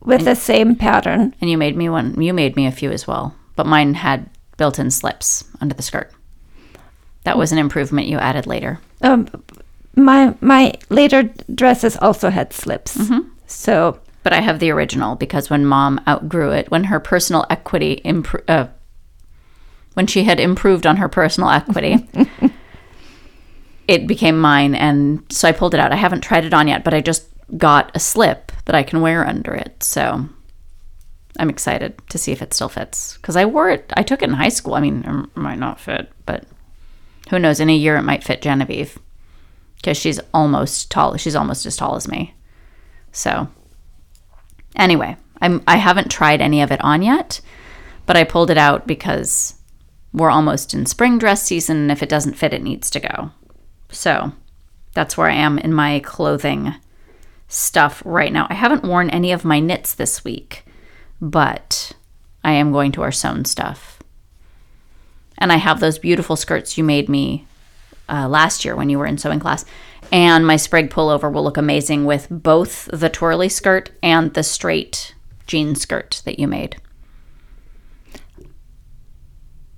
with 0.00 0.24
the 0.24 0.34
same 0.34 0.76
pattern. 0.76 1.34
And 1.40 1.48
you 1.50 1.56
made 1.58 1.76
me 1.76 1.88
one. 1.88 2.20
You 2.20 2.32
made 2.34 2.56
me 2.56 2.66
a 2.66 2.72
few 2.72 2.90
as 2.90 3.06
well. 3.06 3.34
But 3.56 3.66
mine 3.66 3.94
had 3.94 4.28
built-in 4.56 4.90
slips 4.90 5.44
under 5.60 5.74
the 5.74 5.82
skirt. 5.82 6.10
That 7.24 7.38
was 7.38 7.52
an 7.52 7.58
improvement 7.58 8.06
you 8.08 8.18
added 8.18 8.46
later. 8.46 8.80
um, 9.02 9.28
my 9.98 10.34
my 10.40 10.74
later 10.88 11.30
dresses 11.54 11.96
also 11.96 12.30
had 12.30 12.52
slips. 12.52 12.92
So 13.46 13.98
But 14.22 14.32
I 14.32 14.40
have 14.40 14.58
the 14.58 14.70
original 14.70 15.16
because 15.16 15.50
when 15.50 15.64
mom 15.66 16.00
outgrew 16.06 16.50
it, 16.52 16.70
when 16.70 16.84
her 16.84 17.00
personal 17.00 17.46
equity 17.50 18.00
impro- 18.04 18.44
uh, 18.48 18.68
when 19.94 20.06
she 20.06 20.24
had 20.24 20.38
improved 20.40 20.86
on 20.86 20.96
her 20.98 21.08
personal 21.08 21.50
equity, 21.50 22.06
it 23.88 24.06
became 24.06 24.38
mine. 24.40 24.74
And 24.74 25.22
so 25.30 25.48
I 25.48 25.52
pulled 25.52 25.74
it 25.74 25.80
out. 25.80 25.92
I 25.92 25.96
haven't 25.96 26.20
tried 26.20 26.44
it 26.44 26.54
on 26.54 26.68
yet, 26.68 26.84
but 26.84 26.94
I 26.94 27.00
just 27.00 27.26
got 27.56 27.90
a 27.94 27.98
slip 28.00 28.52
that 28.66 28.74
I 28.74 28.82
can 28.82 29.00
wear 29.00 29.26
under 29.26 29.54
it. 29.54 29.82
So 29.82 30.28
I'm 31.38 31.50
excited 31.50 32.00
to 32.10 32.18
see 32.18 32.32
if 32.32 32.42
it 32.42 32.52
still 32.52 32.68
fits 32.68 33.16
because 33.16 33.36
I 33.36 33.44
wore 33.46 33.70
it. 33.70 33.92
I 33.96 34.02
took 34.02 34.22
it 34.22 34.28
in 34.28 34.34
high 34.34 34.50
school. 34.50 34.74
I 34.74 34.80
mean, 34.80 35.04
it 35.34 35.36
might 35.40 35.58
not 35.58 35.80
fit, 35.80 36.10
but 36.26 36.44
who 37.30 37.38
knows? 37.38 37.60
In 37.60 37.70
a 37.70 37.74
year, 37.74 37.96
it 37.96 38.02
might 38.02 38.24
fit 38.24 38.42
Genevieve 38.42 38.98
because 39.78 39.96
she's 39.96 40.20
almost 40.34 40.90
tall. 40.90 41.16
She's 41.16 41.36
almost 41.36 41.64
as 41.66 41.76
tall 41.76 41.96
as 41.96 42.06
me. 42.06 42.34
So 43.12 43.48
anyway, 44.76 45.16
I'm 45.40 45.62
I 45.66 45.76
haven't 45.76 46.10
tried 46.10 46.40
any 46.40 46.60
of 46.60 46.70
it 46.70 46.82
on 46.84 47.02
yet, 47.02 47.40
but 48.06 48.16
I 48.16 48.24
pulled 48.24 48.50
it 48.50 48.58
out 48.58 48.86
because 48.86 49.54
we're 50.12 50.30
almost 50.30 50.74
in 50.74 50.86
spring 50.86 51.18
dress 51.18 51.42
season 51.42 51.76
and 51.76 51.92
if 51.92 52.02
it 52.02 52.08
doesn't 52.08 52.34
fit 52.34 52.54
it 52.54 52.62
needs 52.62 52.90
to 52.90 53.00
go. 53.00 53.30
So, 53.90 54.32
that's 54.94 55.16
where 55.16 55.28
I 55.28 55.34
am 55.34 55.58
in 55.58 55.72
my 55.72 56.00
clothing 56.00 56.74
stuff 57.46 58.02
right 58.04 58.32
now. 58.32 58.46
I 58.50 58.54
haven't 58.54 58.84
worn 58.84 59.10
any 59.10 59.32
of 59.32 59.44
my 59.44 59.60
knits 59.60 59.94
this 59.94 60.24
week, 60.24 60.64
but 61.20 61.92
I 62.44 62.52
am 62.52 62.72
going 62.72 62.92
to 62.92 63.00
wear 63.00 63.12
sewn 63.12 63.44
stuff. 63.44 63.98
And 65.38 65.52
I 65.52 65.56
have 65.56 65.80
those 65.80 65.98
beautiful 65.98 66.36
skirts 66.36 66.76
you 66.76 66.84
made 66.84 67.08
me 67.08 67.46
uh, 68.08 68.28
last 68.28 68.64
year 68.64 68.76
when 68.76 68.88
you 68.88 68.98
were 68.98 69.06
in 69.06 69.18
sewing 69.18 69.40
class. 69.40 69.64
And 70.10 70.46
my 70.46 70.56
sprig 70.56 70.90
pullover 70.90 71.32
will 71.32 71.44
look 71.44 71.56
amazing 71.56 72.04
with 72.04 72.26
both 72.30 72.88
the 72.92 73.10
twirly 73.10 73.48
skirt 73.48 73.90
and 74.02 74.32
the 74.34 74.42
straight 74.42 75.14
jean 75.46 75.74
skirt 75.74 76.22
that 76.24 76.38
you 76.38 76.48
made. 76.48 76.76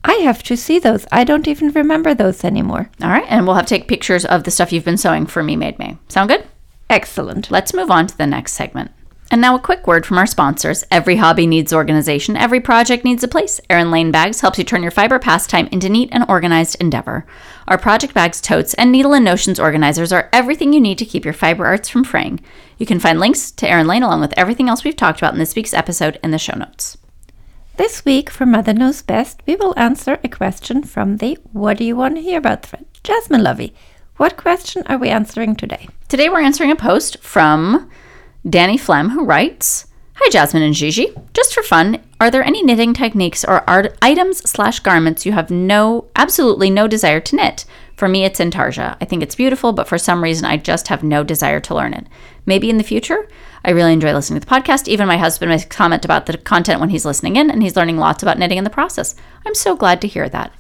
I 0.05 0.15
have 0.23 0.43
to 0.45 0.57
see 0.57 0.79
those. 0.79 1.07
I 1.13 1.25
don't 1.25 1.47
even 1.47 1.73
remember 1.73 2.15
those 2.15 2.45
anymore. 2.45 2.91
All 3.03 3.11
right, 3.11 3.27
and 3.29 3.47
we'll 3.47 3.57
have 3.57 3.67
to 3.67 3.75
take 3.75 3.89
pictures 3.89 4.25
of 4.25 4.45
the 4.45 4.51
stuff 4.51 4.73
you've 4.73 4.85
been 4.85 4.97
sewing 4.97 5.27
for 5.27 5.43
Me 5.43 5.57
Made 5.57 5.79
May. 5.79 5.99
Sound 6.09 6.31
good? 6.31 6.47
Excellent. 6.89 7.51
Let's 7.51 7.75
move 7.75 7.91
on 7.91 8.07
to 8.07 8.17
the 8.17 8.27
next 8.27 8.53
segment. 8.53 8.93
And 9.33 9.41
now 9.41 9.55
a 9.55 9.61
quick 9.61 9.87
word 9.87 10.05
from 10.05 10.19
our 10.19 10.27
sponsors. 10.27 10.83
Every 10.91 11.15
hobby 11.15 11.47
needs 11.47 11.73
organization. 11.73 12.37
Every 12.37 12.61
project 12.61 13.05
needs 13.05 13.23
a 13.23 13.29
place. 13.29 13.61
Erin 13.71 13.93
Lane 13.93 14.11
Bags 14.11 14.41
helps 14.41 14.59
you 14.59 14.65
turn 14.65 14.83
your 14.83 14.91
fiber 14.91 15.21
pastime 15.21 15.69
into 15.71 15.89
neat 15.89 16.09
and 16.11 16.25
organized 16.29 16.77
endeavor. 16.81 17.25
Our 17.69 17.79
project 17.79 18.13
bags, 18.13 18.41
totes, 18.41 18.75
and 18.75 18.91
needle 18.91 19.15
and 19.15 19.25
notions 19.25 19.61
organizers 19.61 20.13
are 20.13 20.29
everything 20.33 20.73
you 20.73 20.81
need 20.81 20.99
to 20.99 21.05
keep 21.05 21.25
your 21.25 21.33
fiber 21.33 21.65
arts 21.65 21.89
from 21.89 22.03
fraying. 22.03 22.41
You 22.77 22.87
can 22.87 22.99
find 22.99 23.21
links 23.21 23.53
to 23.53 23.69
Erin 23.69 23.87
Lane 23.87 24.03
along 24.03 24.21
with 24.21 24.37
everything 24.37 24.69
else 24.69 24.83
we've 24.83 24.97
talked 24.97 25.21
about 25.21 25.33
in 25.33 25.39
this 25.39 25.55
week's 25.55 25.75
episode 25.75 26.19
in 26.25 26.33
the 26.33 26.39
show 26.39 26.57
notes. 26.57 26.99
This 27.77 28.05
week, 28.05 28.31
for 28.31 28.47
Mother 28.47 28.75
Knows 28.75 29.01
Best, 29.01 29.43
we 29.47 29.55
will 29.55 29.79
answer 29.79 30.19
a 30.25 30.29
question 30.29 30.83
from 30.83 31.19
the 31.19 31.39
What 31.53 31.79
Do 31.79 31.85
You 31.85 31.95
Want 31.95 32.17
to 32.17 32.21
Hear 32.21 32.39
About 32.39 32.67
thread. 32.67 32.85
Jasmine 33.05 33.45
Lovey, 33.45 33.75
what 34.17 34.37
question 34.37 34.83
are 34.89 34.99
we 34.99 35.09
answering 35.09 35.55
today? 35.55 35.89
Today 36.09 36.29
we're 36.29 36.43
answering 36.43 36.73
a 36.73 36.77
post 36.77 37.23
from 37.23 37.89
Danny 38.49 38.79
Flem 38.79 39.11
who 39.11 39.25
writes, 39.25 39.87
Hi 40.15 40.31
Jasmine 40.31 40.63
and 40.63 40.75
Gigi. 40.75 41.15
Just 41.35 41.55
for 41.55 41.63
fun, 41.63 42.03
are 42.21 42.31
there 42.31 42.43
any 42.43 42.63
knitting 42.63 42.95
techniques 42.95 43.45
or 43.45 43.69
art 43.69 43.97
items 44.01 44.39
slash 44.49 44.81
garments 44.81 45.27
you 45.27 45.33
have 45.33 45.51
no 45.51 46.07
absolutely 46.17 46.71
no 46.71 46.89
desire 46.89 47.21
to 47.21 47.37
knit? 47.37 47.67
For 47.97 48.09
me, 48.09 48.25
it's 48.25 48.41
intarsia. 48.41 48.97
I 49.01 49.05
think 49.05 49.23
it's 49.23 49.35
beautiful, 49.35 49.75
but 49.75 49.87
for 49.87 49.99
some 49.99 50.23
reason, 50.23 50.47
I 50.47 50.57
just 50.57 50.89
have 50.89 51.03
no 51.03 51.23
desire 51.23 51.61
to 51.61 51.75
learn 51.75 51.93
it. 51.93 52.07
Maybe 52.47 52.71
in 52.71 52.79
the 52.79 52.85
future. 52.85 53.29
I 53.63 53.73
really 53.73 53.93
enjoy 53.93 54.15
listening 54.15 54.41
to 54.41 54.47
the 54.47 54.51
podcast. 54.51 54.89
Even 54.89 55.07
my 55.07 55.19
husband 55.19 55.51
makes 55.51 55.67
comment 55.67 56.07
about 56.07 56.25
the 56.25 56.39
content 56.39 56.81
when 56.81 56.89
he's 56.89 57.05
listening 57.05 57.37
in, 57.37 57.51
and 57.51 57.63
he's 57.63 57.77
learning 57.77 57.99
lots 57.99 58.23
about 58.23 58.39
knitting 58.39 58.57
in 58.57 58.65
the 58.65 58.71
process. 58.71 59.15
I'm 59.45 59.55
so 59.55 59.77
glad 59.77 60.01
to 60.01 60.09
hear 60.09 60.31
that. 60.31 60.55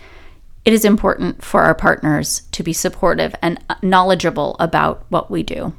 It 0.67 0.75
is 0.75 0.85
important 0.85 1.43
for 1.43 1.63
our 1.63 1.75
partners 1.75 2.43
to 2.53 2.63
be 2.63 2.75
supportive 2.75 3.35
and 3.41 3.59
uh, 3.71 3.77
knowledgeable 3.81 4.57
about 4.61 5.07
what 5.09 5.31
we 5.31 5.43
do. 5.43 5.73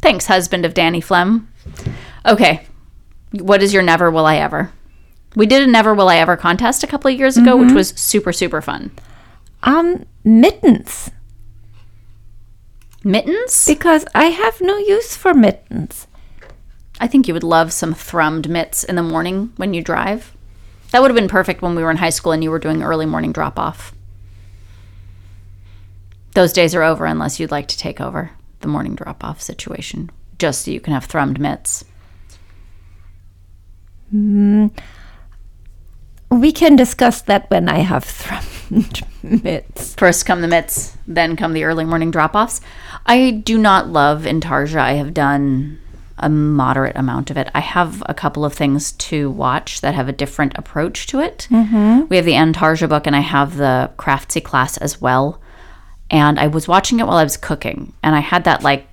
Thanks, 0.00 0.26
husband 0.26 0.64
of 0.64 0.74
Danny 0.74 1.00
Flem. 1.00 1.52
Okay, 2.24 2.66
what 3.32 3.62
is 3.62 3.72
your 3.74 3.82
never 3.82 4.10
will 4.10 4.26
I 4.26 4.36
ever? 4.36 4.72
We 5.36 5.46
did 5.46 5.62
a 5.62 5.70
never 5.70 5.94
will 5.94 6.08
I 6.08 6.16
ever 6.16 6.36
contest 6.36 6.82
a 6.82 6.86
couple 6.86 7.10
of 7.10 7.18
years 7.18 7.36
ago, 7.36 7.56
which 7.56 7.72
was 7.72 7.90
super, 7.90 8.32
super 8.32 8.60
fun. 8.60 8.90
Um, 9.62 10.06
mittens, 10.24 11.10
Mittens? 13.04 13.66
because 13.66 14.04
I 14.14 14.26
have 14.26 14.60
no 14.60 14.76
use 14.78 15.16
for 15.16 15.32
mittens. 15.34 16.06
I 16.98 17.06
think 17.06 17.28
you 17.28 17.34
would 17.34 17.44
love 17.44 17.72
some 17.72 17.94
thrummed 17.94 18.48
mitts 18.48 18.84
in 18.84 18.96
the 18.96 19.02
morning 19.02 19.52
when 19.56 19.72
you 19.72 19.82
drive. 19.82 20.34
That 20.90 21.00
would 21.00 21.10
have 21.10 21.16
been 21.16 21.28
perfect 21.28 21.62
when 21.62 21.74
we 21.74 21.82
were 21.82 21.90
in 21.90 21.98
high 21.98 22.10
school 22.10 22.32
and 22.32 22.42
you 22.42 22.50
were 22.50 22.58
doing 22.58 22.82
early 22.82 23.06
morning 23.06 23.32
drop 23.32 23.58
off. 23.58 23.94
Those 26.34 26.52
days 26.52 26.74
are 26.74 26.82
over 26.82 27.04
unless 27.06 27.38
you'd 27.38 27.50
like 27.50 27.68
to 27.68 27.78
take 27.78 28.00
over 28.00 28.32
the 28.60 28.68
morning 28.68 28.94
drop 28.94 29.24
off 29.24 29.40
situation, 29.40 30.10
just 30.38 30.64
so 30.64 30.70
you 30.70 30.80
can 30.80 30.92
have 30.92 31.06
thrummed 31.06 31.38
mitts. 31.38 31.84
We 36.30 36.52
can 36.52 36.76
discuss 36.76 37.22
that 37.22 37.50
when 37.50 37.68
I 37.68 37.78
have 37.78 38.04
thrummed 38.06 39.02
mitts. 39.22 39.94
First 39.94 40.26
come 40.26 40.42
the 40.42 40.48
mitts, 40.48 40.96
then 41.06 41.36
come 41.36 41.52
the 41.52 41.64
early 41.64 41.84
morning 41.84 42.10
drop 42.10 42.34
offs. 42.34 42.60
I 43.06 43.30
do 43.30 43.58
not 43.58 43.88
love 43.88 44.22
Intarsia. 44.22 44.80
I 44.80 44.92
have 44.92 45.12
done 45.14 45.78
a 46.20 46.28
moderate 46.28 46.96
amount 46.96 47.30
of 47.30 47.36
it. 47.36 47.48
I 47.54 47.60
have 47.60 48.02
a 48.06 48.14
couple 48.14 48.44
of 48.44 48.52
things 48.52 48.92
to 48.92 49.30
watch 49.30 49.80
that 49.80 49.94
have 49.94 50.08
a 50.08 50.12
different 50.12 50.56
approach 50.56 51.06
to 51.08 51.20
it. 51.20 51.48
Mm-hmm. 51.50 52.06
We 52.08 52.16
have 52.16 52.26
the 52.26 52.34
Intarsia 52.34 52.88
book, 52.88 53.06
and 53.06 53.16
I 53.16 53.20
have 53.20 53.56
the 53.56 53.90
Craftsy 53.96 54.42
class 54.42 54.76
as 54.76 55.00
well. 55.00 55.39
And 56.10 56.40
I 56.40 56.48
was 56.48 56.66
watching 56.66 56.98
it 56.98 57.06
while 57.06 57.18
I 57.18 57.22
was 57.24 57.36
cooking, 57.36 57.92
and 58.02 58.16
I 58.16 58.20
had 58.20 58.44
that 58.44 58.62
like, 58.62 58.86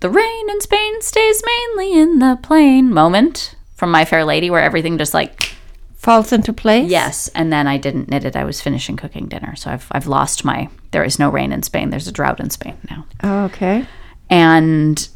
the 0.00 0.10
rain 0.10 0.50
in 0.50 0.60
Spain 0.60 1.00
stays 1.00 1.42
mainly 1.46 1.98
in 1.98 2.18
the 2.18 2.38
plain 2.42 2.92
moment 2.92 3.54
from 3.74 3.90
My 3.90 4.04
Fair 4.04 4.24
Lady, 4.24 4.50
where 4.50 4.62
everything 4.62 4.98
just 4.98 5.14
like 5.14 5.52
Falls 5.96 6.34
into 6.34 6.52
place? 6.52 6.90
Yes, 6.90 7.28
and 7.28 7.50
then 7.50 7.66
I 7.66 7.78
didn't 7.78 8.10
knit 8.10 8.26
it. 8.26 8.36
I 8.36 8.44
was 8.44 8.60
finishing 8.60 8.94
cooking 8.94 9.26
dinner, 9.26 9.56
so 9.56 9.70
I've 9.70 9.86
I've 9.90 10.06
lost 10.06 10.44
my. 10.44 10.68
There 10.90 11.02
is 11.02 11.18
no 11.18 11.30
rain 11.30 11.50
in 11.50 11.62
Spain. 11.62 11.88
There's 11.88 12.06
a 12.06 12.12
drought 12.12 12.40
in 12.40 12.50
Spain 12.50 12.76
now, 12.90 13.06
Oh, 13.22 13.44
okay. 13.44 13.86
and 14.28 15.08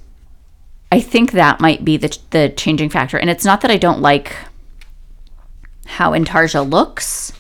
I 0.90 1.00
think 1.02 1.32
that 1.32 1.60
might 1.60 1.84
be 1.84 1.98
the 1.98 2.16
the 2.30 2.48
changing 2.56 2.88
factor. 2.88 3.18
And 3.18 3.28
it's 3.28 3.44
not 3.44 3.60
that 3.60 3.70
I 3.70 3.76
don't 3.76 4.00
like 4.00 4.34
how 5.84 6.12
Intarsia 6.12 6.62
looks. 6.66 7.34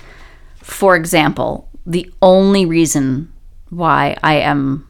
For 0.58 0.94
example, 0.94 1.70
the 1.86 2.12
only 2.20 2.66
reason 2.66 3.32
why 3.70 4.16
I 4.22 4.34
am 4.34 4.86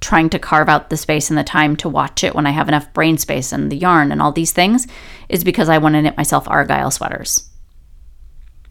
trying 0.00 0.30
to 0.30 0.38
carve 0.38 0.68
out 0.68 0.90
the 0.90 0.96
space 0.96 1.28
and 1.28 1.38
the 1.38 1.44
time 1.44 1.76
to 1.76 1.88
watch 1.88 2.22
it 2.22 2.34
when 2.34 2.46
I 2.46 2.50
have 2.50 2.68
enough 2.68 2.92
brain 2.92 3.18
space 3.18 3.52
and 3.52 3.70
the 3.70 3.76
yarn 3.76 4.12
and 4.12 4.22
all 4.22 4.32
these 4.32 4.52
things 4.52 4.86
is 5.28 5.42
because 5.44 5.68
I 5.68 5.78
want 5.78 5.94
to 5.94 6.02
knit 6.02 6.16
myself 6.16 6.48
Argyle 6.48 6.90
sweaters. 6.90 7.48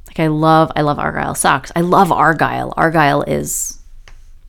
Like 0.08 0.20
I 0.20 0.28
love 0.28 0.72
I 0.76 0.82
love 0.82 0.99
Argyle 0.99 1.36
socks. 1.36 1.72
I 1.76 1.82
love 1.82 2.12
Argyle. 2.12 2.74
Argyle 2.78 3.24
is 3.24 3.80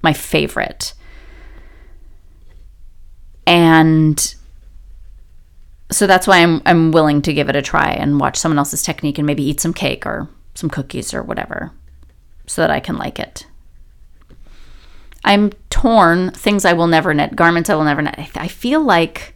my 0.03 0.13
favorite. 0.13 0.95
And 3.47 4.35
so 5.91 6.07
that's 6.07 6.27
why 6.27 6.39
I'm 6.39 6.63
I'm 6.65 6.93
willing 6.93 7.23
to 7.23 7.33
give 7.33 7.49
it 7.49 7.57
a 7.57 7.63
try 7.63 7.91
and 7.91 8.21
watch 8.21 8.37
someone 8.37 8.59
else's 8.59 8.83
technique 8.83 9.19
and 9.19 9.27
maybe 9.27 9.43
eat 9.43 9.61
some 9.61 9.75
cake 9.75 10.07
or 10.07 10.29
some 10.55 10.71
cookies 10.71 11.13
or 11.13 11.23
whatever 11.23 11.73
so 12.47 12.63
that 12.63 12.71
I 12.71 12.81
can 12.81 12.97
like 12.97 13.19
it. 13.19 13.47
I'm 15.25 15.53
torn. 15.71 16.31
Things 16.31 16.65
I 16.65 16.73
will 16.73 16.87
never 16.87 17.13
knit, 17.15 17.37
garments 17.37 17.69
I 17.71 17.75
will 17.75 17.85
never 17.85 18.03
knit. 18.03 18.15
I, 18.19 18.29
I 18.37 18.49
feel 18.49 18.81
like 18.83 19.35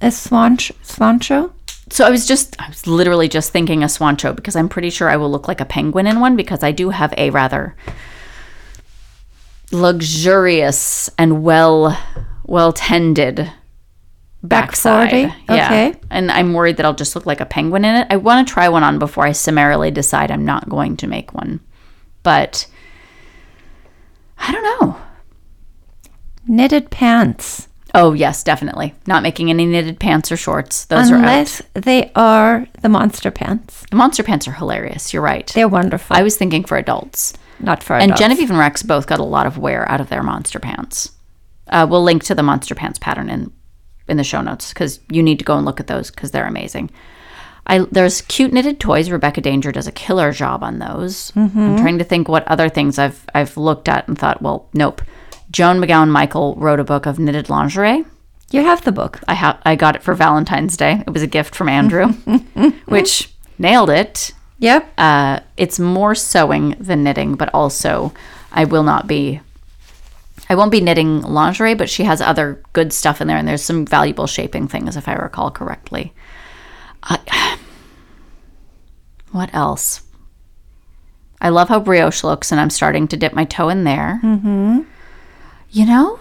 A 0.00 0.10
swan, 0.10 0.56
sh- 0.58 0.72
swan 0.82 1.20
show? 1.20 1.52
so. 1.90 2.04
I 2.06 2.10
was 2.10 2.26
just, 2.26 2.60
I 2.60 2.68
was 2.68 2.86
literally 2.86 3.28
just 3.28 3.50
thinking 3.52 3.82
a 3.82 3.86
swancho 3.86 4.34
because 4.36 4.54
I'm 4.56 4.68
pretty 4.68 4.90
sure 4.90 5.08
I 5.08 5.16
will 5.16 5.30
look 5.30 5.48
like 5.48 5.60
a 5.60 5.64
penguin 5.64 6.06
in 6.06 6.20
one 6.20 6.36
because 6.36 6.62
I 6.62 6.70
do 6.72 6.90
have 6.90 7.12
a 7.16 7.30
rather 7.30 7.74
luxurious 9.72 11.10
and 11.18 11.42
well, 11.42 11.96
well 12.44 12.72
tended 12.72 13.50
backside. 14.42 15.10
40? 15.10 15.34
Yeah. 15.48 15.66
Okay. 15.66 16.00
And 16.10 16.30
I'm 16.30 16.52
worried 16.54 16.76
that 16.78 16.86
I'll 16.86 16.94
just 16.94 17.14
look 17.14 17.26
like 17.26 17.40
a 17.40 17.46
penguin 17.46 17.84
in 17.84 17.94
it. 17.96 18.06
I 18.10 18.16
want 18.16 18.46
to 18.46 18.52
try 18.52 18.68
one 18.68 18.82
on 18.82 18.98
before 18.98 19.24
I 19.26 19.32
summarily 19.32 19.90
decide 19.90 20.30
I'm 20.30 20.44
not 20.44 20.68
going 20.68 20.96
to 20.98 21.06
make 21.06 21.34
one. 21.34 21.60
But 22.22 22.66
I 24.40 24.52
don't 24.52 24.80
know. 24.80 25.00
Knitted 26.46 26.90
pants. 26.90 27.68
Oh, 27.94 28.12
yes, 28.12 28.42
definitely. 28.44 28.94
Not 29.06 29.22
making 29.22 29.50
any 29.50 29.66
knitted 29.66 29.98
pants 29.98 30.30
or 30.30 30.36
shorts. 30.36 30.84
Those 30.86 31.10
are 31.10 31.14
out. 31.16 31.20
Unless 31.20 31.62
they 31.74 32.12
are 32.14 32.66
the 32.82 32.88
monster 32.88 33.30
pants. 33.30 33.84
The 33.90 33.96
monster 33.96 34.22
pants 34.22 34.46
are 34.46 34.52
hilarious. 34.52 35.12
You're 35.12 35.22
right. 35.22 35.46
They're 35.54 35.68
wonderful. 35.68 36.16
I 36.16 36.22
was 36.22 36.36
thinking 36.36 36.64
for 36.64 36.76
adults. 36.76 37.34
Not 37.58 37.82
for 37.82 37.94
And. 37.96 38.16
Genevieve 38.16 38.50
and 38.50 38.58
Rex 38.58 38.82
both 38.82 39.06
got 39.06 39.18
a 39.18 39.24
lot 39.24 39.46
of 39.46 39.58
wear 39.58 39.88
out 39.90 40.00
of 40.00 40.08
their 40.08 40.22
monster 40.22 40.58
pants. 40.58 41.10
Uh, 41.68 41.86
we'll 41.88 42.02
link 42.02 42.24
to 42.24 42.34
the 42.34 42.42
monster 42.42 42.74
pants 42.74 42.98
pattern 42.98 43.28
in 43.28 43.52
in 44.08 44.16
the 44.16 44.24
show 44.24 44.40
notes 44.40 44.70
because 44.70 44.98
you 45.10 45.22
need 45.22 45.38
to 45.38 45.44
go 45.44 45.56
and 45.56 45.64
look 45.64 45.78
at 45.78 45.86
those 45.86 46.10
because 46.10 46.32
they're 46.32 46.46
amazing. 46.46 46.90
I 47.66 47.80
there's 47.90 48.22
cute 48.22 48.52
knitted 48.52 48.80
toys. 48.80 49.10
Rebecca 49.10 49.40
Danger 49.40 49.70
does 49.72 49.86
a 49.86 49.92
killer 49.92 50.32
job 50.32 50.62
on 50.62 50.78
those. 50.78 51.32
I'm 51.36 51.76
trying 51.78 51.98
to 51.98 52.04
think 52.04 52.28
what 52.28 52.46
other 52.48 52.68
things 52.68 52.98
I've 52.98 53.24
I've 53.34 53.56
looked 53.56 53.88
at 53.88 54.08
and 54.08 54.18
thought, 54.18 54.42
well, 54.42 54.68
nope. 54.74 55.02
Joan 55.50 55.78
McGowan 55.80 56.08
Michael 56.10 56.54
wrote 56.56 56.80
a 56.80 56.84
book 56.84 57.06
of 57.06 57.18
knitted 57.18 57.48
lingerie. 57.48 58.04
You 58.50 58.62
have 58.64 58.82
the 58.84 58.92
book. 58.92 59.20
I 59.28 59.34
ha- 59.34 59.60
I 59.64 59.76
got 59.76 59.94
it 59.96 60.02
for 60.02 60.14
Valentine's 60.14 60.76
Day. 60.76 61.02
It 61.06 61.12
was 61.12 61.22
a 61.22 61.26
gift 61.28 61.54
from 61.54 61.68
Andrew, 61.68 62.08
which 62.86 63.32
nailed 63.58 63.90
it. 63.90 64.32
Yep. 64.58 64.92
Uh, 64.98 65.40
it's 65.56 65.78
more 65.78 66.14
sewing 66.14 66.76
than 66.80 67.02
knitting, 67.04 67.34
but 67.36 67.50
also 67.54 68.12
I 68.52 68.64
will 68.64 68.82
not 68.82 69.06
be. 69.06 69.40
I 70.48 70.56
won't 70.56 70.72
be 70.72 70.80
knitting 70.80 71.22
lingerie, 71.22 71.74
but 71.74 71.88
she 71.88 72.02
has 72.04 72.20
other 72.20 72.60
good 72.72 72.92
stuff 72.92 73.20
in 73.20 73.28
there, 73.28 73.36
and 73.36 73.46
there's 73.46 73.62
some 73.62 73.86
valuable 73.86 74.26
shaping 74.26 74.66
things, 74.66 74.96
if 74.96 75.06
I 75.08 75.12
recall 75.14 75.50
correctly. 75.52 76.12
I, 77.02 77.58
what 79.32 79.52
else? 79.54 80.02
I 81.40 81.48
love 81.48 81.68
how 81.68 81.80
brioche 81.80 82.22
looks, 82.22 82.52
and 82.52 82.60
I'm 82.60 82.70
starting 82.70 83.08
to 83.08 83.16
dip 83.16 83.32
my 83.32 83.44
toe 83.44 83.70
in 83.70 83.84
there. 83.84 84.20
Mm-hmm. 84.22 84.80
You 85.70 85.86
know, 85.86 86.18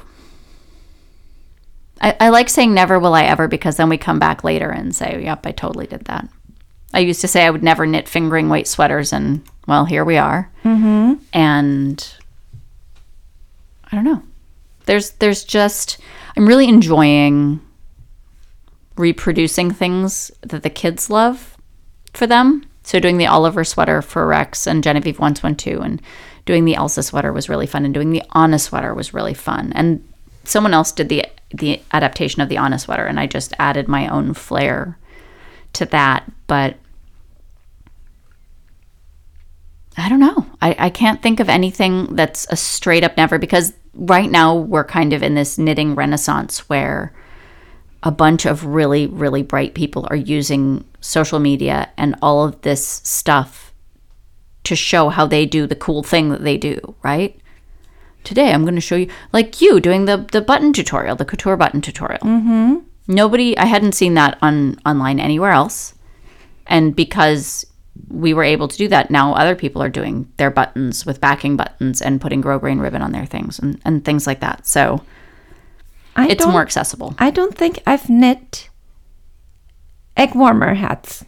I, 2.02 2.16
I 2.20 2.30
like 2.30 2.50
saying 2.50 2.74
never 2.74 3.00
will 3.00 3.14
I 3.14 3.24
ever 3.24 3.48
because 3.48 3.78
then 3.78 3.90
we 3.90 3.98
come 3.98 4.20
back 4.20 4.44
later 4.44 4.70
and 4.70 4.96
say, 4.96 5.22
yep, 5.24 5.46
I 5.46 5.52
totally 5.52 5.88
did 5.88 6.06
that. 6.06 6.30
I 6.94 7.00
used 7.00 7.22
to 7.22 7.28
say 7.28 7.46
I 7.46 7.50
would 7.50 7.64
never 7.64 7.86
knit 7.86 8.08
fingering 8.08 8.50
weight 8.50 8.68
sweaters, 8.68 9.14
and 9.14 9.44
well, 9.68 9.86
here 9.86 10.06
we 10.06 10.18
are. 10.18 10.50
Mm-hmm. 10.64 11.16
And 11.34 12.14
I 13.92 13.96
don't 13.96 14.06
know. 14.06 14.24
There's 14.86 15.12
there's 15.12 15.44
just 15.44 16.00
I'm 16.36 16.48
really 16.48 16.68
enjoying 16.68 17.62
reproducing 19.00 19.72
things 19.72 20.30
that 20.41 20.62
the 20.62 20.70
kids 20.70 21.10
love 21.10 21.58
for 22.14 22.28
them. 22.28 22.66
So 22.84 23.00
doing 23.00 23.18
the 23.18 23.28
Oliver 23.28 23.64
sweater 23.64 24.02
for 24.02 24.28
Rex 24.28 24.68
and 24.68 24.84
Genevieve 24.84 25.20
once 25.20 25.41
one 25.41 25.56
two, 25.56 25.80
and 25.82 26.02
doing 26.45 26.66
the 26.66 26.76
Elsa 26.76 27.02
sweater 27.02 27.32
was 27.32 27.50
really 27.50 27.68
fun, 27.68 27.86
and 27.86 27.93
doing 27.93 28.12
the 28.12 28.24
Anna 28.36 28.60
sweater 28.60 28.93
was 28.93 29.14
really 29.14 29.34
fun. 29.34 29.72
And 29.74 30.06
someone 30.43 30.74
else 30.74 30.91
did 30.91 31.10
the 31.10 31.26
the 31.52 31.82
adaptation 31.93 32.41
of 32.41 32.50
the 32.50 32.58
Anna 32.58 32.78
sweater, 32.78 33.06
and 33.06 33.20
I 33.20 33.26
just 33.26 33.54
added 33.58 33.88
my 33.88 34.08
own 34.08 34.34
flair 34.34 34.97
to 35.74 35.86
that. 35.86 36.30
But 36.47 36.76
I 39.97 40.10
don't 40.10 40.20
know. 40.20 40.45
I, 40.62 40.76
I 40.78 40.89
can't 40.89 41.22
think 41.22 41.39
of 41.39 41.50
anything 41.50 42.16
that's 42.16 42.47
a 42.50 42.56
straight 42.56 43.04
up 43.04 43.18
never 43.18 43.38
because 43.38 43.74
right 43.93 44.30
now 44.30 44.56
we're 44.56 44.84
kind 44.84 45.14
of 45.14 45.24
in 45.24 45.36
this 45.36 45.58
knitting 45.58 45.95
renaissance 45.95 46.70
where 46.70 47.14
a 48.04 48.12
bunch 48.12 48.45
of 48.45 48.66
really, 48.66 49.08
really 49.08 49.43
bright 49.43 49.74
people 49.74 50.08
are 50.10 50.16
using 50.16 50.86
social 51.02 51.39
media 51.39 51.89
and 51.97 52.16
all 52.22 52.45
of 52.45 52.62
this 52.62 53.02
stuff 53.04 53.74
to 54.64 54.76
show 54.76 55.10
how 55.10 55.26
they 55.26 55.45
do 55.45 55.68
the 55.68 55.76
cool 55.76 56.04
thing 56.04 56.30
that 56.30 56.43
they 56.43 56.58
do, 56.58 56.95
right? 57.04 57.39
Today 58.24 58.52
I'm 58.52 58.64
going 58.64 58.76
to 58.76 58.82
show 58.82 58.95
you, 58.95 59.10
like 59.34 59.62
you 59.62 59.80
doing 59.80 60.06
the, 60.06 60.28
the 60.32 60.41
button 60.41 60.74
tutorial, 60.74 61.16
the 61.16 61.26
couture 61.26 61.58
button 61.58 61.82
tutorial. 61.82 62.22
Mm-hmm. 62.22 62.78
Nobody, 63.08 63.58
I 63.58 63.66
hadn't 63.66 63.93
seen 63.93 64.14
that 64.14 64.38
on 64.41 64.80
online 64.86 65.20
anywhere 65.20 65.52
else. 65.52 65.95
And 66.68 66.95
because 66.95 67.66
we 68.08 68.34
were 68.34 68.43
able 68.43 68.68
to 68.68 68.78
do 68.78 68.88
that, 68.89 69.10
now 69.10 69.34
other 69.34 69.56
people 69.56 69.82
are 69.82 69.89
doing 69.89 70.32
their 70.38 70.52
buttons 70.52 71.06
with 71.06 71.20
backing 71.20 71.58
buttons 71.58 72.02
and 72.02 72.22
putting 72.22 72.41
grosgrain 72.41 72.82
ribbon 72.82 73.02
on 73.02 73.12
their 73.12 73.26
things 73.26 73.60
and, 73.60 73.82
and 73.84 74.06
things 74.06 74.28
like 74.28 74.41
that. 74.41 74.68
So 74.68 75.04
I 76.20 76.28
it's 76.28 76.46
more 76.46 76.62
accessible. 76.62 77.16
I 77.18 77.32
don't 77.32 77.56
think 77.56 77.82
I've 77.88 78.10
knit 78.10 78.70
egg 80.18 80.36
warmer 80.36 80.74
hats. 80.74 81.24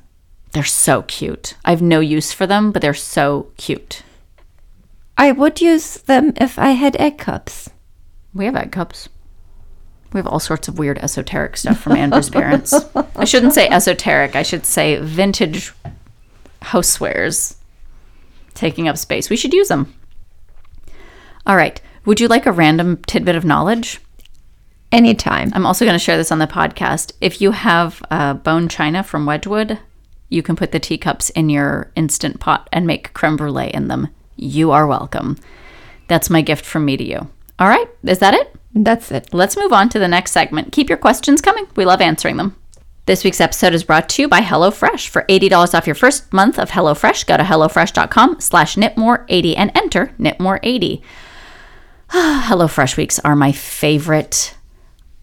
They're 0.52 0.64
so 0.64 1.04
cute. 1.04 1.56
I 1.64 1.70
have 1.70 1.82
no 1.82 2.02
use 2.02 2.34
for 2.34 2.46
them, 2.46 2.72
but 2.72 2.82
they're 2.82 2.94
so 2.94 3.52
cute. 3.58 4.04
I 5.18 5.32
would 5.32 5.62
use 5.62 5.98
them 5.98 6.34
if 6.36 6.60
I 6.60 6.72
had 6.72 6.98
egg 6.98 7.18
cups. 7.18 7.70
We 8.34 8.46
have 8.46 8.56
egg 8.56 8.72
cups. 8.72 9.08
We 10.12 10.18
have 10.18 10.28
all 10.28 10.40
sorts 10.42 10.68
of 10.68 10.78
weird 10.78 10.98
esoteric 10.98 11.56
stuff 11.56 11.80
from 11.80 11.94
Andrew's 11.94 12.30
parents. 12.42 12.74
I 13.16 13.24
shouldn't 13.24 13.54
say 13.54 13.68
esoteric. 13.70 14.36
I 14.36 14.44
should 14.44 14.66
say 14.66 14.98
vintage 14.98 15.74
housewares 16.62 17.56
taking 18.54 18.90
up 18.90 18.98
space. 18.98 19.30
We 19.30 19.38
should 19.38 19.54
use 19.54 19.70
them. 19.70 19.94
All 21.46 21.56
right. 21.56 21.82
Would 22.06 22.20
you 22.20 22.28
like 22.28 22.46
a 22.46 22.52
random 22.52 22.98
tidbit 23.08 23.36
of 23.36 23.46
knowledge? 23.46 24.02
Anytime. 24.92 25.52
I'm 25.54 25.66
also 25.66 25.86
going 25.86 25.96
to 25.96 26.04
share 26.04 26.18
this 26.18 26.32
on 26.32 26.40
the 26.40 26.48
podcast. 26.48 27.14
If 27.22 27.42
you 27.42 27.52
have 27.52 28.04
uh, 28.12 28.34
bone 28.34 28.68
china 28.68 29.04
from 29.04 29.26
Wedgwood, 29.26 29.80
you 30.28 30.44
can 30.44 30.56
put 30.56 30.72
the 30.72 30.80
teacups 30.80 31.30
in 31.32 31.50
your 31.50 31.92
instant 31.96 32.40
pot 32.40 32.68
and 32.74 32.86
make 32.86 33.14
creme 33.14 33.38
brulee 33.38 33.72
in 33.74 33.88
them. 33.88 34.10
You 34.36 34.72
are 34.72 34.88
welcome. 34.88 35.38
That's 36.08 36.30
my 36.30 36.42
gift 36.42 36.66
from 36.66 36.84
me 36.84 36.98
to 36.98 37.04
you. 37.04 37.30
All 37.58 37.70
right. 37.70 37.88
Is 38.04 38.20
that 38.20 38.34
it? 38.34 38.54
That's 38.74 39.12
it. 39.12 39.34
Let's 39.34 39.56
move 39.56 39.72
on 39.72 39.88
to 39.90 40.00
the 40.00 40.08
next 40.08 40.32
segment. 40.32 40.72
Keep 40.72 40.90
your 40.90 40.98
questions 40.98 41.42
coming. 41.42 41.68
We 41.76 41.86
love 41.86 42.02
answering 42.02 42.38
them. 42.38 42.56
This 43.06 43.24
week's 43.24 43.42
episode 43.42 43.74
is 43.74 43.84
brought 43.84 44.10
to 44.10 44.22
you 44.22 44.28
by 44.28 44.42
HelloFresh. 44.42 45.08
For 45.08 45.24
$80 45.24 45.74
off 45.74 45.88
your 45.88 45.96
first 45.96 46.32
month 46.32 46.60
of 46.60 46.72
HelloFresh, 46.72 47.26
go 47.26 47.38
to 47.38 47.44
HelloFresh.com 47.44 48.40
slash 48.40 48.76
knitmore80 48.76 49.56
and 49.58 49.72
enter 49.76 50.14
knitmore80. 50.20 51.02
HelloFresh 52.10 52.98
weeks 52.98 53.20
are 53.20 53.36
my 53.36 53.52
favorite. 53.52 54.56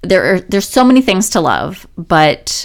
There 0.09 0.35
are 0.35 0.41
there's 0.41 0.69
so 0.69 0.85
many 0.85 1.03
things 1.03 1.31
to 1.31 1.41
love, 1.41 1.87
but 1.97 2.65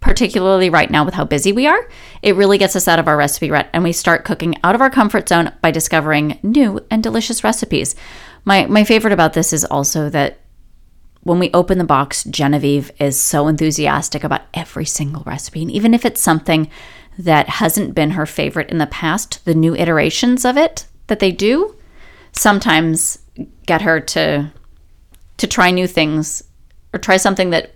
particularly 0.00 0.70
right 0.70 0.90
now 0.90 1.04
with 1.04 1.14
how 1.14 1.24
busy 1.24 1.52
we 1.52 1.66
are, 1.66 1.88
it 2.22 2.36
really 2.36 2.58
gets 2.58 2.76
us 2.76 2.86
out 2.86 3.00
of 3.00 3.08
our 3.08 3.16
recipe 3.16 3.50
rut 3.50 3.68
and 3.72 3.82
we 3.82 3.92
start 3.92 4.24
cooking 4.24 4.54
out 4.62 4.76
of 4.76 4.80
our 4.80 4.90
comfort 4.90 5.28
zone 5.28 5.52
by 5.62 5.72
discovering 5.72 6.38
new 6.44 6.78
and 6.90 7.02
delicious 7.02 7.42
recipes. 7.42 7.96
My 8.44 8.66
my 8.66 8.84
favorite 8.84 9.12
about 9.12 9.32
this 9.32 9.52
is 9.52 9.64
also 9.64 10.08
that 10.10 10.38
when 11.22 11.40
we 11.40 11.50
open 11.52 11.78
the 11.78 11.84
box, 11.84 12.22
Genevieve 12.22 12.92
is 13.00 13.18
so 13.20 13.48
enthusiastic 13.48 14.22
about 14.22 14.42
every 14.54 14.84
single 14.84 15.24
recipe. 15.26 15.62
And 15.62 15.72
even 15.72 15.92
if 15.92 16.04
it's 16.04 16.20
something 16.20 16.70
that 17.18 17.48
hasn't 17.48 17.96
been 17.96 18.12
her 18.12 18.26
favorite 18.26 18.70
in 18.70 18.78
the 18.78 18.86
past, 18.86 19.44
the 19.44 19.54
new 19.54 19.74
iterations 19.74 20.44
of 20.44 20.56
it 20.56 20.86
that 21.08 21.18
they 21.18 21.32
do 21.32 21.74
sometimes 22.30 23.18
get 23.66 23.82
her 23.82 23.98
to 24.00 24.52
to 25.38 25.46
try 25.46 25.70
new 25.70 25.88
things 25.88 26.42
or 26.96 26.98
try 26.98 27.18
something 27.18 27.50
that 27.50 27.74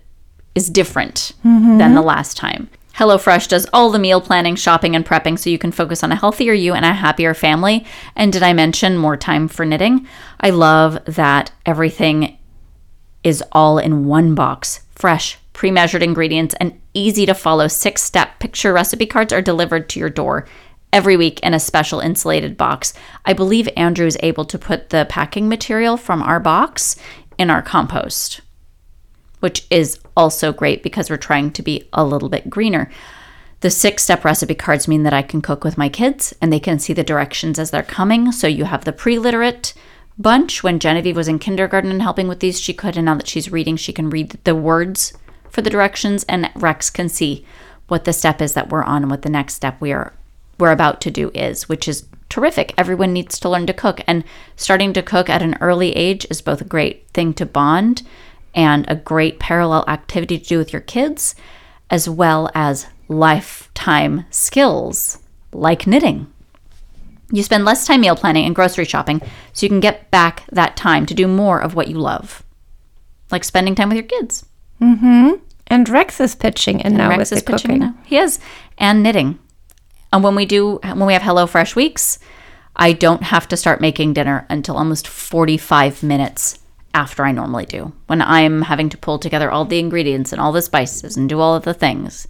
is 0.54 0.70
different 0.70 1.32
than 1.78 1.94
the 1.94 2.02
last 2.02 2.36
time. 2.36 2.68
HelloFresh 2.94 3.48
does 3.48 3.66
all 3.72 3.90
the 3.90 3.98
meal 3.98 4.20
planning, 4.20 4.56
shopping, 4.56 4.96
and 4.96 5.06
prepping 5.06 5.38
so 5.38 5.48
you 5.48 5.58
can 5.58 5.72
focus 5.72 6.02
on 6.02 6.10
a 6.10 6.16
healthier 6.16 6.52
you 6.52 6.74
and 6.74 6.84
a 6.84 6.92
happier 6.92 7.34
family. 7.34 7.86
And 8.16 8.32
did 8.32 8.42
I 8.42 8.52
mention 8.52 8.96
more 8.96 9.16
time 9.16 9.46
for 9.46 9.64
knitting? 9.64 10.06
I 10.40 10.50
love 10.50 10.98
that 11.04 11.52
everything 11.64 12.38
is 13.22 13.44
all 13.52 13.78
in 13.78 14.06
one 14.06 14.34
box. 14.34 14.80
Fresh, 14.90 15.38
pre 15.52 15.70
measured 15.70 16.02
ingredients, 16.02 16.54
and 16.58 16.80
easy 16.94 17.26
to 17.26 17.34
follow 17.34 17.68
six 17.68 18.02
step 18.02 18.38
picture 18.40 18.72
recipe 18.72 19.06
cards 19.06 19.32
are 19.32 19.42
delivered 19.42 19.88
to 19.90 20.00
your 20.00 20.10
door 20.10 20.46
every 20.92 21.16
week 21.16 21.38
in 21.40 21.54
a 21.54 21.60
special 21.60 22.00
insulated 22.00 22.56
box. 22.56 22.92
I 23.24 23.34
believe 23.34 23.68
Andrew 23.76 24.06
is 24.06 24.18
able 24.22 24.44
to 24.46 24.58
put 24.58 24.88
the 24.88 25.06
packing 25.08 25.48
material 25.48 25.96
from 25.96 26.22
our 26.22 26.40
box 26.40 26.96
in 27.38 27.50
our 27.50 27.62
compost, 27.62 28.40
which 29.40 29.66
is 29.70 29.98
also 30.16 30.52
great 30.52 30.82
because 30.82 31.10
we're 31.10 31.16
trying 31.16 31.50
to 31.52 31.62
be 31.62 31.88
a 31.92 32.04
little 32.04 32.28
bit 32.28 32.48
greener. 32.48 32.90
The 33.60 33.70
six 33.70 34.04
step 34.04 34.24
recipe 34.24 34.54
cards 34.54 34.88
mean 34.88 35.02
that 35.02 35.12
I 35.12 35.22
can 35.22 35.42
cook 35.42 35.64
with 35.64 35.76
my 35.76 35.88
kids 35.88 36.34
and 36.40 36.52
they 36.52 36.60
can 36.60 36.78
see 36.78 36.92
the 36.92 37.04
directions 37.04 37.58
as 37.58 37.70
they're 37.70 37.82
coming. 37.82 38.32
So 38.32 38.46
you 38.46 38.64
have 38.64 38.84
the 38.84 38.92
pre 38.92 39.18
literate 39.18 39.74
bunch. 40.16 40.62
When 40.62 40.78
Genevieve 40.78 41.16
was 41.16 41.28
in 41.28 41.38
kindergarten 41.38 41.90
and 41.90 42.00
helping 42.00 42.28
with 42.28 42.40
these, 42.40 42.60
she 42.60 42.72
could. 42.72 42.96
And 42.96 43.04
now 43.04 43.16
that 43.16 43.28
she's 43.28 43.52
reading, 43.52 43.76
she 43.76 43.92
can 43.92 44.08
read 44.08 44.38
the 44.44 44.54
words 44.54 45.12
for 45.50 45.60
the 45.60 45.70
directions. 45.70 46.24
And 46.24 46.50
Rex 46.54 46.88
can 46.88 47.08
see 47.08 47.44
what 47.88 48.04
the 48.04 48.12
step 48.12 48.40
is 48.40 48.54
that 48.54 48.70
we're 48.70 48.84
on 48.84 49.02
and 49.02 49.10
what 49.10 49.22
the 49.22 49.28
next 49.28 49.54
step 49.54 49.80
we 49.80 49.92
are 49.92 50.14
we're 50.58 50.70
about 50.70 51.00
to 51.00 51.10
do 51.10 51.30
is, 51.34 51.68
which 51.68 51.88
is 51.88 52.06
terrific. 52.28 52.72
Everyone 52.76 53.12
needs 53.12 53.40
to 53.40 53.48
learn 53.48 53.66
to 53.66 53.72
cook. 53.72 54.00
And 54.06 54.24
starting 54.56 54.92
to 54.92 55.02
cook 55.02 55.28
at 55.28 55.42
an 55.42 55.56
early 55.60 55.96
age 55.96 56.26
is 56.30 56.42
both 56.42 56.60
a 56.60 56.64
great 56.64 57.08
thing 57.08 57.34
to 57.34 57.46
bond 57.46 58.02
and 58.54 58.84
a 58.88 58.94
great 58.94 59.38
parallel 59.38 59.84
activity 59.88 60.38
to 60.38 60.44
do 60.44 60.58
with 60.58 60.72
your 60.72 60.82
kids, 60.82 61.34
as 61.88 62.08
well 62.08 62.50
as 62.54 62.86
lifetime 63.08 64.24
skills 64.30 65.18
like 65.52 65.86
knitting. 65.86 66.32
You 67.32 67.42
spend 67.42 67.64
less 67.64 67.86
time 67.86 68.00
meal 68.00 68.16
planning 68.16 68.44
and 68.44 68.54
grocery 68.54 68.84
shopping 68.84 69.20
so 69.52 69.64
you 69.64 69.70
can 69.70 69.80
get 69.80 70.10
back 70.10 70.44
that 70.50 70.76
time 70.76 71.06
to 71.06 71.14
do 71.14 71.28
more 71.28 71.60
of 71.60 71.74
what 71.74 71.88
you 71.88 71.98
love, 71.98 72.42
like 73.30 73.44
spending 73.44 73.74
time 73.74 73.88
with 73.88 73.96
your 73.96 74.06
kids. 74.06 74.46
Mm-hmm. 74.80 75.34
And 75.68 75.88
Rex 75.88 76.20
is 76.20 76.34
pitching 76.34 76.80
in 76.80 76.96
now 76.96 77.10
Rex 77.10 77.18
with 77.18 77.32
is 77.32 77.44
the 77.44 77.52
pitching 77.52 77.70
cooking. 77.70 77.78
now. 77.78 77.94
He 78.04 78.16
is, 78.16 78.40
and 78.78 79.02
knitting. 79.02 79.38
And 80.12 80.24
when 80.24 80.34
we 80.34 80.44
do, 80.44 80.80
when 80.82 81.06
we 81.06 81.12
have 81.12 81.22
Hello 81.22 81.46
Fresh 81.46 81.76
weeks, 81.76 82.18
I 82.74 82.92
don't 82.92 83.22
have 83.22 83.46
to 83.48 83.56
start 83.56 83.80
making 83.80 84.14
dinner 84.14 84.46
until 84.48 84.76
almost 84.76 85.06
45 85.06 86.02
minutes 86.02 86.59
after 86.94 87.24
I 87.24 87.32
normally 87.32 87.66
do. 87.66 87.92
When 88.06 88.22
I'm 88.22 88.62
having 88.62 88.88
to 88.90 88.98
pull 88.98 89.18
together 89.18 89.50
all 89.50 89.64
the 89.64 89.78
ingredients 89.78 90.32
and 90.32 90.40
all 90.40 90.52
the 90.52 90.62
spices 90.62 91.16
and 91.16 91.28
do 91.28 91.40
all 91.40 91.54
of 91.54 91.64
the 91.64 91.74
things, 91.74 92.26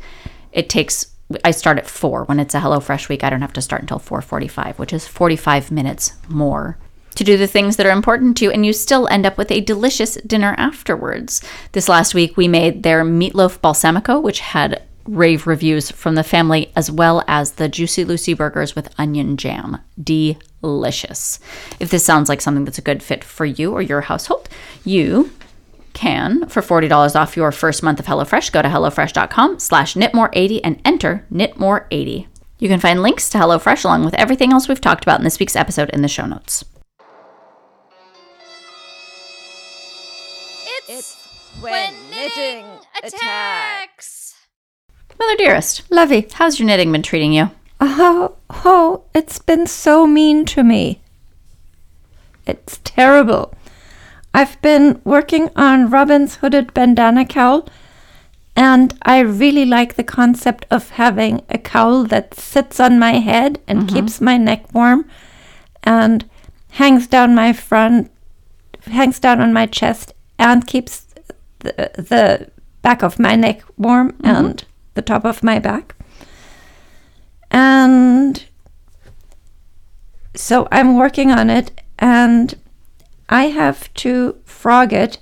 it 0.52 0.68
takes. 0.68 1.06
I 1.44 1.52
start 1.52 1.78
at 1.78 1.86
four. 1.86 2.24
When 2.24 2.40
it's 2.40 2.54
a 2.54 2.60
Hello 2.60 2.80
Fresh 2.80 3.08
week, 3.08 3.22
I 3.22 3.30
don't 3.30 3.40
have 3.40 3.52
to 3.52 3.62
start 3.62 3.82
until 3.82 3.98
4:45, 3.98 4.78
which 4.78 4.92
is 4.92 5.06
45 5.06 5.70
minutes 5.70 6.14
more 6.28 6.76
to 7.14 7.24
do 7.24 7.36
the 7.36 7.46
things 7.46 7.76
that 7.76 7.86
are 7.86 7.90
important 7.90 8.36
to 8.38 8.46
you, 8.46 8.50
and 8.50 8.64
you 8.64 8.72
still 8.72 9.06
end 9.08 9.26
up 9.26 9.36
with 9.36 9.50
a 9.50 9.60
delicious 9.60 10.14
dinner 10.26 10.54
afterwards. 10.58 11.42
This 11.72 11.88
last 11.88 12.14
week, 12.14 12.36
we 12.36 12.48
made 12.48 12.82
their 12.82 13.04
meatloaf 13.04 13.58
balsamico, 13.60 14.22
which 14.22 14.40
had 14.40 14.82
rave 15.06 15.46
reviews 15.46 15.90
from 15.90 16.14
the 16.14 16.22
family, 16.22 16.70
as 16.76 16.90
well 16.90 17.22
as 17.26 17.52
the 17.52 17.68
Juicy 17.68 18.04
Lucy 18.04 18.34
burgers 18.34 18.74
with 18.74 18.94
onion 18.98 19.36
jam. 19.36 19.78
Delicious. 20.02 20.49
If 21.78 21.90
this 21.90 22.04
sounds 22.04 22.28
like 22.28 22.40
something 22.40 22.64
that's 22.64 22.78
a 22.78 22.82
good 22.82 23.02
fit 23.02 23.24
for 23.24 23.44
you 23.44 23.72
or 23.72 23.82
your 23.82 24.02
household, 24.02 24.48
you 24.84 25.30
can, 25.92 26.48
for 26.48 26.62
$40 26.62 27.14
off 27.16 27.36
your 27.36 27.52
first 27.52 27.82
month 27.82 28.00
of 28.00 28.06
HelloFresh, 28.06 28.52
go 28.52 28.62
to 28.62 28.68
HelloFresh.com 28.68 29.58
slash 29.58 29.94
knitmore80 29.94 30.60
and 30.62 30.80
enter 30.84 31.26
knitmore80. 31.32 32.26
You 32.58 32.68
can 32.68 32.80
find 32.80 33.02
links 33.02 33.30
to 33.30 33.38
HelloFresh 33.38 33.84
along 33.84 34.04
with 34.04 34.14
everything 34.14 34.52
else 34.52 34.68
we've 34.68 34.80
talked 34.80 35.04
about 35.04 35.18
in 35.18 35.24
this 35.24 35.38
week's 35.38 35.56
episode 35.56 35.90
in 35.90 36.02
the 36.02 36.08
show 36.08 36.26
notes. 36.26 36.64
It's, 40.88 41.16
when 41.60 41.94
knitting 42.10 42.66
attacks. 43.02 44.34
Mother 45.18 45.36
dearest, 45.36 45.90
Lovey. 45.90 46.26
how's 46.32 46.58
your 46.58 46.66
knitting 46.66 46.92
been 46.92 47.02
treating 47.02 47.32
you? 47.32 47.50
Oh, 47.80 48.36
oh, 48.50 49.04
it's 49.14 49.38
been 49.38 49.66
so 49.66 50.06
mean 50.06 50.44
to 50.46 50.62
me. 50.62 51.00
It's 52.46 52.78
terrible. 52.84 53.54
I've 54.34 54.60
been 54.60 55.00
working 55.04 55.50
on 55.56 55.90
Robin's 55.90 56.36
hooded 56.36 56.74
bandana 56.74 57.24
cowl, 57.24 57.68
and 58.54 58.96
I 59.02 59.20
really 59.20 59.64
like 59.64 59.94
the 59.94 60.04
concept 60.04 60.66
of 60.70 60.90
having 60.90 61.42
a 61.48 61.58
cowl 61.58 62.04
that 62.04 62.34
sits 62.34 62.78
on 62.78 62.98
my 62.98 63.12
head 63.12 63.60
and 63.66 63.80
mm-hmm. 63.80 63.96
keeps 63.96 64.20
my 64.20 64.36
neck 64.36 64.74
warm 64.74 65.08
and 65.82 66.28
hangs 66.72 67.06
down 67.06 67.34
my 67.34 67.52
front, 67.52 68.10
hangs 68.82 69.18
down 69.18 69.40
on 69.40 69.52
my 69.52 69.66
chest 69.66 70.12
and 70.38 70.66
keeps 70.66 71.06
the, 71.60 71.90
the 71.96 72.50
back 72.82 73.02
of 73.02 73.18
my 73.18 73.36
neck 73.36 73.62
warm 73.78 74.12
mm-hmm. 74.12 74.26
and 74.26 74.64
the 74.94 75.02
top 75.02 75.24
of 75.24 75.42
my 75.42 75.58
back. 75.58 75.94
And 77.50 78.44
so 80.34 80.68
I'm 80.70 80.96
working 80.96 81.30
on 81.30 81.50
it 81.50 81.80
and 81.98 82.54
I 83.28 83.44
have 83.44 83.92
to 83.94 84.40
frog 84.44 84.92
it. 84.92 85.18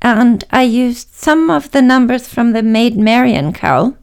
And 0.00 0.44
I 0.50 0.62
used 0.62 1.14
some 1.14 1.50
of 1.50 1.70
the 1.70 1.82
numbers 1.82 2.26
from 2.26 2.52
the 2.52 2.62
Maid 2.62 2.96
Marian 2.96 3.52
cowl. 3.52 3.96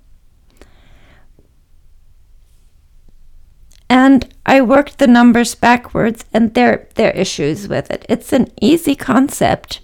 And 3.90 4.34
I 4.46 4.62
worked 4.62 5.00
the 5.00 5.08
numbers 5.08 5.56
backwards, 5.56 6.24
and 6.32 6.54
there, 6.54 6.88
there 6.94 7.10
are 7.12 7.18
issues 7.18 7.68
with 7.68 7.90
it. 7.90 8.06
It's 8.08 8.32
an 8.32 8.52
easy 8.62 8.96
concept, 8.96 9.82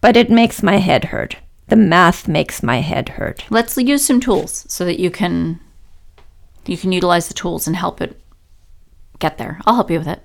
but 0.00 0.16
it 0.16 0.28
makes 0.28 0.62
my 0.62 0.78
head 0.78 1.06
hurt. 1.06 1.36
The 1.68 1.76
math 1.76 2.26
makes 2.26 2.62
my 2.62 2.80
head 2.80 3.10
hurt. 3.10 3.44
Let's 3.48 3.76
use 3.76 4.04
some 4.04 4.20
tools 4.20 4.66
so 4.68 4.84
that 4.84 4.98
you 4.98 5.10
can 5.10 5.60
you 6.66 6.76
can 6.76 6.92
utilize 6.92 7.28
the 7.28 7.34
tools 7.34 7.66
and 7.66 7.76
help 7.76 8.00
it 8.00 8.20
get 9.18 9.38
there. 9.38 9.60
I'll 9.66 9.74
help 9.74 9.90
you 9.90 9.98
with 9.98 10.08
it. 10.08 10.22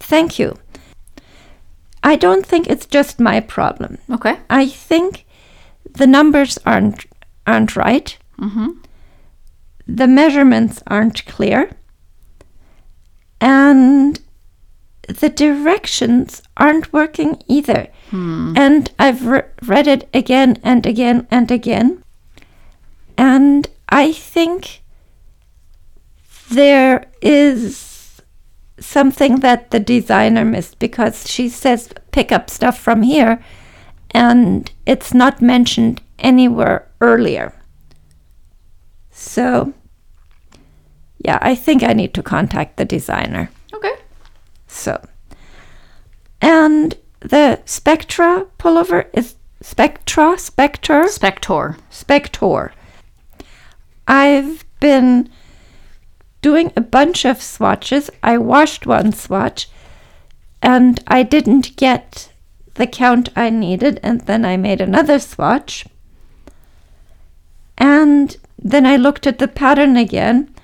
Thank 0.00 0.38
you. 0.38 0.56
I 2.02 2.16
don't 2.16 2.46
think 2.46 2.68
it's 2.68 2.86
just 2.86 3.18
my 3.18 3.40
problem. 3.40 3.98
Okay. 4.10 4.38
I 4.48 4.68
think 4.68 5.26
the 5.90 6.06
numbers 6.06 6.58
aren't 6.64 7.06
aren't 7.46 7.76
right. 7.76 8.16
The 9.86 10.06
measurements 10.06 10.82
aren't 10.86 11.24
clear, 11.26 11.70
and 13.40 14.20
the 15.08 15.28
directions 15.28 16.42
aren't 16.56 16.92
working 16.92 17.42
either. 17.46 17.88
Hmm. 18.10 18.54
And 18.56 18.90
I've 18.98 19.26
re- 19.26 19.44
read 19.62 19.86
it 19.86 20.08
again 20.12 20.58
and 20.62 20.86
again 20.86 21.26
and 21.30 21.50
again, 21.50 22.02
and 23.16 23.68
I 23.88 24.12
think 24.12 24.82
there 26.50 27.06
is 27.20 28.22
something 28.78 29.40
that 29.40 29.70
the 29.70 29.80
designer 29.80 30.44
missed 30.44 30.78
because 30.78 31.28
she 31.28 31.48
says 31.48 31.90
pick 32.10 32.30
up 32.30 32.50
stuff 32.50 32.78
from 32.78 33.02
here 33.02 33.42
and 34.10 34.70
it's 34.84 35.12
not 35.12 35.42
mentioned 35.42 36.00
anywhere 36.18 36.86
earlier. 37.00 37.52
So, 39.10 39.72
yeah, 41.18 41.38
I 41.40 41.54
think 41.54 41.82
I 41.82 41.92
need 41.92 42.14
to 42.14 42.22
contact 42.22 42.76
the 42.76 42.84
designer. 42.84 43.50
Okay. 43.72 43.94
So, 44.66 45.02
and 46.40 46.96
the 47.20 47.60
Spectra 47.64 48.46
pullover 48.58 49.06
is 49.12 49.36
Spectra, 49.60 50.38
Spectre, 50.38 51.04
Spector. 51.04 51.78
Spector. 51.90 52.72
I've 54.06 54.64
been 54.80 55.28
doing 56.42 56.72
a 56.76 56.80
bunch 56.80 57.24
of 57.24 57.42
swatches. 57.42 58.10
I 58.22 58.38
washed 58.38 58.86
one 58.86 59.12
swatch 59.12 59.68
and 60.62 61.02
I 61.06 61.22
didn't 61.22 61.76
get 61.76 62.32
the 62.74 62.86
count 62.86 63.30
I 63.36 63.50
needed, 63.50 64.00
and 64.02 64.22
then 64.22 64.44
I 64.44 64.56
made 64.56 64.80
another 64.80 65.18
swatch. 65.18 65.86
And 67.78 68.36
then 68.58 68.86
I 68.86 68.96
looked 68.96 69.26
at 69.26 69.38
the 69.38 69.48
pattern 69.48 69.96
again, 69.96 70.54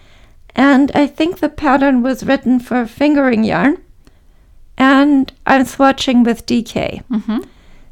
and 0.54 0.90
I 0.94 1.06
think 1.06 1.38
the 1.38 1.48
pattern 1.48 2.02
was 2.02 2.24
written 2.24 2.60
for 2.60 2.86
fingering 2.86 3.44
yarn, 3.44 3.78
and 4.76 5.32
I'm 5.46 5.64
swatching 5.64 6.24
with 6.24 6.46
DK. 6.46 7.04
Mm-hmm. 7.04 7.40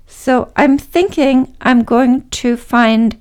So 0.07 0.53
I'm 0.57 0.77
thinking 0.79 1.55
I'm 1.61 1.85
going 1.85 2.29
to 2.31 2.57
find 2.57 3.19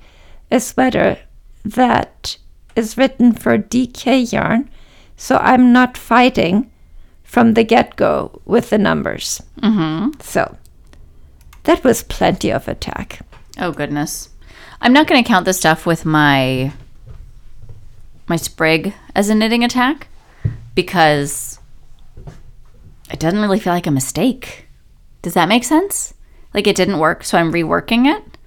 a 0.52 0.60
sweater 0.60 1.20
that 1.64 2.38
is 2.76 2.98
written 2.98 3.34
for 3.34 3.58
DK 3.58 4.32
yarn, 4.32 4.70
so 5.16 5.38
I'm 5.38 5.74
not 5.74 5.98
fighting 5.98 6.72
from 7.24 7.54
the 7.54 7.64
get 7.64 7.96
go 7.96 8.42
with 8.46 8.70
the 8.70 8.78
numbers. 8.78 9.42
Mm-hmm. 9.62 10.20
So 10.22 10.58
that 11.64 11.84
was 11.84 12.04
plenty 12.04 12.52
of 12.52 12.68
attack. 12.68 13.20
Oh 13.60 13.72
goodness. 13.72 14.30
I'm 14.82 14.94
not 14.94 15.08
going 15.08 15.22
to 15.24 15.28
count 15.28 15.46
the 15.46 15.54
stuff 15.54 15.86
with 15.86 16.06
my 16.06 16.72
my 18.28 18.36
sprig 18.36 18.94
as 19.16 19.30
a 19.30 19.36
knitting 19.36 19.64
attack 19.64 20.08
because 20.76 21.60
it 23.12 23.20
doesn't 23.20 23.42
really 23.42 23.60
feel 23.60 23.74
like 23.74 23.88
a 23.88 23.92
mistake. 23.92 24.68
Does 25.22 25.34
that 25.34 25.50
make 25.50 25.64
sense? 25.64 26.14
Like 26.54 26.68
it 26.68 26.76
didn't 26.76 27.00
work, 27.00 27.24
so 27.24 27.38
I'm 27.38 27.52
reworking 27.52 28.06
it, 28.06 28.38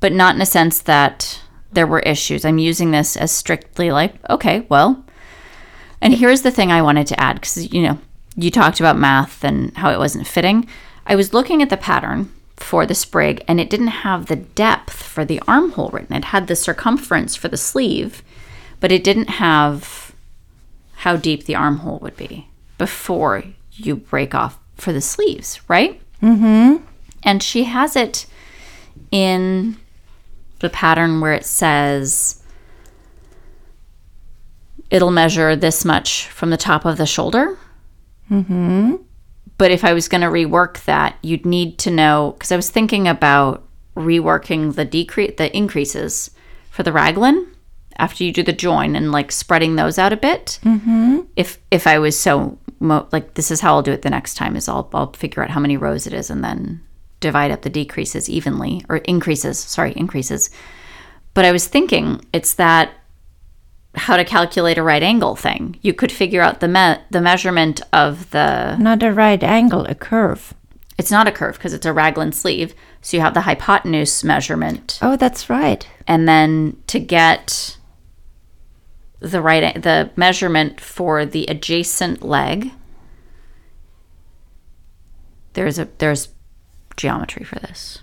but 0.00 0.12
not 0.12 0.34
in 0.34 0.40
a 0.40 0.46
sense 0.46 0.80
that 0.82 1.40
there 1.72 1.86
were 1.86 2.00
issues. 2.00 2.44
I'm 2.44 2.58
using 2.58 2.90
this 2.90 3.16
as 3.16 3.30
strictly 3.30 3.90
like, 3.90 4.14
okay, 4.30 4.66
well, 4.68 5.04
and 6.00 6.14
here's 6.14 6.42
the 6.42 6.50
thing 6.50 6.70
I 6.70 6.82
wanted 6.82 7.06
to 7.08 7.20
add 7.20 7.40
because, 7.40 7.72
you 7.72 7.82
know, 7.82 7.98
you 8.36 8.50
talked 8.50 8.80
about 8.80 8.98
math 8.98 9.44
and 9.44 9.76
how 9.76 9.90
it 9.90 9.98
wasn't 9.98 10.26
fitting. 10.26 10.66
I 11.06 11.16
was 11.16 11.34
looking 11.34 11.60
at 11.60 11.70
the 11.70 11.76
pattern 11.76 12.32
for 12.56 12.86
the 12.86 12.94
sprig 12.94 13.44
and 13.48 13.60
it 13.60 13.70
didn't 13.70 13.88
have 13.88 14.26
the 14.26 14.36
depth 14.36 15.02
for 15.02 15.24
the 15.24 15.40
armhole 15.48 15.90
written. 15.90 16.16
It 16.16 16.26
had 16.26 16.46
the 16.46 16.56
circumference 16.56 17.34
for 17.34 17.48
the 17.48 17.56
sleeve, 17.56 18.22
but 18.80 18.92
it 18.92 19.04
didn't 19.04 19.28
have 19.28 20.14
how 20.96 21.16
deep 21.16 21.44
the 21.44 21.54
armhole 21.54 21.98
would 22.00 22.16
be 22.16 22.48
before 22.76 23.44
you 23.72 23.96
break 23.96 24.34
off 24.34 24.58
for 24.74 24.92
the 24.92 25.00
sleeves, 25.00 25.60
right? 25.68 26.00
Mm-hmm. 26.22 26.84
And 27.22 27.42
she 27.42 27.64
has 27.64 27.96
it 27.96 28.26
in 29.10 29.76
the 30.60 30.70
pattern 30.70 31.20
where 31.20 31.32
it 31.32 31.44
says 31.44 32.42
it'll 34.90 35.10
measure 35.10 35.54
this 35.54 35.84
much 35.84 36.26
from 36.28 36.50
the 36.50 36.56
top 36.56 36.84
of 36.84 36.96
the 36.96 37.06
shoulder. 37.06 37.58
Mm-hmm. 38.30 38.96
But 39.58 39.70
if 39.70 39.84
I 39.84 39.92
was 39.92 40.08
going 40.08 40.20
to 40.20 40.28
rework 40.28 40.84
that, 40.84 41.16
you'd 41.22 41.44
need 41.44 41.78
to 41.80 41.90
know 41.90 42.34
because 42.36 42.52
I 42.52 42.56
was 42.56 42.70
thinking 42.70 43.08
about 43.08 43.66
reworking 43.96 44.74
the 44.74 44.84
decrease, 44.84 45.34
the 45.36 45.54
increases 45.56 46.30
for 46.70 46.82
the 46.82 46.92
raglan 46.92 47.48
after 47.96 48.22
you 48.22 48.32
do 48.32 48.44
the 48.44 48.52
join 48.52 48.94
and 48.94 49.10
like 49.10 49.32
spreading 49.32 49.76
those 49.76 49.98
out 49.98 50.12
a 50.12 50.16
bit. 50.16 50.60
Mm-hmm. 50.62 51.20
If 51.36 51.58
if 51.70 51.86
I 51.86 51.98
was 51.98 52.18
so 52.18 52.58
mo- 52.78 53.08
like 53.10 53.34
this 53.34 53.50
is 53.50 53.60
how 53.60 53.74
I'll 53.74 53.82
do 53.82 53.92
it 53.92 54.02
the 54.02 54.10
next 54.10 54.34
time 54.34 54.56
is 54.56 54.68
I'll 54.68 54.88
I'll 54.94 55.12
figure 55.12 55.42
out 55.42 55.50
how 55.50 55.60
many 55.60 55.76
rows 55.76 56.06
it 56.06 56.12
is 56.12 56.30
and 56.30 56.44
then 56.44 56.80
divide 57.20 57.50
up 57.50 57.62
the 57.62 57.70
decreases 57.70 58.28
evenly 58.30 58.84
or 58.88 58.98
increases. 58.98 59.58
Sorry, 59.58 59.92
increases. 59.96 60.50
But 61.34 61.44
I 61.44 61.52
was 61.52 61.66
thinking 61.66 62.24
it's 62.32 62.54
that 62.54 62.90
how 63.94 64.16
to 64.16 64.24
calculate 64.24 64.78
a 64.78 64.82
right 64.82 65.02
angle 65.02 65.34
thing. 65.34 65.78
You 65.82 65.92
could 65.94 66.12
figure 66.12 66.42
out 66.42 66.60
the 66.60 66.68
me- 66.68 67.02
the 67.10 67.20
measurement 67.20 67.80
of 67.92 68.30
the 68.30 68.76
Not 68.76 69.02
a 69.02 69.12
right 69.12 69.42
angle, 69.42 69.84
a 69.86 69.94
curve. 69.94 70.54
it's 70.98 71.10
not 71.10 71.26
a 71.28 71.32
curve 71.32 71.54
because 71.56 71.72
it's 71.74 71.86
a 71.86 71.92
raglan 71.92 72.32
sleeve. 72.32 72.74
So 73.00 73.16
you 73.16 73.20
have 73.22 73.34
the 73.34 73.42
hypotenuse 73.42 74.22
measurement 74.24 74.98
Oh, 75.02 75.16
that's 75.16 75.48
right. 75.48 75.86
and 76.06 76.28
then 76.28 76.76
to 76.88 76.98
get 77.00 77.76
the 79.20 79.40
right 79.40 79.82
the 79.82 80.10
measurement 80.16 80.80
for 80.80 81.24
the 81.26 81.44
adjacent 81.46 82.22
leg 82.22 82.70
there's 85.54 85.78
a 85.78 85.88
there's 85.98 86.28
geometry 86.98 87.44
for 87.44 87.58
this. 87.60 88.00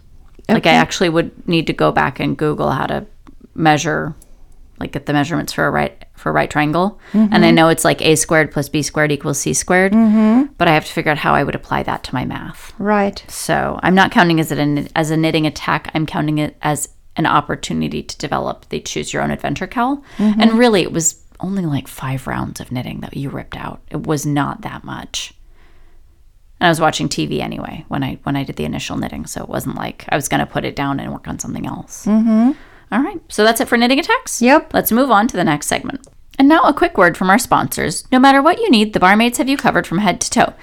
Like 0.49 0.65
I 0.65 0.73
actually 0.73 1.09
would 1.09 1.47
need 1.47 1.67
to 1.67 1.73
go 1.73 1.91
back 1.91 2.19
and 2.19 2.37
Google 2.37 2.71
how 2.71 2.87
to 2.87 3.05
measure 3.53 4.15
like 4.79 4.91
get 4.91 5.05
the 5.05 5.13
measurements 5.13 5.53
for 5.53 5.65
a 5.65 5.71
right 5.71 6.05
for 6.13 6.29
a 6.29 6.33
right 6.33 6.49
triangle. 6.49 6.99
And 7.13 7.33
I 7.33 7.37
mm-hmm. 7.37 7.55
know 7.55 7.69
it's 7.69 7.85
like 7.85 8.01
a 8.01 8.15
squared 8.15 8.51
plus 8.51 8.69
b 8.69 8.81
squared 8.81 9.11
equals 9.11 9.39
c 9.39 9.53
squared, 9.53 9.93
mm-hmm. 9.93 10.53
but 10.57 10.67
I 10.67 10.73
have 10.73 10.85
to 10.85 10.91
figure 10.91 11.11
out 11.11 11.17
how 11.17 11.33
I 11.33 11.43
would 11.43 11.55
apply 11.55 11.83
that 11.83 12.03
to 12.05 12.13
my 12.13 12.25
math. 12.25 12.73
Right. 12.77 13.23
So 13.27 13.79
I'm 13.83 13.95
not 13.95 14.11
counting 14.11 14.39
as 14.39 14.51
it 14.51 14.57
an, 14.57 14.89
as 14.95 15.11
a 15.11 15.17
knitting 15.17 15.47
attack. 15.47 15.91
I'm 15.93 16.05
counting 16.05 16.37
it 16.39 16.57
as 16.61 16.89
an 17.15 17.25
opportunity 17.25 18.03
to 18.03 18.17
develop 18.17 18.67
the 18.69 18.81
choose 18.81 19.13
your 19.13 19.23
own 19.23 19.31
adventure 19.31 19.67
cowl. 19.67 20.03
Mm-hmm. 20.17 20.41
And 20.41 20.53
really, 20.53 20.81
it 20.81 20.91
was 20.91 21.21
only 21.39 21.65
like 21.65 21.87
five 21.87 22.27
rounds 22.27 22.59
of 22.59 22.71
knitting 22.71 22.99
that 23.01 23.15
you 23.15 23.29
ripped 23.29 23.55
out. 23.55 23.81
It 23.89 24.05
was 24.05 24.25
not 24.25 24.61
that 24.61 24.83
much. 24.83 25.33
And 26.59 26.67
I 26.67 26.69
was 26.69 26.79
watching 26.79 27.09
TV 27.09 27.39
anyway 27.39 27.85
when 27.87 28.03
I 28.03 28.17
when 28.23 28.35
I 28.35 28.43
did 28.43 28.55
the 28.55 28.65
initial 28.65 28.97
knitting, 28.97 29.25
so 29.25 29.43
it 29.43 29.49
wasn't 29.49 29.75
like 29.75 30.05
I 30.09 30.15
was 30.15 30.27
going 30.27 30.39
to 30.39 30.45
put 30.45 30.65
it 30.65 30.75
down 30.75 30.99
and 30.99 31.11
work 31.11 31.27
on 31.27 31.39
something 31.39 31.65
else. 31.65 32.05
Mm-hmm. 32.05 32.51
right, 33.03 33.19
so 33.27 33.43
that's 33.43 33.59
it 33.59 33.67
for 33.67 33.77
knitting 33.77 33.99
attacks. 33.99 34.41
Yep. 34.41 34.73
Let's 34.73 34.91
move 34.91 35.11
on 35.11 35.27
to 35.27 35.37
the 35.37 35.43
next 35.43 35.67
segment. 35.67 36.07
And 36.37 36.47
now 36.47 36.63
a 36.63 36.73
quick 36.73 36.97
word 36.97 37.17
from 37.17 37.29
our 37.29 37.39
sponsors. 37.39 38.09
No 38.11 38.19
matter 38.19 38.41
what 38.41 38.59
you 38.59 38.69
need, 38.69 38.93
the 38.93 38.99
barmaids 38.99 39.37
have 39.37 39.49
you 39.49 39.57
covered 39.57 39.87
from 39.87 39.99
head 39.99 40.19
to 40.21 40.29
toe. 40.29 40.53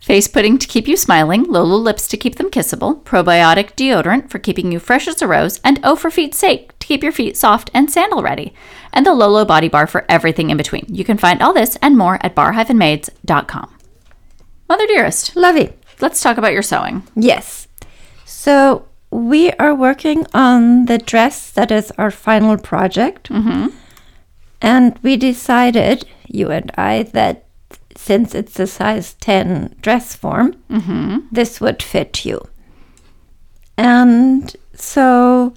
Face 0.00 0.28
pudding 0.28 0.58
to 0.58 0.66
keep 0.66 0.86
you 0.86 0.96
smiling, 0.96 1.44
Lolo 1.44 1.76
lips 1.76 2.08
to 2.08 2.16
keep 2.16 2.36
them 2.36 2.50
kissable, 2.50 3.02
probiotic 3.02 3.74
deodorant 3.74 4.30
for 4.30 4.38
keeping 4.38 4.70
you 4.70 4.78
fresh 4.78 5.08
as 5.08 5.22
a 5.22 5.26
rose, 5.26 5.60
and 5.64 5.80
O 5.82 5.96
for 5.96 6.10
feet's 6.10 6.38
sake 6.38 6.78
to 6.78 6.86
keep 6.86 7.02
your 7.02 7.12
feet 7.12 7.36
soft 7.36 7.70
and 7.74 7.90
sandal 7.90 8.22
ready, 8.22 8.54
and 8.92 9.04
the 9.06 9.14
Lolo 9.14 9.44
body 9.44 9.68
bar 9.68 9.86
for 9.86 10.04
everything 10.08 10.50
in 10.50 10.56
between. 10.56 10.86
You 10.88 11.04
can 11.04 11.18
find 11.18 11.42
all 11.42 11.52
this 11.52 11.76
and 11.76 11.96
more 11.96 12.18
at 12.22 12.34
bar-maids.com. 12.34 13.77
Mother 14.68 14.86
dearest, 14.86 15.34
Lovey. 15.34 15.72
let's 16.00 16.20
talk 16.20 16.36
about 16.36 16.52
your 16.52 16.62
sewing. 16.62 17.02
Yes. 17.16 17.68
So 18.24 18.86
we 19.10 19.52
are 19.52 19.74
working 19.74 20.26
on 20.34 20.86
the 20.86 20.98
dress 20.98 21.50
that 21.50 21.70
is 21.70 21.90
our 21.98 22.10
final 22.10 22.56
project. 22.58 23.30
Mm-hmm. 23.30 23.68
And 24.60 24.98
we 25.02 25.16
decided, 25.16 26.04
you 26.26 26.50
and 26.50 26.70
I, 26.76 27.04
that 27.14 27.44
since 27.96 28.34
it's 28.34 28.58
a 28.60 28.66
size 28.66 29.14
10 29.14 29.76
dress 29.80 30.14
form, 30.14 30.54
mm-hmm. 30.70 31.18
this 31.32 31.60
would 31.60 31.82
fit 31.82 32.24
you. 32.24 32.46
And 33.76 34.54
so 34.74 35.54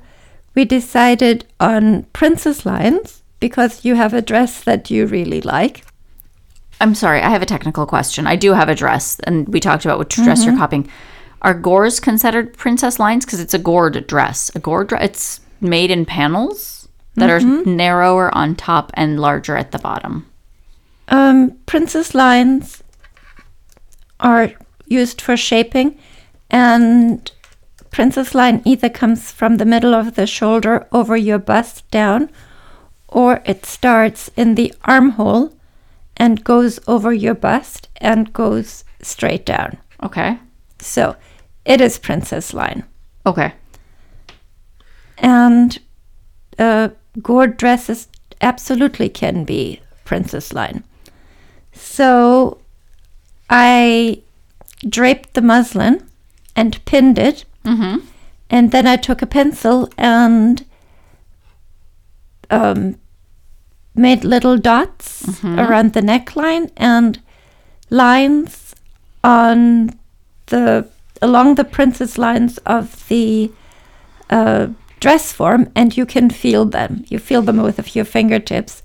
we 0.55 0.65
decided 0.65 1.45
on 1.59 2.03
princess 2.13 2.65
lines 2.65 3.23
because 3.39 3.83
you 3.85 3.95
have 3.95 4.13
a 4.13 4.21
dress 4.21 4.63
that 4.63 4.89
you 4.89 5.05
really 5.05 5.41
like. 5.41 5.85
I'm 6.81 6.95
sorry, 6.95 7.21
I 7.21 7.29
have 7.29 7.43
a 7.43 7.45
technical 7.45 7.85
question. 7.85 8.25
I 8.25 8.35
do 8.35 8.53
have 8.53 8.67
a 8.67 8.75
dress, 8.75 9.19
and 9.21 9.47
we 9.47 9.59
talked 9.59 9.85
about 9.85 9.99
which 9.99 10.15
dress 10.15 10.43
you're 10.43 10.57
copying. 10.57 10.89
Are 11.43 11.53
gores 11.53 11.99
considered 11.99 12.57
princess 12.57 12.99
lines? 12.99 13.23
Because 13.23 13.39
it's 13.39 13.53
a 13.53 13.59
gored 13.59 14.07
dress. 14.07 14.51
A 14.55 14.59
gored 14.59 14.87
dress, 14.87 15.03
it's 15.03 15.41
made 15.61 15.91
in 15.91 16.05
panels 16.05 16.89
that 17.15 17.29
are 17.29 17.39
narrower 17.39 18.33
on 18.35 18.55
top 18.55 18.91
and 18.95 19.19
larger 19.19 19.55
at 19.55 19.71
the 19.71 19.79
bottom. 19.79 20.25
Um, 21.07 21.51
princess 21.67 22.15
lines 22.15 22.81
are 24.19 24.51
used 24.87 25.21
for 25.21 25.37
shaping, 25.37 25.99
and 26.49 27.31
princess 27.91 28.33
line 28.33 28.61
either 28.65 28.89
comes 28.89 29.31
from 29.31 29.57
the 29.57 29.65
middle 29.65 29.93
of 29.93 30.15
the 30.15 30.25
shoulder 30.25 30.87
over 30.91 31.15
your 31.15 31.39
bust 31.39 31.89
down, 31.91 32.29
or 33.07 33.43
it 33.45 33.65
starts 33.65 34.31
in 34.35 34.55
the 34.55 34.73
armhole 34.85 35.53
and 36.17 36.43
goes 36.43 36.79
over 36.87 37.13
your 37.13 37.35
bust 37.35 37.89
and 37.97 38.33
goes 38.33 38.83
straight 39.01 39.45
down. 39.45 39.77
Okay. 40.03 40.39
So 40.79 41.15
it 41.65 41.81
is 41.81 41.99
princess 41.99 42.53
line. 42.53 42.83
Okay. 43.25 43.53
And 45.17 45.79
uh, 46.57 46.89
gored 47.21 47.57
dresses 47.57 48.07
absolutely 48.41 49.09
can 49.09 49.43
be 49.43 49.81
princess 50.05 50.53
line. 50.53 50.83
So 51.73 52.59
I 53.49 54.23
draped 54.87 55.33
the 55.33 55.41
muslin 55.41 56.07
and 56.55 56.83
pinned 56.85 57.19
it. 57.19 57.45
Mm-hmm. 57.63 58.05
And 58.49 58.71
then 58.71 58.87
I 58.87 58.97
took 58.97 59.21
a 59.21 59.27
pencil 59.27 59.89
and 59.97 60.65
um, 62.49 62.99
made 63.95 64.23
little 64.23 64.57
dots 64.57 65.23
around 65.43 65.93
the 65.93 66.01
neckline 66.01 66.71
and 66.77 67.19
lines 67.89 68.73
on 69.23 69.91
the 70.47 70.87
along 71.21 71.55
the 71.55 71.63
princess 71.63 72.17
lines 72.17 72.57
of 72.65 73.07
the 73.09 73.51
uh, 74.29 74.67
dress 74.99 75.31
form, 75.33 75.69
and 75.75 75.95
you 75.97 76.05
can 76.05 76.29
feel 76.29 76.65
them. 76.65 77.03
You 77.09 77.19
feel 77.19 77.41
them 77.41 77.57
with 77.61 77.95
your 77.95 78.05
fingertips, 78.05 78.81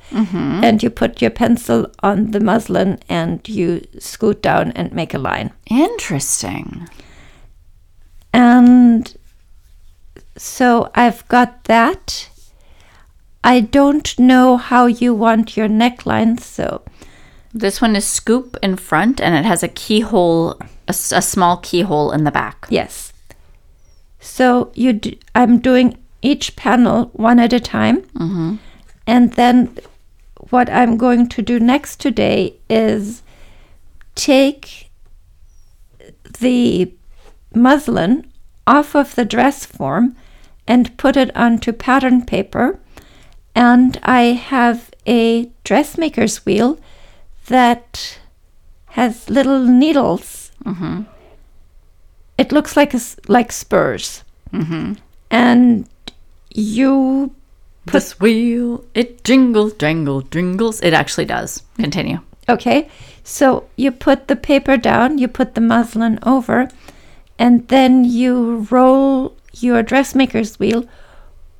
and 0.64 0.82
you 0.82 0.90
put 0.90 1.22
your 1.22 1.30
pencil 1.30 1.90
on 2.02 2.30
the 2.32 2.40
muslin 2.40 2.98
and 3.08 3.46
you 3.48 3.86
scoot 3.98 4.42
down 4.42 4.72
and 4.72 4.92
make 4.92 5.14
a 5.14 5.18
line. 5.18 5.52
Interesting. 5.70 6.88
And 8.32 9.14
so 10.36 10.90
I've 10.94 11.26
got 11.28 11.64
that. 11.64 12.28
I 13.46 13.60
don't 13.60 14.18
know 14.18 14.56
how 14.56 14.86
you 14.86 15.14
want 15.14 15.56
your 15.56 15.68
neckline, 15.68 16.40
so 16.40 16.82
This 17.54 17.80
one 17.80 17.96
is 17.96 18.04
scoop 18.04 18.56
in 18.62 18.76
front, 18.76 19.20
and 19.20 19.34
it 19.34 19.44
has 19.46 19.62
a 19.62 19.68
keyhole, 19.68 20.60
a 20.88 20.92
small 20.92 21.56
keyhole 21.58 22.12
in 22.12 22.24
the 22.24 22.30
back. 22.30 22.66
yes. 22.68 23.12
So 24.20 24.72
you, 24.74 24.92
d- 24.92 25.18
I'm 25.34 25.60
doing 25.60 25.96
each 26.20 26.56
panel 26.56 27.10
one 27.14 27.38
at 27.38 27.52
a 27.52 27.60
time, 27.60 28.02
mm-hmm. 28.02 28.56
and 29.06 29.32
then 29.34 29.78
what 30.50 30.68
I'm 30.68 30.96
going 30.96 31.28
to 31.28 31.42
do 31.42 31.60
next 31.60 32.00
today 32.00 32.54
is 32.68 33.22
take 34.16 34.90
the 36.40 36.92
muslin 37.54 38.26
off 38.66 38.94
of 38.96 39.14
the 39.14 39.24
dress 39.24 39.64
form 39.64 40.16
and 40.66 40.96
put 40.98 41.16
it 41.16 41.34
onto 41.36 41.72
pattern 41.72 42.26
paper. 42.26 42.80
And 43.56 43.98
I 44.02 44.36
have 44.36 44.90
a 45.06 45.50
dressmaker's 45.64 46.44
wheel 46.44 46.78
that 47.46 48.18
has 48.88 49.30
little 49.30 49.64
needles. 49.64 50.52
Mm-hmm. 50.62 51.02
It 52.36 52.52
looks 52.52 52.76
like 52.76 52.92
a 52.92 53.00
like 53.28 53.50
spurs, 53.50 54.22
mm-hmm. 54.52 55.00
and 55.30 55.88
you 56.52 57.34
put 57.86 57.92
This 57.94 58.20
wheel, 58.20 58.84
it 58.94 59.24
jingles, 59.24 59.72
jangle, 59.74 60.20
jingles. 60.20 60.80
It 60.82 60.92
actually 60.92 61.24
does. 61.24 61.62
Continue. 61.76 62.20
Okay, 62.48 62.90
so 63.24 63.64
you 63.76 63.90
put 63.90 64.28
the 64.28 64.36
paper 64.36 64.76
down, 64.76 65.18
you 65.18 65.28
put 65.28 65.54
the 65.54 65.60
muslin 65.60 66.18
over, 66.22 66.68
and 67.38 67.66
then 67.68 68.04
you 68.04 68.66
roll 68.70 69.34
your 69.52 69.82
dressmaker's 69.82 70.58
wheel 70.58 70.86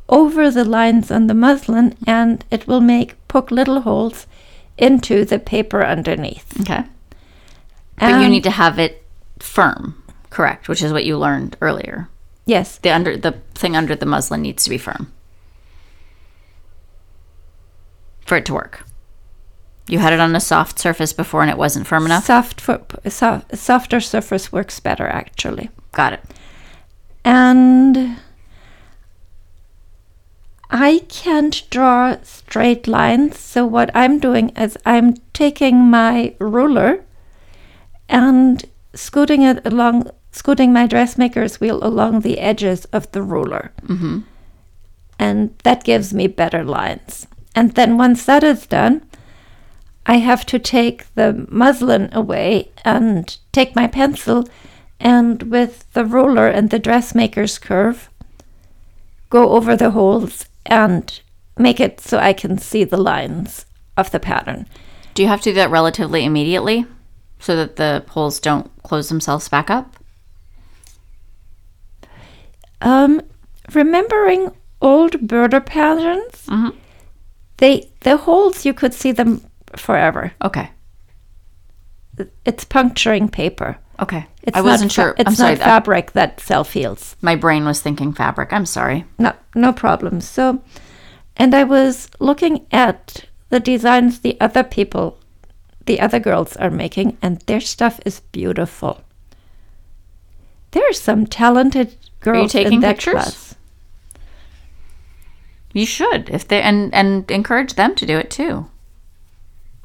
over 0.09 0.50
the 0.50 0.64
lines 0.64 1.11
on 1.11 1.26
the 1.26 1.34
muslin, 1.34 1.96
and 2.07 2.44
it 2.50 2.66
will 2.66 2.80
make 2.80 3.16
poke 3.28 3.50
little 3.50 3.80
holes 3.80 4.26
into 4.78 5.24
the 5.24 5.38
paper 5.38 5.84
underneath. 5.84 6.61
Okay. 6.61 6.84
But 7.98 8.20
you 8.20 8.28
need 8.28 8.44
to 8.44 8.50
have 8.50 8.78
it 8.78 9.02
firm, 9.38 10.02
correct? 10.30 10.68
Which 10.68 10.82
is 10.82 10.92
what 10.92 11.04
you 11.04 11.16
learned 11.18 11.57
earlier. 11.61 12.09
Yes, 12.44 12.78
The 12.78 12.90
under 12.90 13.16
the 13.16 13.32
thing 13.54 13.74
under 13.76 13.96
the 13.96 14.07
muslin 14.07 14.42
needs 14.42 14.64
to 14.64 14.70
be 14.70 14.78
firm 14.78 15.12
for 18.24 18.36
it 18.36 18.44
to 18.46 18.54
work. 18.54 18.84
You 19.88 20.00
had 20.00 20.12
it 20.12 20.20
on 20.20 20.34
a 20.34 20.40
soft 20.40 20.78
surface 20.78 21.12
before 21.12 21.42
and 21.42 21.50
it 21.50 21.57
wasn't 21.57 21.86
firm 21.86 22.07
enough. 22.07 22.24
soft 22.24 22.61
for 22.61 22.80
soft, 23.09 23.57
softer 23.57 24.00
surface 24.00 24.50
works 24.52 24.80
better 24.80 25.07
actually. 25.07 25.70
Got 25.92 26.14
it. 26.14 26.20
and 27.24 28.16
I 30.70 31.02
can't 31.08 31.62
draw 31.70 32.16
straight 32.22 32.88
lines. 32.88 33.38
So 33.38 33.64
what 33.66 33.90
I'm 33.94 34.18
doing 34.18 34.50
is 34.50 34.76
I'm 34.84 35.14
taking 35.32 35.78
my 35.78 36.34
ruler 36.38 37.04
and 38.08 38.64
scooting 38.94 39.42
it 39.42 39.64
along, 39.64 40.10
scooting 40.32 40.72
my 40.72 40.86
dressmaker's 40.86 41.60
wheel 41.60 41.78
along 41.82 42.20
the 42.20 42.38
edges 42.38 42.84
of 42.86 43.10
the 43.12 43.22
ruler, 43.22 43.72
mm-hmm. 43.82 44.20
and 45.18 45.54
that 45.64 45.84
gives 45.84 46.12
me 46.14 46.26
better 46.26 46.64
lines. 46.64 47.26
And 47.54 47.72
then 47.72 47.96
once 47.96 48.24
that 48.26 48.44
is 48.44 48.66
done, 48.66 49.06
I 50.04 50.18
have 50.18 50.46
to 50.46 50.58
take 50.58 51.12
the 51.14 51.46
muslin 51.50 52.10
away 52.12 52.70
and 52.84 53.36
take 53.52 53.74
my 53.74 53.86
pencil 53.86 54.48
and 55.00 55.42
with 55.44 55.92
the 55.92 56.04
ruler 56.04 56.48
and 56.48 56.70
the 56.70 56.78
dressmaker's 56.78 57.58
curve, 57.58 58.08
go 59.30 59.50
over 59.50 59.76
the 59.76 59.90
holes 59.90 60.46
and 60.70 61.20
make 61.58 61.80
it 61.80 62.00
so 62.00 62.18
I 62.18 62.32
can 62.32 62.58
see 62.58 62.84
the 62.84 62.96
lines 62.96 63.66
of 63.96 64.10
the 64.10 64.20
pattern. 64.20 64.66
Do 65.14 65.22
you 65.22 65.28
have 65.28 65.40
to 65.42 65.50
do 65.50 65.54
that 65.54 65.70
relatively 65.70 66.24
immediately 66.24 66.84
so 67.38 67.56
that 67.56 67.76
the 67.76 68.04
holes 68.10 68.38
don't 68.40 68.70
close 68.82 69.08
themselves 69.08 69.48
back 69.48 69.70
up? 69.70 69.96
Um, 72.82 73.22
remembering 73.72 74.52
old 74.82 75.12
Burda 75.26 75.64
patterns, 75.64 76.44
Mhm. 76.46 76.74
they 77.56 77.90
the 78.00 78.18
holes 78.18 78.64
you 78.66 78.74
could 78.74 78.92
see 78.92 79.12
them 79.12 79.42
forever. 79.74 80.32
Okay. 80.42 80.70
It's 82.44 82.64
puncturing 82.64 83.28
paper. 83.28 83.78
Okay. 84.01 84.26
It's 84.42 84.57
I 84.57 84.61
wasn't 84.61 84.92
sure. 84.92 85.14
It's 85.18 85.28
I'm 85.28 85.34
sorry. 85.34 85.55
not 85.55 85.64
fabric 85.64 86.12
that 86.12 86.40
self 86.40 86.72
heals. 86.72 87.16
my 87.22 87.34
brain 87.36 87.64
was 87.64 87.80
thinking 87.80 88.12
fabric. 88.12 88.53
I'm 88.53 88.66
sorry. 88.66 89.05
No, 89.18 89.32
no 89.55 89.72
problem. 89.72 90.20
So, 90.20 90.62
and 91.36 91.55
I 91.55 91.64
was 91.64 92.11
looking 92.20 92.66
at 92.70 93.24
the 93.49 93.61
designs 93.61 94.20
the 94.20 94.38
other 94.40 94.62
people, 94.62 95.18
the 95.86 96.01
other 96.01 96.18
girls 96.18 96.57
are 96.57 96.70
making, 96.70 97.16
and 97.22 97.40
their 97.42 97.61
stuff 97.61 98.01
is 98.05 98.20
beautiful. 98.20 99.03
There 100.72 100.88
are 100.88 100.92
some 100.92 101.26
talented 101.26 101.97
girls 102.20 102.53
taking 102.53 102.74
in 102.74 102.80
that 102.80 102.97
pictures? 102.97 103.14
class. 103.14 103.55
You 105.72 105.86
should 105.86 106.28
if 106.30 106.49
they 106.49 106.61
and 106.62 106.92
and 106.94 107.30
encourage 107.30 107.74
them 107.74 107.94
to 107.97 108.07
do 108.07 108.18
it 108.18 108.30
too. 108.30 108.66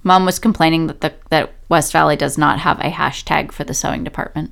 Mom 0.03 0.25
was 0.25 0.39
complaining 0.39 0.87
that 0.87 1.01
the 1.01 1.13
that 1.29 1.53
West 1.69 1.91
Valley 1.91 2.15
does 2.15 2.37
not 2.37 2.59
have 2.59 2.79
a 2.79 2.91
hashtag 2.91 3.51
for 3.51 3.63
the 3.63 3.73
sewing 3.73 4.03
department. 4.03 4.51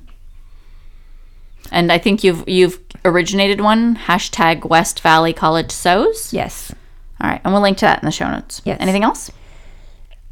And 1.70 1.92
I 1.92 1.98
think 1.98 2.24
you've 2.24 2.48
you've 2.48 2.80
originated 3.04 3.60
one 3.60 3.96
hashtag 3.96 4.68
West 4.68 5.00
Valley 5.00 5.32
College 5.32 5.70
Sews. 5.70 6.32
Yes. 6.32 6.74
All 7.20 7.28
right, 7.28 7.40
and 7.44 7.52
we'll 7.52 7.62
link 7.62 7.78
to 7.78 7.84
that 7.84 8.02
in 8.02 8.06
the 8.06 8.12
show 8.12 8.30
notes. 8.30 8.62
Yes. 8.64 8.78
Anything 8.80 9.04
else? 9.04 9.30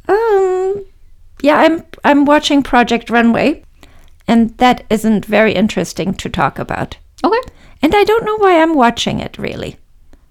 Um. 0.07 0.85
Yeah, 1.41 1.57
I'm 1.57 1.83
I'm 2.03 2.25
watching 2.25 2.63
Project 2.63 3.09
Runway, 3.09 3.63
and 4.27 4.57
that 4.57 4.85
isn't 4.89 5.25
very 5.25 5.53
interesting 5.53 6.13
to 6.15 6.29
talk 6.29 6.59
about. 6.59 6.97
Okay. 7.23 7.39
And 7.81 7.95
I 7.95 8.03
don't 8.03 8.25
know 8.25 8.37
why 8.37 8.61
I'm 8.61 8.75
watching 8.75 9.19
it, 9.19 9.37
really. 9.37 9.77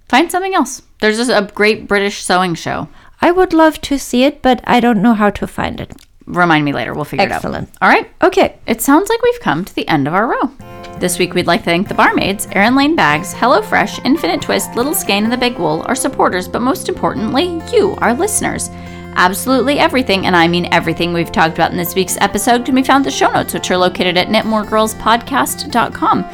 Find 0.08 0.30
something 0.30 0.54
else. 0.54 0.82
There's 1.00 1.28
a 1.28 1.50
great 1.54 1.86
British 1.86 2.22
sewing 2.22 2.54
show. 2.54 2.88
I 3.20 3.30
would 3.30 3.52
love 3.52 3.80
to 3.82 3.98
see 3.98 4.24
it, 4.24 4.42
but 4.42 4.60
I 4.64 4.80
don't 4.80 5.02
know 5.02 5.14
how 5.14 5.30
to 5.30 5.46
find 5.46 5.80
it. 5.80 5.92
Remind 6.26 6.64
me 6.64 6.72
later. 6.72 6.94
We'll 6.94 7.04
figure 7.04 7.32
Excellent. 7.32 7.68
it 7.68 7.74
out. 7.80 7.82
All 7.82 7.88
right. 7.88 8.10
Okay. 8.22 8.58
It 8.66 8.80
sounds 8.82 9.08
like 9.08 9.22
we've 9.22 9.40
come 9.40 9.64
to 9.64 9.74
the 9.74 9.88
end 9.88 10.06
of 10.06 10.14
our 10.14 10.26
row. 10.26 10.50
This 10.98 11.18
week, 11.18 11.32
we'd 11.32 11.46
like 11.46 11.60
to 11.60 11.64
thank 11.66 11.88
the 11.88 11.94
barmaids, 11.94 12.46
Erin 12.52 12.74
Lane 12.74 12.96
Bags, 12.96 13.32
HelloFresh, 13.32 14.04
Infinite 14.04 14.42
Twist, 14.42 14.74
Little 14.74 14.94
Skein, 14.94 15.24
and 15.24 15.32
the 15.32 15.36
Big 15.36 15.56
Wool, 15.56 15.84
our 15.86 15.94
supporters, 15.94 16.48
but 16.48 16.60
most 16.60 16.88
importantly, 16.88 17.62
you, 17.72 17.94
our 17.98 18.12
listeners. 18.14 18.68
Absolutely 19.14 19.78
everything, 19.78 20.26
and 20.26 20.36
I 20.36 20.48
mean 20.48 20.72
everything 20.72 21.12
we've 21.12 21.32
talked 21.32 21.54
about 21.54 21.70
in 21.70 21.76
this 21.76 21.94
week's 21.94 22.18
episode, 22.20 22.64
can 22.64 22.74
be 22.74 22.82
found 22.82 23.02
in 23.02 23.10
the 23.10 23.16
show 23.16 23.30
notes, 23.30 23.54
which 23.54 23.70
are 23.70 23.76
located 23.76 24.16
at 24.16 24.28
knitmoregirlspodcast.com. 24.28 26.24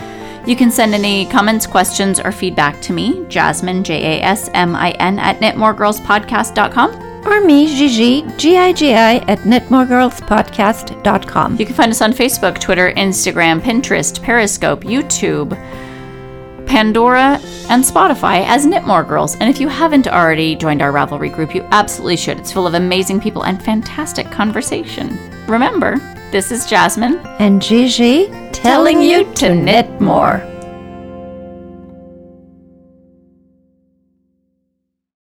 You 0.46 0.56
can 0.56 0.70
send 0.70 0.94
any 0.94 1.26
comments, 1.26 1.66
questions, 1.66 2.20
or 2.20 2.30
feedback 2.30 2.80
to 2.82 2.92
me, 2.92 3.24
Jasmine, 3.28 3.82
J 3.82 4.18
A 4.18 4.22
S 4.22 4.50
M 4.52 4.76
I 4.76 4.90
N, 4.92 5.18
at 5.18 5.40
knitmoregirlspodcast.com. 5.40 7.00
Or 7.26 7.40
me, 7.40 7.74
Gigi, 7.74 8.22
G-I-G-I, 8.36 9.14
at 9.28 9.38
knitmoregirlspodcast.com. 9.38 11.56
You 11.56 11.64
can 11.64 11.74
find 11.74 11.90
us 11.90 12.02
on 12.02 12.12
Facebook, 12.12 12.60
Twitter, 12.60 12.92
Instagram, 12.92 13.62
Pinterest, 13.62 14.22
Periscope, 14.22 14.84
YouTube, 14.84 15.56
Pandora, 16.66 17.40
and 17.70 17.82
Spotify 17.82 18.44
as 18.46 18.66
Knitmore 18.66 19.08
Girls. 19.08 19.36
And 19.36 19.48
if 19.48 19.58
you 19.58 19.68
haven't 19.68 20.06
already 20.06 20.54
joined 20.54 20.82
our 20.82 20.92
Ravelry 20.92 21.34
group, 21.34 21.54
you 21.54 21.66
absolutely 21.70 22.18
should. 22.18 22.38
It's 22.38 22.52
full 22.52 22.66
of 22.66 22.74
amazing 22.74 23.22
people 23.22 23.46
and 23.46 23.62
fantastic 23.62 24.30
conversation. 24.30 25.18
Remember, 25.46 25.96
this 26.34 26.50
is 26.50 26.66
Jasmine 26.66 27.20
And 27.38 27.62
Gigi, 27.62 28.26
telling 28.50 29.00
you 29.00 29.32
to 29.34 29.54
knit 29.54 30.00
more. 30.00 30.42